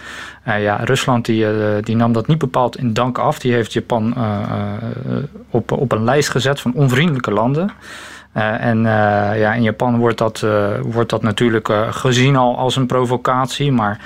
ja, 0.46 0.76
Rusland 0.76 1.26
die, 1.26 1.46
die 1.82 1.96
nam 1.96 2.14
dat 2.14 2.28
niet 2.28 2.38
bepaald 2.38 2.78
in 2.78 2.94
dank 2.94 3.18
af. 3.18 3.40
Die 3.40 3.54
heeft 3.54 3.74
Japan 3.74 4.16
op, 5.50 5.72
op 5.72 5.92
een 5.92 6.04
lijst 6.04 6.30
gezet 6.30 6.60
van 6.60 6.74
onvriendelijke 6.74 7.32
landen. 7.32 7.72
en 8.34 8.82
ja, 9.38 9.54
in 9.54 9.64
Japan 9.64 9.98
wordt 9.98 10.18
dat, 10.18 10.46
wordt 10.82 11.10
dat 11.10 11.22
natuurlijk 11.22 11.70
gezien 11.90 12.36
al 12.36 12.58
als 12.58 12.76
een 12.76 12.86
provocatie, 12.86 13.72
maar 13.72 14.00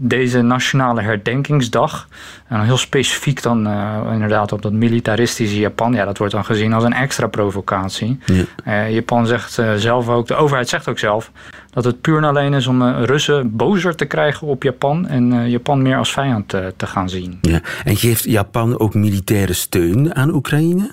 deze 0.00 0.42
nationale 0.42 1.00
herdenkingsdag. 1.00 2.08
En 2.46 2.60
heel 2.60 2.76
specifiek 2.76 3.42
dan 3.42 3.66
uh, 3.66 3.98
inderdaad 4.12 4.52
op 4.52 4.62
dat 4.62 4.72
militaristische 4.72 5.58
Japan. 5.58 5.92
Ja, 5.92 6.04
dat 6.04 6.18
wordt 6.18 6.32
dan 6.32 6.44
gezien 6.44 6.72
als 6.72 6.84
een 6.84 6.92
extra 6.92 7.26
provocatie. 7.26 8.18
Ja. 8.24 8.44
Uh, 8.66 8.94
Japan 8.94 9.26
zegt 9.26 9.58
uh, 9.58 9.72
zelf 9.74 10.08
ook, 10.08 10.26
de 10.26 10.34
overheid 10.34 10.68
zegt 10.68 10.88
ook 10.88 10.98
zelf... 10.98 11.30
dat 11.70 11.84
het 11.84 12.00
puur 12.00 12.16
en 12.16 12.24
alleen 12.24 12.54
is 12.54 12.66
om 12.66 12.82
Russen 12.82 13.56
bozer 13.56 13.94
te 13.94 14.04
krijgen 14.04 14.46
op 14.46 14.62
Japan... 14.62 15.06
en 15.06 15.50
Japan 15.50 15.82
meer 15.82 15.96
als 15.96 16.12
vijand 16.12 16.48
te 16.48 16.86
gaan 16.86 17.08
zien. 17.08 17.38
Ja. 17.42 17.60
En 17.84 17.96
geeft 17.96 18.24
Japan 18.24 18.78
ook 18.78 18.94
militaire 18.94 19.52
steun 19.52 20.14
aan 20.14 20.34
Oekraïne? 20.34 20.90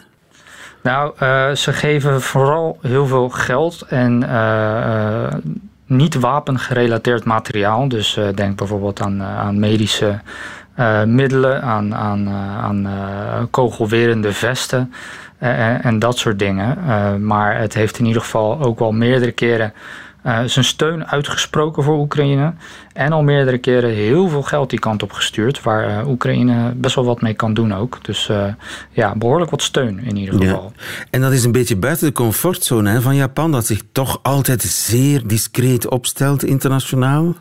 Nou, 0.84 1.13
ze 1.56 1.74
geven 1.74 2.22
vooral 2.22 2.78
heel 2.82 3.08
veel 3.08 3.30
geld 3.30 3.82
en 3.82 4.24
niet 5.86 6.15
wapengerelateerd 6.15 7.24
materiaal. 7.24 7.88
Dus 7.88 8.17
uh, 8.17 8.28
denk 8.36 8.58
bijvoorbeeld 8.58 9.02
aan, 9.02 9.21
uh, 9.21 9.39
aan 9.39 9.60
medische 9.60 10.19
uh, 10.80 11.04
middelen, 11.04 11.62
aan, 11.62 11.95
aan, 11.95 12.30
aan 12.62 12.88
kogelwerende 13.52 14.34
vesten 14.34 14.93
en 15.82 16.00
dat 16.00 16.17
soort 16.17 16.39
dingen. 16.39 16.78
maar 17.26 17.60
het 17.60 17.74
heeft 17.74 18.00
in 18.00 18.06
ieder 18.06 18.21
geval 18.21 18.62
ook 18.62 18.80
wel 18.80 18.91
meerdere 18.91 19.32
keren 19.32 19.74
uh, 20.26 20.40
zijn 20.46 20.66
steun 20.66 21.08
uitgesproken 21.08 21.84
voor 21.84 21.98
Oekraïne. 21.98 22.54
En 22.94 23.12
al 23.12 23.24
meerdere 23.24 23.58
keren 23.58 23.90
heel 23.90 24.30
veel 24.30 24.42
geld 24.42 24.70
die 24.70 24.80
kant 24.80 25.04
op 25.04 25.12
gestuurd. 25.12 25.64
Waar 25.64 25.90
uh, 25.90 26.08
Oekraïne 26.08 26.74
best 26.76 26.96
wel 26.96 27.06
wat 27.06 27.22
mee 27.22 27.34
kan 27.34 27.54
doen 27.54 27.74
ook. 27.74 28.00
Dus 28.02 28.30
uh, 28.30 28.46
ja, 28.92 29.16
behoorlijk 29.16 29.52
wat 29.52 29.62
steun 29.62 30.00
in 30.00 30.18
ieder 30.18 30.34
geval. 30.34 30.74
Ja. 30.76 30.84
En 31.10 31.22
dat 31.22 31.32
is 31.32 31.44
een 31.44 31.52
beetje 31.52 31.76
buiten 31.76 32.08
de 32.08 32.14
comfortzone 32.14 32.90
hè, 32.90 33.02
van 33.02 33.16
Japan. 33.16 33.52
Dat 33.52 33.66
zich 33.66 33.82
toch 33.92 34.20
altijd 34.22 34.62
zeer 34.62 35.28
discreet 35.28 35.90
opstelt 35.90 36.44
internationaal. 36.44 37.36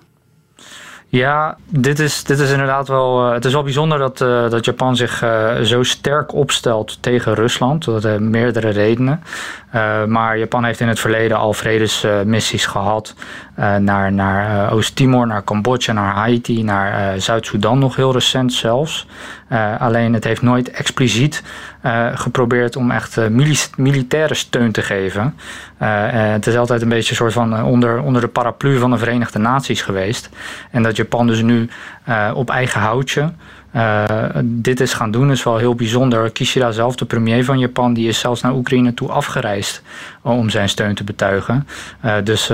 Ja, 1.14 1.56
dit 1.68 1.98
is, 1.98 2.24
dit 2.24 2.38
is 2.38 2.50
inderdaad 2.50 2.88
wel. 2.88 3.26
Uh, 3.26 3.32
het 3.32 3.44
is 3.44 3.52
wel 3.52 3.62
bijzonder 3.62 3.98
dat, 3.98 4.20
uh, 4.20 4.50
dat 4.50 4.64
Japan 4.64 4.96
zich 4.96 5.22
uh, 5.22 5.60
zo 5.60 5.82
sterk 5.82 6.34
opstelt 6.34 7.02
tegen 7.02 7.34
Rusland. 7.34 7.84
Dat 7.84 8.02
heeft 8.02 8.20
meerdere 8.20 8.68
redenen. 8.68 9.22
maar 10.06 10.38
Japan 10.38 10.64
heeft 10.64 10.80
in 10.80 10.88
het 10.88 11.00
verleden 11.00 11.36
al 11.36 11.52
vredesmissies 11.52 12.66
gehad. 12.66 13.14
naar 13.78 14.12
naar 14.12 14.72
Oost-Timor, 14.72 15.26
naar 15.26 15.44
Cambodja, 15.44 15.92
naar 15.92 16.14
Haiti, 16.14 16.62
naar 16.62 17.20
Zuid-Soedan 17.20 17.78
nog 17.78 17.96
heel 17.96 18.12
recent 18.12 18.52
zelfs. 18.52 19.06
alleen 19.78 20.12
het 20.12 20.24
heeft 20.24 20.42
nooit 20.42 20.70
expliciet 20.70 21.42
geprobeerd 22.14 22.76
om 22.76 22.90
echt 22.90 23.18
militaire 23.76 24.34
steun 24.34 24.72
te 24.72 24.82
geven. 24.82 25.34
het 26.32 26.46
is 26.46 26.56
altijd 26.56 26.82
een 26.82 26.88
beetje 26.88 27.10
een 27.10 27.16
soort 27.16 27.32
van 27.32 27.62
onder, 27.64 28.02
onder 28.02 28.20
de 28.20 28.28
paraplu 28.28 28.78
van 28.78 28.90
de 28.90 28.98
Verenigde 28.98 29.38
Naties 29.38 29.82
geweest. 29.82 30.30
En 30.70 30.82
dat 30.82 30.96
Japan 30.96 31.26
dus 31.26 31.42
nu 31.42 31.68
op 32.34 32.50
eigen 32.50 32.80
houtje 32.80 33.32
uh, 33.76 34.28
dit 34.44 34.80
is 34.80 34.92
gaan 34.92 35.10
doen, 35.10 35.30
is 35.30 35.42
wel 35.42 35.56
heel 35.56 35.74
bijzonder. 35.74 36.30
Kishida 36.30 36.70
zelf, 36.70 36.94
de 36.96 37.04
premier 37.04 37.44
van 37.44 37.58
Japan, 37.58 37.94
die 37.94 38.08
is 38.08 38.18
zelfs 38.18 38.40
naar 38.40 38.54
Oekraïne 38.54 38.94
toe 38.94 39.08
afgereisd 39.08 39.82
om 40.22 40.50
zijn 40.50 40.68
steun 40.68 40.94
te 40.94 41.04
betuigen. 41.04 41.66
Uh, 42.04 42.14
dus 42.24 42.46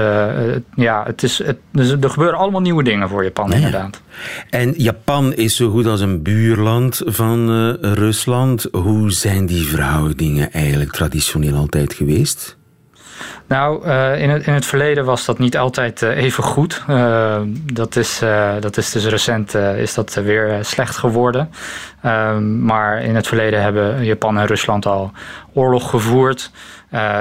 ja, 0.74 1.02
het 1.06 1.22
is, 1.22 1.38
het, 1.38 1.59
dus 1.72 1.90
er 1.90 2.11
gebeuren 2.11 2.38
allemaal 2.38 2.61
nieuwe 2.61 2.83
dingen 2.83 3.09
voor 3.09 3.22
Japan, 3.24 3.52
inderdaad. 3.52 4.00
En 4.50 4.74
Japan 4.76 5.35
is 5.35 5.56
zo 5.56 5.70
goed 5.70 5.87
als 5.87 6.00
een 6.00 6.22
buurland 6.22 7.02
van 7.04 7.70
Rusland. 7.80 8.68
Hoe 8.72 9.11
zijn 9.11 9.46
die 9.46 9.66
verhoudingen 9.66 10.52
eigenlijk 10.52 10.92
traditioneel 10.92 11.54
altijd 11.54 11.94
geweest? 11.94 12.59
Nou, 13.46 13.87
uh, 13.87 14.22
in, 14.22 14.30
het, 14.30 14.46
in 14.46 14.52
het 14.52 14.66
verleden 14.66 15.04
was 15.04 15.24
dat 15.24 15.38
niet 15.38 15.56
altijd 15.56 16.02
uh, 16.02 16.16
even 16.16 16.44
goed. 16.44 16.83
Uh, 16.90 17.37
dat, 17.72 17.96
is, 17.96 18.22
dat 18.61 18.76
is 18.76 18.90
dus 18.90 19.06
recent 19.06 19.54
is 19.54 19.94
dat 19.94 20.14
weer 20.14 20.59
slecht 20.61 20.96
geworden. 20.96 21.50
Ehm, 22.02 22.64
maar 22.64 23.02
in 23.02 23.14
het 23.14 23.26
verleden 23.26 23.62
hebben 23.62 24.04
Japan 24.04 24.38
en 24.38 24.46
Rusland 24.46 24.87
al 24.87 25.12
oorlog 25.52 25.90
gevoerd. 25.90 26.50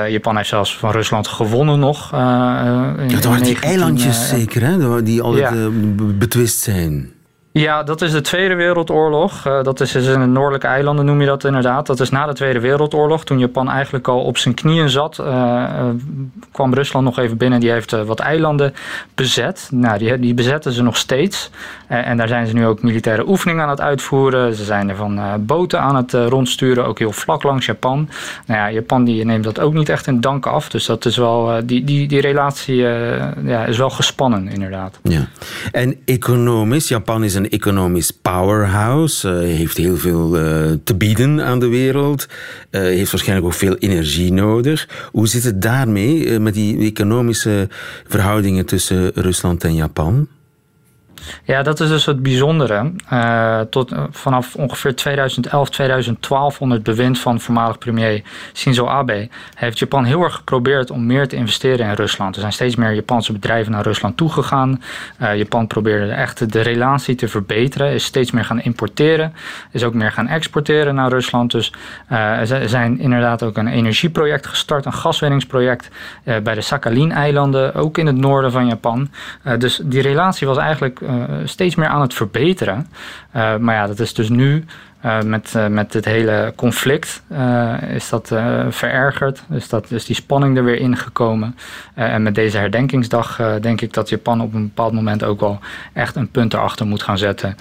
Japan 0.07 0.35
heeft 0.35 0.49
zelfs 0.49 0.77
van 0.77 0.91
Rusland 0.91 1.27
gewonnen 1.27 1.79
nog. 1.79 2.11
In, 2.11 3.07
dat 3.07 3.23
waren 3.23 3.43
die 3.43 3.59
eilandjes 3.59 4.29
zeker, 4.29 4.61
hè? 4.61 5.03
Die 5.03 5.21
altijd 5.21 5.53
ja. 5.53 5.69
betwist 6.17 6.59
zijn. 6.59 7.11
Ja, 7.59 7.83
dat 7.83 8.01
is 8.01 8.11
de 8.11 8.21
Tweede 8.21 8.55
Wereldoorlog. 8.55 9.47
Uh, 9.47 9.63
dat 9.63 9.79
is 9.79 9.91
dus 9.91 10.07
in 10.07 10.19
de 10.19 10.25
noordelijke 10.25 10.67
eilanden, 10.67 11.05
noem 11.05 11.21
je 11.21 11.27
dat 11.27 11.43
inderdaad. 11.43 11.85
Dat 11.85 11.99
is 11.99 12.09
na 12.09 12.25
de 12.25 12.33
Tweede 12.33 12.59
Wereldoorlog, 12.59 13.25
toen 13.25 13.39
Japan 13.39 13.69
eigenlijk 13.69 14.07
al 14.07 14.19
op 14.21 14.37
zijn 14.37 14.53
knieën 14.53 14.89
zat. 14.89 15.17
Uh, 15.21 15.65
kwam 16.51 16.73
Rusland 16.73 17.05
nog 17.05 17.19
even 17.19 17.37
binnen, 17.37 17.59
die 17.59 17.71
heeft 17.71 17.91
wat 17.91 18.19
eilanden 18.19 18.73
bezet. 19.15 19.67
Nou, 19.71 19.97
die, 19.97 20.19
die 20.19 20.33
bezetten 20.33 20.71
ze 20.71 20.83
nog 20.83 20.97
steeds. 20.97 21.49
en 21.87 22.17
daar 22.17 22.27
zijn 22.27 22.47
ze 22.47 22.53
nu 22.53 22.65
ook 22.65 22.81
militaire 22.81 23.27
oefeningen 23.27 23.63
aan 23.63 23.69
het 23.69 23.81
uitvoeren. 23.81 24.55
Ze 24.55 24.63
zijn 24.63 24.89
er 24.89 24.95
van 24.95 25.21
boten 25.39 25.79
aan 25.81 25.95
het 25.95 26.13
rondsturen, 26.13 26.85
ook 26.85 26.99
heel 26.99 27.11
vlak 27.11 27.43
langs 27.43 27.65
Japan. 27.65 28.09
Nou 28.45 28.59
ja, 28.59 28.71
Japan 28.71 29.03
die 29.03 29.25
neemt 29.25 29.43
dat 29.43 29.59
ook 29.59 29.73
niet 29.73 29.89
echt 29.89 30.07
in 30.07 30.21
dank 30.21 30.45
af. 30.45 30.69
Dus 30.69 30.85
dat 30.85 31.05
is 31.05 31.17
wel, 31.17 31.59
die, 31.65 31.83
die, 31.83 32.07
die 32.07 32.21
relatie 32.21 32.75
ja, 33.45 33.65
is 33.65 33.77
wel 33.77 33.89
gespannen, 33.89 34.47
inderdaad. 34.47 34.99
Ja. 35.03 35.27
En 35.71 35.95
economisch, 36.05 36.87
Japan 36.87 37.23
is 37.23 37.35
een 37.35 37.48
economisch 37.49 38.11
powerhouse, 38.11 39.29
uh, 39.29 39.39
heeft 39.39 39.77
heel 39.77 39.97
veel 39.97 40.37
uh, 40.37 40.71
te 40.83 40.95
bieden 40.95 41.43
aan 41.43 41.59
de 41.59 41.67
wereld, 41.67 42.27
uh, 42.71 42.81
heeft 42.81 43.11
waarschijnlijk 43.11 43.47
ook 43.47 43.53
veel 43.53 43.75
energie 43.75 44.33
nodig. 44.33 44.87
Hoe 45.11 45.27
zit 45.27 45.43
het 45.43 45.61
daarmee 45.61 46.39
met 46.39 46.53
die 46.53 46.77
economische 46.77 47.67
verhoudingen 48.07 48.65
tussen 48.65 49.11
Rusland 49.13 49.63
en 49.63 49.75
Japan? 49.75 50.27
Ja, 51.43 51.61
dat 51.61 51.79
is 51.79 51.89
dus 51.89 52.05
het 52.05 52.23
bijzondere. 52.23 52.91
Uh, 53.13 53.59
tot, 53.59 53.91
uh, 53.91 54.03
vanaf 54.09 54.55
ongeveer 54.55 54.95
2011, 54.95 55.69
2012 55.69 56.61
onder 56.61 56.77
het 56.77 56.85
bewind 56.85 57.19
van 57.19 57.39
voormalig 57.39 57.77
premier 57.77 58.23
Shinzo 58.53 58.87
Abe 58.87 59.29
heeft 59.55 59.79
Japan 59.79 60.03
heel 60.03 60.23
erg 60.23 60.35
geprobeerd 60.35 60.91
om 60.91 61.05
meer 61.05 61.27
te 61.27 61.35
investeren 61.35 61.87
in 61.87 61.93
Rusland. 61.93 62.35
Er 62.35 62.41
zijn 62.41 62.53
steeds 62.53 62.75
meer 62.75 62.93
Japanse 62.93 63.31
bedrijven 63.31 63.71
naar 63.71 63.83
Rusland 63.83 64.17
toegegaan. 64.17 64.81
Uh, 65.21 65.37
Japan 65.37 65.67
probeerde 65.67 66.11
echt 66.11 66.51
de 66.51 66.61
relatie 66.61 67.15
te 67.15 67.27
verbeteren, 67.27 67.93
is 67.93 68.03
steeds 68.03 68.31
meer 68.31 68.45
gaan 68.45 68.61
importeren, 68.61 69.33
is 69.71 69.83
ook 69.83 69.93
meer 69.93 70.11
gaan 70.11 70.27
exporteren 70.27 70.95
naar 70.95 71.09
Rusland. 71.09 71.51
Dus 71.51 71.73
er 72.07 72.69
zijn 72.69 72.99
inderdaad 72.99 73.43
ook 73.43 73.57
een 73.57 73.67
energieproject 73.67 74.47
gestart, 74.47 74.85
een 74.85 74.93
gaswinningsproject 74.93 75.89
bij 76.23 76.55
de 76.55 76.61
Sakhalin-eilanden, 76.61 77.73
ook 77.73 77.97
in 77.97 78.05
het 78.05 78.15
noorden 78.15 78.51
van 78.51 78.67
Japan. 78.67 79.09
dus 79.57 79.81
die 79.83 80.01
relatie 80.01 80.47
was 80.47 80.57
eigenlijk 80.57 81.01
eh, 81.08 81.08
steeds 81.45 81.75
meer 81.75 81.87
aan 81.87 82.01
het 82.01 82.13
verbeteren. 82.13 82.87
Eh, 83.31 83.57
maar 83.57 83.75
ja, 83.75 83.87
dat 83.87 83.99
is 83.99 84.13
dus 84.13 84.29
nu 84.29 84.65
uh, 85.05 85.21
met, 85.21 85.53
uh, 85.55 85.67
met 85.67 85.93
het 85.93 86.05
hele 86.05 86.53
conflict 86.55 87.21
is 87.93 88.09
dat 88.09 88.27
verergerd. 88.69 89.43
Dus 89.47 89.69
dat 89.69 89.91
is 89.91 90.05
die 90.05 90.15
spanning 90.15 90.57
er 90.57 90.63
weer 90.63 90.79
ingekomen. 90.79 91.55
en 91.93 92.23
met 92.23 92.35
deze 92.35 92.57
herdenkingsdag 92.57 93.59
denk 93.61 93.81
ik 93.81 93.93
dat 93.93 94.09
Japan 94.09 94.41
op 94.41 94.53
een 94.53 94.63
bepaald 94.63 94.93
moment 94.93 95.23
ook 95.23 95.39
wel 95.39 95.59
echt 95.93 96.15
een 96.15 96.29
punt 96.29 96.53
erachter 96.53 96.85
moet 96.85 97.03
gaan 97.03 97.17
zetten. 97.17 97.55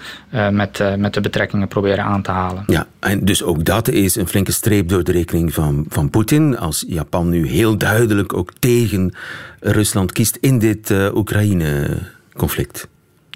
met, 0.51 0.83
met 0.97 1.15
de 1.15 1.21
betrekkingen 1.21 1.69
proberen 1.69 2.05
aan 2.05 2.23
te 2.23 2.31
halen. 2.31 2.63
Ja, 2.67 2.87
en 3.01 3.25
dus 3.25 3.43
ook 3.43 3.65
dat 3.65 3.89
is 3.89 4.17
een 4.17 4.29
flinke 4.29 4.53
streep 4.53 4.89
door 4.89 5.05
de 5.05 5.13
rekening 5.13 5.55
van, 5.55 5.85
van 5.89 6.11
Poetin. 6.11 6.59
Als 6.59 6.85
Japan 6.89 7.29
nu 7.29 7.49
heel 7.49 7.79
duidelijk 7.79 8.35
ook 8.35 8.53
tegen 8.59 9.15
Rusland 9.61 10.13
kiest 10.13 10.37
in 10.41 10.59
dit 10.59 10.91
Oekraïne-conflict. 11.15 12.89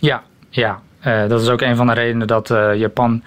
Ja, 0.02 0.22
ja. 0.50 0.80
Uh, 1.06 1.28
dat 1.28 1.42
is 1.42 1.48
ook 1.48 1.60
een 1.60 1.76
van 1.76 1.86
de 1.86 1.92
redenen 1.92 2.26
dat 2.26 2.50
uh, 2.50 2.74
Japan 2.74 3.22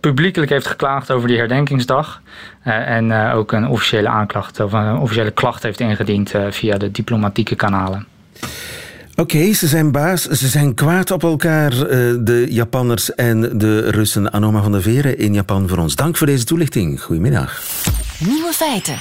publiekelijk 0.00 0.50
heeft 0.50 0.66
geklaagd 0.66 1.10
over 1.10 1.28
die 1.28 1.38
herdenkingsdag. 1.38 2.22
Uh, 2.66 2.88
en 2.88 3.32
ook 3.32 3.52
een 3.52 3.68
officiële 3.68 4.08
aanklacht 4.08 4.60
of 4.60 4.72
een 4.72 4.98
officiële 4.98 5.30
klacht 5.30 5.62
heeft 5.62 5.80
ingediend 5.80 6.32
via 6.50 6.78
de 6.78 6.90
diplomatieke 6.90 7.54
kanalen. 7.54 8.06
Oké, 9.10 9.20
okay, 9.20 9.52
ze 9.52 9.66
zijn 9.66 9.92
baas, 9.92 10.22
ze 10.22 10.48
zijn 10.48 10.74
kwaad 10.74 11.10
op 11.10 11.22
elkaar, 11.22 11.70
de 11.70 12.46
Japanners 12.48 13.14
en 13.14 13.58
de 13.58 13.90
Russen. 13.90 14.32
Anoma 14.32 14.62
van 14.62 14.72
der 14.72 14.82
Veren 14.82 15.18
in 15.18 15.34
Japan 15.34 15.68
voor 15.68 15.78
ons. 15.78 15.94
Dank 15.96 16.16
voor 16.16 16.26
deze 16.26 16.44
toelichting. 16.44 17.02
Goedemiddag. 17.02 17.62
Nieuwe 18.18 18.52
feiten. 18.52 18.98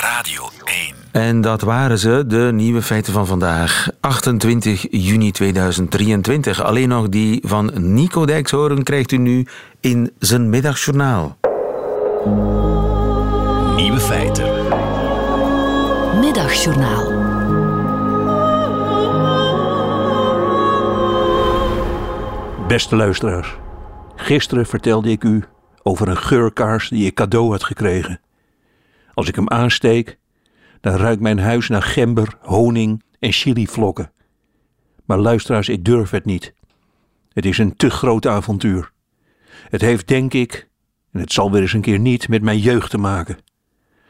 Radio 0.00 0.50
1. 0.64 1.03
En 1.14 1.40
dat 1.40 1.60
waren 1.60 1.98
ze, 1.98 2.24
de 2.26 2.50
nieuwe 2.52 2.82
feiten 2.82 3.12
van 3.12 3.26
vandaag, 3.26 3.88
28 4.00 4.86
juni 4.90 5.30
2023. 5.30 6.62
Alleen 6.62 6.88
nog 6.88 7.08
die 7.08 7.40
van 7.46 7.70
Nico 7.74 8.26
Dijkshoorn 8.26 8.82
krijgt 8.82 9.12
u 9.12 9.16
nu 9.16 9.46
in 9.80 10.12
zijn 10.18 10.50
middagjournaal. 10.50 11.36
Nieuwe 13.76 14.00
feiten. 14.00 14.44
Middagjournaal. 16.20 17.12
Beste 22.68 22.96
luisteraars, 22.96 23.56
gisteren 24.16 24.66
vertelde 24.66 25.10
ik 25.10 25.24
u 25.24 25.44
over 25.82 26.08
een 26.08 26.16
geurkaars 26.16 26.88
die 26.88 27.06
ik 27.06 27.14
cadeau 27.14 27.50
had 27.50 27.64
gekregen. 27.64 28.20
Als 29.14 29.28
ik 29.28 29.34
hem 29.34 29.48
aansteek, 29.50 30.18
dan 30.84 30.96
ruikt 30.96 31.20
mijn 31.20 31.38
huis 31.38 31.68
naar 31.68 31.82
gember, 31.82 32.36
honing 32.40 33.02
en 33.18 33.32
chilivlokken. 33.32 34.12
Maar 35.04 35.18
luisteraars, 35.18 35.68
ik 35.68 35.84
durf 35.84 36.10
het 36.10 36.24
niet. 36.24 36.54
Het 37.32 37.44
is 37.44 37.58
een 37.58 37.76
te 37.76 37.90
groot 37.90 38.26
avontuur. 38.26 38.92
Het 39.68 39.80
heeft, 39.80 40.08
denk 40.08 40.32
ik, 40.32 40.68
en 41.12 41.20
het 41.20 41.32
zal 41.32 41.52
weer 41.52 41.60
eens 41.60 41.72
een 41.72 41.80
keer 41.80 41.98
niet, 41.98 42.28
met 42.28 42.42
mijn 42.42 42.58
jeugd 42.58 42.90
te 42.90 42.98
maken. 42.98 43.38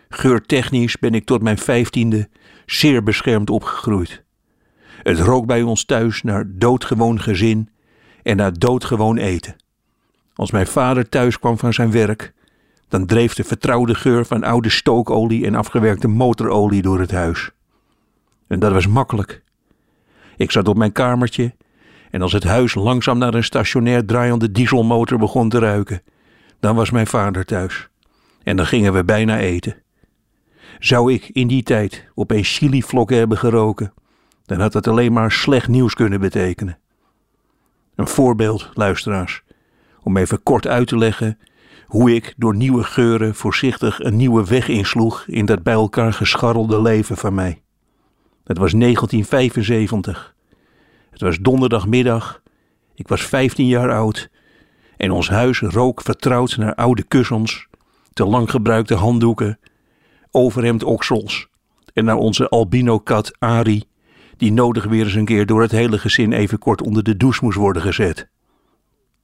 Geurtechnisch 0.08 0.98
ben 0.98 1.14
ik 1.14 1.24
tot 1.24 1.42
mijn 1.42 1.58
vijftiende 1.58 2.28
zeer 2.66 3.02
beschermd 3.02 3.50
opgegroeid. 3.50 4.24
Het 5.02 5.18
rook 5.18 5.46
bij 5.46 5.62
ons 5.62 5.84
thuis 5.84 6.22
naar 6.22 6.44
doodgewoon 6.48 7.20
gezin 7.20 7.68
en 8.22 8.36
naar 8.36 8.58
doodgewoon 8.58 9.16
eten. 9.16 9.56
Als 10.34 10.50
mijn 10.50 10.66
vader 10.66 11.08
thuis 11.08 11.38
kwam 11.38 11.58
van 11.58 11.72
zijn 11.72 11.90
werk, 11.90 12.32
dan 12.94 13.06
dreef 13.06 13.34
de 13.34 13.44
vertrouwde 13.44 13.94
geur 13.94 14.24
van 14.24 14.44
oude 14.44 14.68
stookolie 14.68 15.46
en 15.46 15.54
afgewerkte 15.54 16.08
motorolie 16.08 16.82
door 16.82 17.00
het 17.00 17.10
huis. 17.10 17.50
En 18.46 18.58
dat 18.58 18.72
was 18.72 18.86
makkelijk. 18.86 19.42
Ik 20.36 20.50
zat 20.50 20.68
op 20.68 20.76
mijn 20.76 20.92
kamertje 20.92 21.54
en 22.10 22.22
als 22.22 22.32
het 22.32 22.44
huis 22.44 22.74
langzaam 22.74 23.18
naar 23.18 23.34
een 23.34 23.44
stationair 23.44 24.04
draaiende 24.04 24.50
dieselmotor 24.50 25.18
begon 25.18 25.48
te 25.48 25.58
ruiken, 25.58 26.02
dan 26.60 26.76
was 26.76 26.90
mijn 26.90 27.06
vader 27.06 27.44
thuis. 27.44 27.88
En 28.42 28.56
dan 28.56 28.66
gingen 28.66 28.92
we 28.92 29.04
bijna 29.04 29.38
eten. 29.38 29.76
Zou 30.78 31.12
ik 31.12 31.28
in 31.28 31.46
die 31.46 31.62
tijd 31.62 32.08
opeens 32.14 32.56
chilivlokken 32.56 33.16
hebben 33.16 33.38
geroken, 33.38 33.92
dan 34.44 34.60
had 34.60 34.72
dat 34.72 34.86
alleen 34.86 35.12
maar 35.12 35.32
slecht 35.32 35.68
nieuws 35.68 35.94
kunnen 35.94 36.20
betekenen. 36.20 36.78
Een 37.94 38.08
voorbeeld, 38.08 38.70
luisteraars, 38.74 39.42
om 40.02 40.16
even 40.16 40.42
kort 40.42 40.66
uit 40.66 40.86
te 40.86 40.98
leggen 40.98 41.38
hoe 41.94 42.14
ik 42.14 42.34
door 42.36 42.56
nieuwe 42.56 42.82
geuren 42.82 43.34
voorzichtig 43.34 44.02
een 44.02 44.16
nieuwe 44.16 44.44
weg 44.44 44.68
insloeg 44.68 45.24
in 45.26 45.46
dat 45.46 45.62
bij 45.62 45.72
elkaar 45.72 46.12
gescharrelde 46.12 46.82
leven 46.82 47.16
van 47.16 47.34
mij. 47.34 47.62
Het 48.44 48.58
was 48.58 48.72
1975. 48.72 50.34
Het 51.10 51.20
was 51.20 51.38
donderdagmiddag. 51.38 52.42
Ik 52.94 53.08
was 53.08 53.22
15 53.22 53.66
jaar 53.66 53.92
oud 53.92 54.30
en 54.96 55.10
ons 55.10 55.28
huis 55.28 55.60
rook 55.60 56.00
vertrouwd 56.00 56.56
naar 56.56 56.74
oude 56.74 57.02
kussens, 57.02 57.66
te 58.12 58.24
lang 58.24 58.50
gebruikte 58.50 58.94
handdoeken, 58.94 59.58
overhemdoksels 60.30 61.48
en 61.92 62.04
naar 62.04 62.16
onze 62.16 62.48
albino-kat 62.48 63.38
Ari, 63.38 63.84
die 64.36 64.52
nodig 64.52 64.84
weer 64.84 65.04
eens 65.04 65.14
een 65.14 65.24
keer 65.24 65.46
door 65.46 65.62
het 65.62 65.72
hele 65.72 65.98
gezin 65.98 66.32
even 66.32 66.58
kort 66.58 66.82
onder 66.82 67.02
de 67.02 67.16
douche 67.16 67.44
moest 67.44 67.58
worden 67.58 67.82
gezet. 67.82 68.28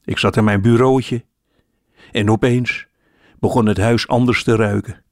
Ik 0.04 0.18
zat 0.18 0.36
in 0.36 0.44
mijn 0.44 0.62
bureautje 0.62 1.28
en 2.12 2.30
opeens 2.30 2.86
begon 3.38 3.66
het 3.66 3.78
huis 3.78 4.08
anders 4.08 4.44
te 4.44 4.56
ruiken. 4.56 5.02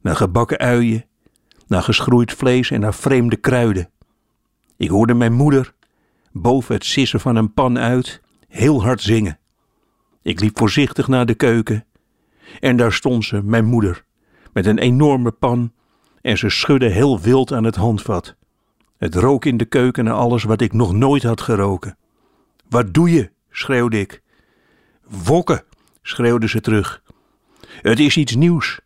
Naar 0.00 0.16
gebakken 0.16 0.58
uien, 0.58 1.04
naar 1.66 1.82
geschroeid 1.82 2.32
vlees 2.32 2.70
en 2.70 2.80
naar 2.80 2.94
vreemde 2.94 3.36
kruiden. 3.36 3.90
Ik 4.76 4.88
hoorde 4.88 5.14
mijn 5.14 5.32
moeder, 5.32 5.74
boven 6.32 6.74
het 6.74 6.84
sissen 6.84 7.20
van 7.20 7.36
een 7.36 7.52
pan 7.52 7.78
uit, 7.78 8.20
heel 8.48 8.82
hard 8.82 9.00
zingen. 9.00 9.38
Ik 10.22 10.40
liep 10.40 10.58
voorzichtig 10.58 11.08
naar 11.08 11.26
de 11.26 11.34
keuken 11.34 11.84
en 12.60 12.76
daar 12.76 12.92
stond 12.92 13.24
ze, 13.24 13.42
mijn 13.42 13.64
moeder, 13.64 14.04
met 14.52 14.66
een 14.66 14.78
enorme 14.78 15.30
pan 15.30 15.72
en 16.20 16.38
ze 16.38 16.48
schudde 16.48 16.88
heel 16.88 17.20
wild 17.20 17.52
aan 17.52 17.64
het 17.64 17.76
handvat. 17.76 18.36
Het 18.96 19.14
rook 19.14 19.44
in 19.44 19.56
de 19.56 19.64
keuken 19.64 20.04
naar 20.04 20.14
alles 20.14 20.44
wat 20.44 20.60
ik 20.60 20.72
nog 20.72 20.92
nooit 20.92 21.22
had 21.22 21.40
geroken. 21.40 21.96
Wat 22.68 22.94
doe 22.94 23.10
je? 23.10 23.30
schreeuwde 23.50 24.00
ik. 24.00 24.22
Wokken, 25.24 25.64
schreeuwde 26.08 26.48
ze 26.48 26.60
terug. 26.60 27.02
Het 27.66 28.00
is 28.00 28.16
iets 28.16 28.34
nieuws. 28.36 28.80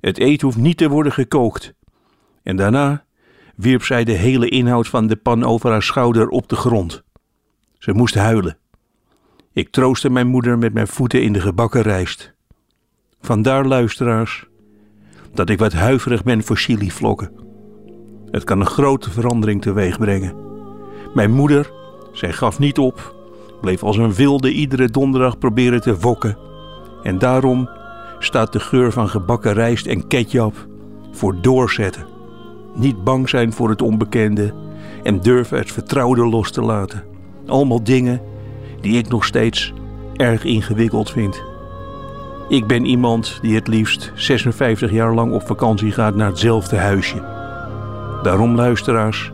Het 0.00 0.18
eten 0.18 0.46
hoeft 0.46 0.58
niet 0.58 0.76
te 0.76 0.88
worden 0.88 1.12
gekookt. 1.12 1.74
En 2.42 2.56
daarna 2.56 3.04
wierp 3.56 3.82
zij 3.82 4.04
de 4.04 4.12
hele 4.12 4.48
inhoud 4.48 4.88
van 4.88 5.06
de 5.06 5.16
pan 5.16 5.44
over 5.44 5.70
haar 5.70 5.82
schouder 5.82 6.28
op 6.28 6.48
de 6.48 6.56
grond. 6.56 7.02
Ze 7.78 7.92
moest 7.92 8.14
huilen. 8.14 8.58
Ik 9.52 9.70
troostte 9.70 10.10
mijn 10.10 10.26
moeder 10.26 10.58
met 10.58 10.72
mijn 10.72 10.88
voeten 10.88 11.22
in 11.22 11.32
de 11.32 11.40
gebakken 11.40 11.82
rijst. 11.82 12.32
Vandaar, 13.20 13.64
luisteraars, 13.64 14.46
dat 15.34 15.50
ik 15.50 15.58
wat 15.58 15.72
huiverig 15.72 16.22
ben 16.22 16.42
voor 16.42 16.56
chilivlokken. 16.56 17.32
Het 18.30 18.44
kan 18.44 18.60
een 18.60 18.66
grote 18.66 19.10
verandering 19.10 19.62
teweeg 19.62 19.98
brengen. 19.98 20.36
Mijn 21.14 21.30
moeder, 21.30 21.72
zij 22.12 22.32
gaf 22.32 22.58
niet 22.58 22.78
op, 22.78 23.14
bleef 23.60 23.82
als 23.82 23.96
een 23.96 24.14
wilde 24.14 24.52
iedere 24.52 24.90
donderdag 24.90 25.38
proberen 25.38 25.80
te 25.80 25.98
wokken. 25.98 26.47
En 27.02 27.18
daarom 27.18 27.68
staat 28.18 28.52
de 28.52 28.60
geur 28.60 28.92
van 28.92 29.08
gebakken 29.08 29.52
rijst 29.52 29.86
en 29.86 30.06
ketchup 30.06 30.66
voor 31.12 31.34
doorzetten. 31.40 32.06
Niet 32.74 33.04
bang 33.04 33.28
zijn 33.28 33.52
voor 33.52 33.68
het 33.68 33.82
onbekende 33.82 34.54
en 35.02 35.20
durven 35.20 35.58
het 35.58 35.72
vertrouwde 35.72 36.26
los 36.26 36.50
te 36.50 36.62
laten. 36.62 37.04
Allemaal 37.46 37.82
dingen 37.82 38.20
die 38.80 38.98
ik 38.98 39.08
nog 39.08 39.24
steeds 39.24 39.72
erg 40.16 40.44
ingewikkeld 40.44 41.10
vind. 41.10 41.42
Ik 42.48 42.66
ben 42.66 42.84
iemand 42.84 43.38
die 43.42 43.54
het 43.54 43.68
liefst 43.68 44.12
56 44.14 44.90
jaar 44.90 45.14
lang 45.14 45.32
op 45.32 45.46
vakantie 45.46 45.92
gaat 45.92 46.14
naar 46.14 46.28
hetzelfde 46.28 46.76
huisje. 46.76 47.20
Daarom, 48.22 48.54
luisteraars, 48.54 49.32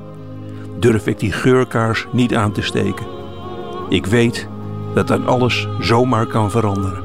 durf 0.79 1.07
ik 1.07 1.19
die 1.19 1.33
geurkaars 1.33 2.07
niet 2.13 2.35
aan 2.35 2.53
te 2.53 2.63
steken. 2.63 3.07
Ik 3.89 4.07
weet 4.07 4.49
dat 4.95 5.09
dan 5.09 5.27
alles 5.27 5.69
zomaar 5.81 6.27
kan 6.27 6.51
veranderen. 6.51 7.04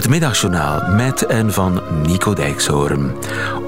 Het 0.00 0.08
middagjournaal 0.08 0.94
met 0.94 1.26
en 1.26 1.52
van 1.52 1.80
Nico 2.06 2.32
Dijkshoorn. 2.32 3.12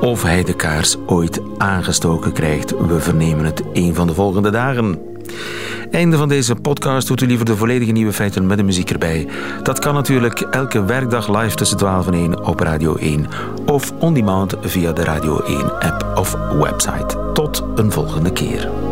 Of 0.01 0.22
hij 0.22 0.45
de 0.45 0.55
kaars 0.55 0.97
ooit 1.07 1.41
aangestoken 1.59 2.33
krijgt, 2.33 2.70
we 2.87 3.01
vernemen 3.01 3.45
het 3.45 3.62
een 3.72 3.95
van 3.95 4.07
de 4.07 4.14
volgende 4.14 4.51
dagen. 4.51 4.99
Einde 5.91 6.16
van 6.16 6.28
deze 6.28 6.55
podcast 6.55 7.09
doet 7.09 7.20
u 7.20 7.26
liever 7.26 7.47
de 7.47 7.57
volledige 7.57 7.93
nieuwe 7.93 8.12
feiten 8.12 8.47
met 8.47 8.57
de 8.57 8.62
muziek 8.62 8.91
erbij. 8.91 9.28
Dat 9.62 9.78
kan 9.78 9.95
natuurlijk 9.95 10.41
elke 10.41 10.85
werkdag 10.85 11.41
live 11.41 11.57
tussen 11.57 11.76
12 11.76 12.07
en 12.07 12.14
1 12.14 12.45
op 12.45 12.61
Radio 12.61 12.97
1 12.97 13.26
of 13.66 13.93
on 13.99 14.14
demand 14.14 14.55
via 14.61 14.93
de 14.93 15.05
Radio 15.05 15.41
1 15.41 15.80
app 15.80 16.12
of 16.18 16.37
website. 16.53 17.30
Tot 17.33 17.64
een 17.74 17.93
volgende 17.93 18.33
keer. 18.33 18.91